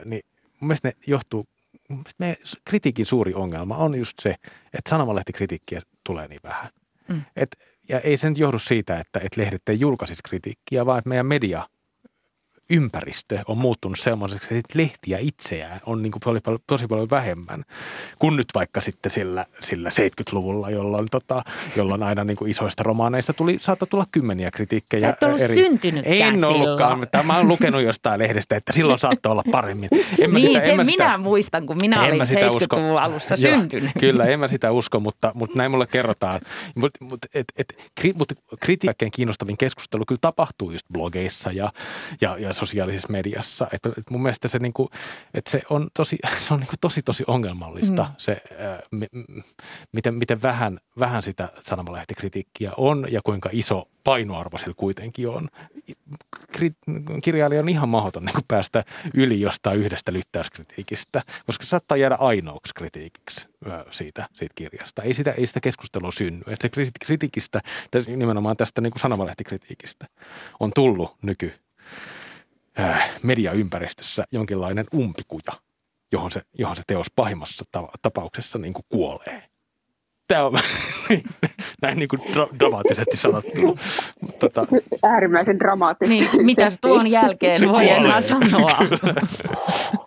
niin 0.04 0.22
mun 0.60 0.68
mielestä 0.68 0.88
ne 0.88 0.94
johtuu 1.06 1.46
me 2.18 2.36
kritiikin 2.64 3.06
suuri 3.06 3.34
ongelma 3.34 3.76
on 3.76 3.98
just 3.98 4.18
se, 4.22 4.34
että 4.74 4.90
sanomalehtikritiikkiä 4.90 5.80
tulee 6.04 6.28
niin 6.28 6.40
vähän. 6.44 6.70
Mm. 7.08 7.22
Et 7.36 7.56
ja 7.88 8.00
ei 8.00 8.16
se 8.16 8.28
nyt 8.28 8.38
johdu 8.38 8.58
siitä, 8.58 9.00
että, 9.00 9.20
että 9.20 9.40
lehdet 9.40 9.62
ei 9.68 9.80
julkaisisi 9.80 10.22
kritiikkiä, 10.28 10.86
vaan 10.86 10.98
että 10.98 11.08
meidän 11.08 11.26
media 11.26 11.62
ympäristö 12.70 13.38
on 13.48 13.58
muuttunut 13.58 13.98
semmoiseksi, 13.98 14.56
että 14.56 14.78
lehtiä 14.78 15.18
itseään 15.18 15.80
on 15.86 16.02
niin 16.02 16.12
kuin 16.12 16.20
tosi, 16.20 16.40
paljon, 16.40 16.60
tosi 16.66 16.86
paljon 16.86 17.10
vähemmän 17.10 17.64
kuin 18.18 18.36
nyt 18.36 18.46
vaikka 18.54 18.80
sitten 18.80 19.12
sillä, 19.12 19.46
sillä 19.60 19.88
70-luvulla, 19.88 20.70
jolloin, 20.70 21.06
tota, 21.10 21.44
jolloin 21.76 22.02
aina 22.02 22.24
niin 22.24 22.36
kuin 22.36 22.50
isoista 22.50 22.82
romaaneista 22.82 23.32
tuli, 23.32 23.58
saattoi 23.60 23.88
tulla 23.88 24.06
kymmeniä 24.12 24.50
kritiikkejä. 24.50 25.00
Sä 25.00 25.08
et 25.08 25.22
ollut 25.22 25.40
eri... 25.40 25.54
syntynytkään 25.54 26.34
En 26.34 26.44
ollutkaan. 26.44 27.06
Tämä 27.12 27.38
on 27.38 27.48
lukenut 27.48 27.82
jostain 27.82 28.18
lehdestä, 28.18 28.56
että 28.56 28.72
silloin 28.72 28.98
saattoi 28.98 29.32
olla 29.32 29.42
paremmin. 29.50 29.88
En 30.18 30.30
niin, 30.30 30.48
sitä, 30.48 30.66
sen 30.66 30.76
minä 30.76 30.86
sitä, 30.86 31.18
muistan, 31.18 31.66
kun 31.66 31.76
minä 31.80 32.02
olin 32.02 32.20
70-luvun 32.20 33.02
alussa 33.02 33.36
syntynyt. 33.36 33.90
Kyllä, 34.00 34.24
en 34.24 34.40
mä 34.40 34.48
sitä 34.48 34.72
usko, 34.72 35.00
mutta, 35.00 35.32
mutta 35.34 35.58
näin 35.58 35.70
mulle 35.70 35.86
kerrotaan. 35.86 36.40
Mutta 36.74 37.04
mut, 37.04 37.18
et, 37.34 37.46
et, 37.56 37.76
kri, 38.00 38.12
mut 38.12 38.32
kritiikkien 38.60 39.10
kiinnostavin 39.10 39.56
keskustelu 39.56 40.04
kyllä 40.06 40.18
tapahtuu 40.20 40.70
just 40.70 40.86
blogeissa 40.92 41.52
ja, 41.52 41.72
ja, 42.20 42.38
ja 42.38 42.52
sosiaalisessa 42.56 43.12
mediassa. 43.12 43.66
Että, 43.72 43.88
että 43.88 44.10
mun 44.10 44.22
mielestä 44.22 44.48
se, 44.48 44.58
niin 44.58 44.72
kuin, 44.72 44.88
että 45.34 45.50
se 45.50 45.62
on 45.70 45.88
tosi, 45.94 46.18
se 46.48 46.54
on 46.54 46.60
niin 46.60 46.68
kuin 46.68 46.80
tosi, 46.80 47.02
tosi 47.02 47.24
ongelmallista 47.26 48.02
mm. 48.02 48.10
se, 48.18 48.42
äh, 48.52 49.06
miten, 49.92 50.14
miten 50.14 50.42
vähän, 50.42 50.78
vähän 50.98 51.22
sitä 51.22 51.48
sanomalehtikritiikkiä 51.60 52.72
on 52.76 53.06
ja 53.10 53.20
kuinka 53.24 53.48
iso 53.52 53.88
painoarvo 54.04 54.58
sillä 54.58 54.74
kuitenkin 54.76 55.28
on. 55.28 55.48
Kirjailija 57.22 57.60
on 57.60 57.68
ihan 57.68 57.88
mahdoton 57.88 58.24
niin 58.24 58.34
päästä 58.48 58.84
yli 59.14 59.40
jostain 59.40 59.80
yhdestä 59.80 60.12
lyttäyskritiikistä, 60.12 61.22
koska 61.46 61.64
se 61.64 61.68
saattaa 61.68 61.96
jäädä 61.96 62.14
ainoaksi 62.14 62.74
kritiikiksi 62.74 63.48
siitä, 63.90 64.28
siitä 64.32 64.52
kirjasta. 64.54 65.02
Ei 65.02 65.14
sitä, 65.14 65.30
ei 65.30 65.46
sitä 65.46 65.60
keskustelua 65.60 66.12
synny. 66.12 66.42
Että 66.46 66.68
se 66.74 66.90
kritiikistä, 67.06 67.60
nimenomaan 68.06 68.56
tästä 68.56 68.80
niin 68.80 68.90
kuin 68.90 69.00
sanomalehtikritiikistä, 69.00 70.06
on 70.60 70.70
tullut 70.74 71.16
nyky 71.22 71.52
mediaympäristössä 73.22 74.24
jonkinlainen 74.32 74.84
umpikuja, 74.94 75.52
johon 76.12 76.30
se, 76.30 76.42
johon 76.58 76.76
se 76.76 76.82
teos 76.86 77.06
pahimmassa 77.16 77.64
tapauksessa 78.02 78.58
niin 78.58 78.72
kuin 78.72 78.84
kuolee. 78.88 79.42
Tämä 80.28 80.44
on 80.44 80.52
näin 81.82 81.98
niin 81.98 82.08
kuin 82.08 82.20
dra- 82.20 82.58
dramaattisesti 82.58 83.16
sanottu. 83.16 83.78
Tota, 84.38 84.66
Äärimmäisen 85.02 85.58
dramaattisesti. 85.58 86.28
Niin, 86.32 86.46
mitäs 86.46 86.78
tuon 86.80 87.06
jälkeen 87.06 87.60
voi 87.68 87.90
enää 87.90 88.20
sanoa? 88.20 88.70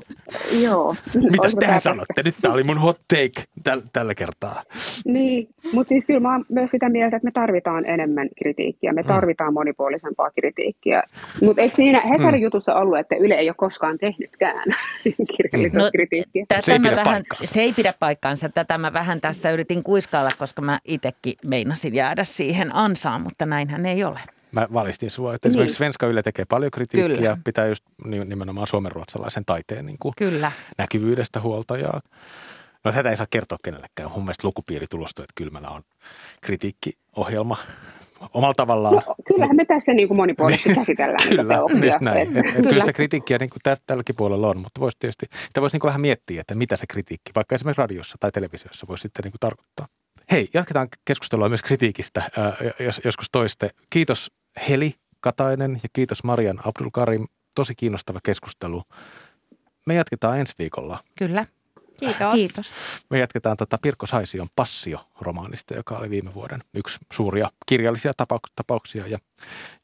Joo. 0.63 0.95
Mitäs 1.32 1.55
tähän 1.55 1.80
sanotte? 1.80 2.23
Nyt 2.23 2.36
tämä 2.41 2.53
oli 2.53 2.63
mun 2.63 2.77
hot 2.77 2.99
take 3.07 3.43
täl, 3.63 3.82
tällä 3.93 4.15
kertaa. 4.15 4.63
Niin, 5.05 5.47
mutta 5.73 5.89
siis 5.89 6.05
kyllä 6.05 6.19
mä 6.19 6.32
oon 6.32 6.45
myös 6.49 6.71
sitä 6.71 6.89
mieltä, 6.89 7.15
että 7.17 7.25
me 7.27 7.32
tarvitaan 7.32 7.86
enemmän 7.86 8.30
kritiikkiä. 8.38 8.93
Me 8.93 9.01
mm. 9.01 9.07
tarvitaan 9.07 9.53
monipuolisempaa 9.53 10.30
kritiikkiä. 10.39 11.03
Mutta 11.41 11.61
eikö 11.61 11.75
siinä 11.75 12.01
Hesarin 12.01 12.41
mm. 12.41 12.43
jutussa 12.43 12.75
ollut, 12.75 12.99
että 12.99 13.15
Yle 13.15 13.34
ei 13.34 13.49
ole 13.49 13.55
koskaan 13.57 13.97
tehnytkään 13.97 14.63
kirjallisuuskritiikkiä? 15.38 16.45
No, 16.55 16.61
se, 16.61 16.71
ei 16.71 16.80
pidä 16.80 16.95
vähän, 16.95 17.23
se 17.43 17.61
ei 17.61 17.73
pidä 17.73 17.93
paikkaansa. 17.99 18.49
Tätä 18.49 18.77
mä 18.77 18.93
vähän 18.93 19.21
tässä 19.21 19.51
yritin 19.51 19.84
kuiskailla, 19.84 20.32
koska 20.39 20.61
mä 20.61 20.80
itsekin 20.86 21.34
meinasin 21.45 21.95
jäädä 21.95 22.23
siihen 22.23 22.75
ansaan, 22.75 23.21
mutta 23.21 23.45
näinhän 23.45 23.86
ei 23.86 24.03
ole 24.03 24.19
mä 24.51 24.67
valistin 24.73 25.11
sua, 25.11 25.35
että 25.35 25.47
esimerkiksi 25.47 25.73
niin. 25.73 25.77
Svenska 25.77 26.07
Yle 26.07 26.23
tekee 26.23 26.45
paljon 26.45 26.71
kritiikkiä, 26.71 27.15
Kyllä. 27.15 27.37
pitää 27.43 27.67
just 27.67 27.83
nimenomaan 28.05 28.67
suomenruotsalaisen 28.67 29.45
taiteen 29.45 29.85
niin 29.85 29.97
kuin 29.99 30.13
Kyllä. 30.17 30.51
näkyvyydestä 30.77 31.41
huolta 31.41 31.77
ja 31.77 31.89
No 32.83 32.91
tätä 32.91 33.09
ei 33.09 33.17
saa 33.17 33.27
kertoa 33.29 33.57
kenellekään. 33.63 34.11
Mun 34.11 34.23
mielestä 34.23 34.47
lukupiiritulosto, 34.47 35.23
että 35.23 35.33
Kylmälä 35.35 35.69
on 35.69 35.81
kritiikkiohjelma 36.41 37.57
omalla 38.33 38.53
tavallaan. 38.53 38.93
No, 38.95 39.15
kyllähän 39.27 39.55
me 39.55 39.65
tässä 39.65 39.93
niin 39.93 40.07
kuin 40.07 40.17
monipuolisesti 40.17 40.75
käsitellään 40.75 41.19
Kyllä, 41.29 41.81
niitä 41.81 41.97
näin. 42.01 42.37
Et, 42.37 42.45
et 42.45 42.55
kyllä. 42.55 42.69
kyllä 42.69 42.79
sitä 42.79 42.93
kritiikkiä 42.93 43.37
niin 43.37 43.49
kuin 43.49 43.77
tälläkin 43.87 44.15
puolella 44.15 44.47
on, 44.47 44.57
mutta 44.57 44.81
voisi 44.81 44.97
tietysti, 44.99 45.25
sitä 45.47 45.61
voisi 45.61 45.75
niin 45.75 45.79
kuin 45.81 45.89
vähän 45.89 46.01
miettiä, 46.01 46.41
että 46.41 46.55
mitä 46.55 46.75
se 46.75 46.85
kritiikki, 46.87 47.31
vaikka 47.35 47.55
esimerkiksi 47.55 47.81
radiossa 47.81 48.17
tai 48.19 48.31
televisiossa 48.31 48.87
voisi 48.89 49.01
sitten 49.01 49.23
niin 49.23 49.31
kuin 49.31 49.39
tarkoittaa. 49.39 49.87
Hei, 50.31 50.49
jatketaan 50.53 50.87
keskustelua 51.05 51.49
myös 51.49 51.61
kritiikistä, 51.61 52.29
jos, 52.79 53.01
joskus 53.05 53.27
toiste. 53.31 53.69
Kiitos 53.89 54.31
Heli 54.70 54.95
Katainen 55.20 55.80
ja 55.84 55.89
kiitos 55.93 56.24
Marian 56.24 56.60
Abdulkarim. 56.64 57.28
Tosi 57.55 57.76
kiinnostava 57.76 58.20
keskustelu. 58.24 58.84
Me 59.86 59.95
jatketaan 59.95 60.39
ensi 60.39 60.53
viikolla. 60.60 61.03
Kyllä. 61.18 61.45
Kiitos. 61.99 62.34
Kiitos. 62.34 62.74
Me 63.10 63.20
jatketaan 63.20 63.57
tätä 63.57 63.70
tota 63.70 63.82
Pirkko 63.82 64.07
Saision 64.07 64.47
Passio-romaanista, 64.55 65.76
joka 65.76 65.97
oli 65.97 66.10
viime 66.10 66.34
vuoden 66.34 66.64
yksi 66.74 66.99
suuria 67.14 67.51
kirjallisia 67.66 68.14
tapauksia 68.55 69.07
ja, 69.07 69.20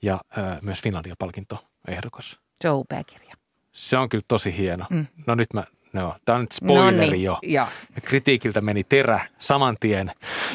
ja 0.01 0.21
ää, 0.37 0.59
myös 0.61 0.81
Finlandia-palkinto 0.81 1.65
ehdokas. 1.87 2.39
Se 2.61 2.69
on 2.69 2.79
upea 2.79 3.03
kirja. 3.03 3.33
Se 3.71 3.97
on 3.97 4.09
kyllä 4.09 4.23
tosi 4.27 4.57
hieno. 4.57 4.85
Mm. 4.89 5.07
No 5.27 5.35
nyt 5.35 5.53
mä 5.53 5.63
No, 5.95 6.15
tämä 6.25 6.35
on 6.35 6.41
nyt 6.41 6.51
spoileri 6.51 7.05
Noniin, 7.05 7.23
jo. 7.23 7.39
Ja. 7.43 7.67
Kritiikiltä 8.03 8.61
meni 8.61 8.83
terä 8.83 9.19
saman 9.39 9.77
tien. 9.79 10.11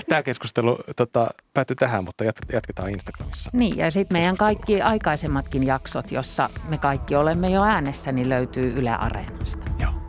Tämä 0.09 0.23
keskustelu 0.23 0.79
tota, 0.97 1.31
päättyi 1.55 1.77
tähän, 1.77 2.05
mutta 2.05 2.25
jatketaan 2.53 2.91
Instagramissa. 2.91 3.51
Niin, 3.53 3.77
ja 3.77 3.91
sitten 3.91 4.19
meidän 4.19 4.37
kaikki 4.37 4.83
aikaisemmatkin 4.83 5.67
jaksot, 5.67 6.13
jossa 6.13 6.51
me 6.69 6.79
kaikki 6.79 7.17
olemme 7.17 7.51
jo 7.51 7.63
äänessä, 7.63 8.13
niin 8.13 8.29
löytyy 8.29 8.73
Yle 8.77 8.91
Areenasta. 8.91 9.67
Joo. 9.79 10.00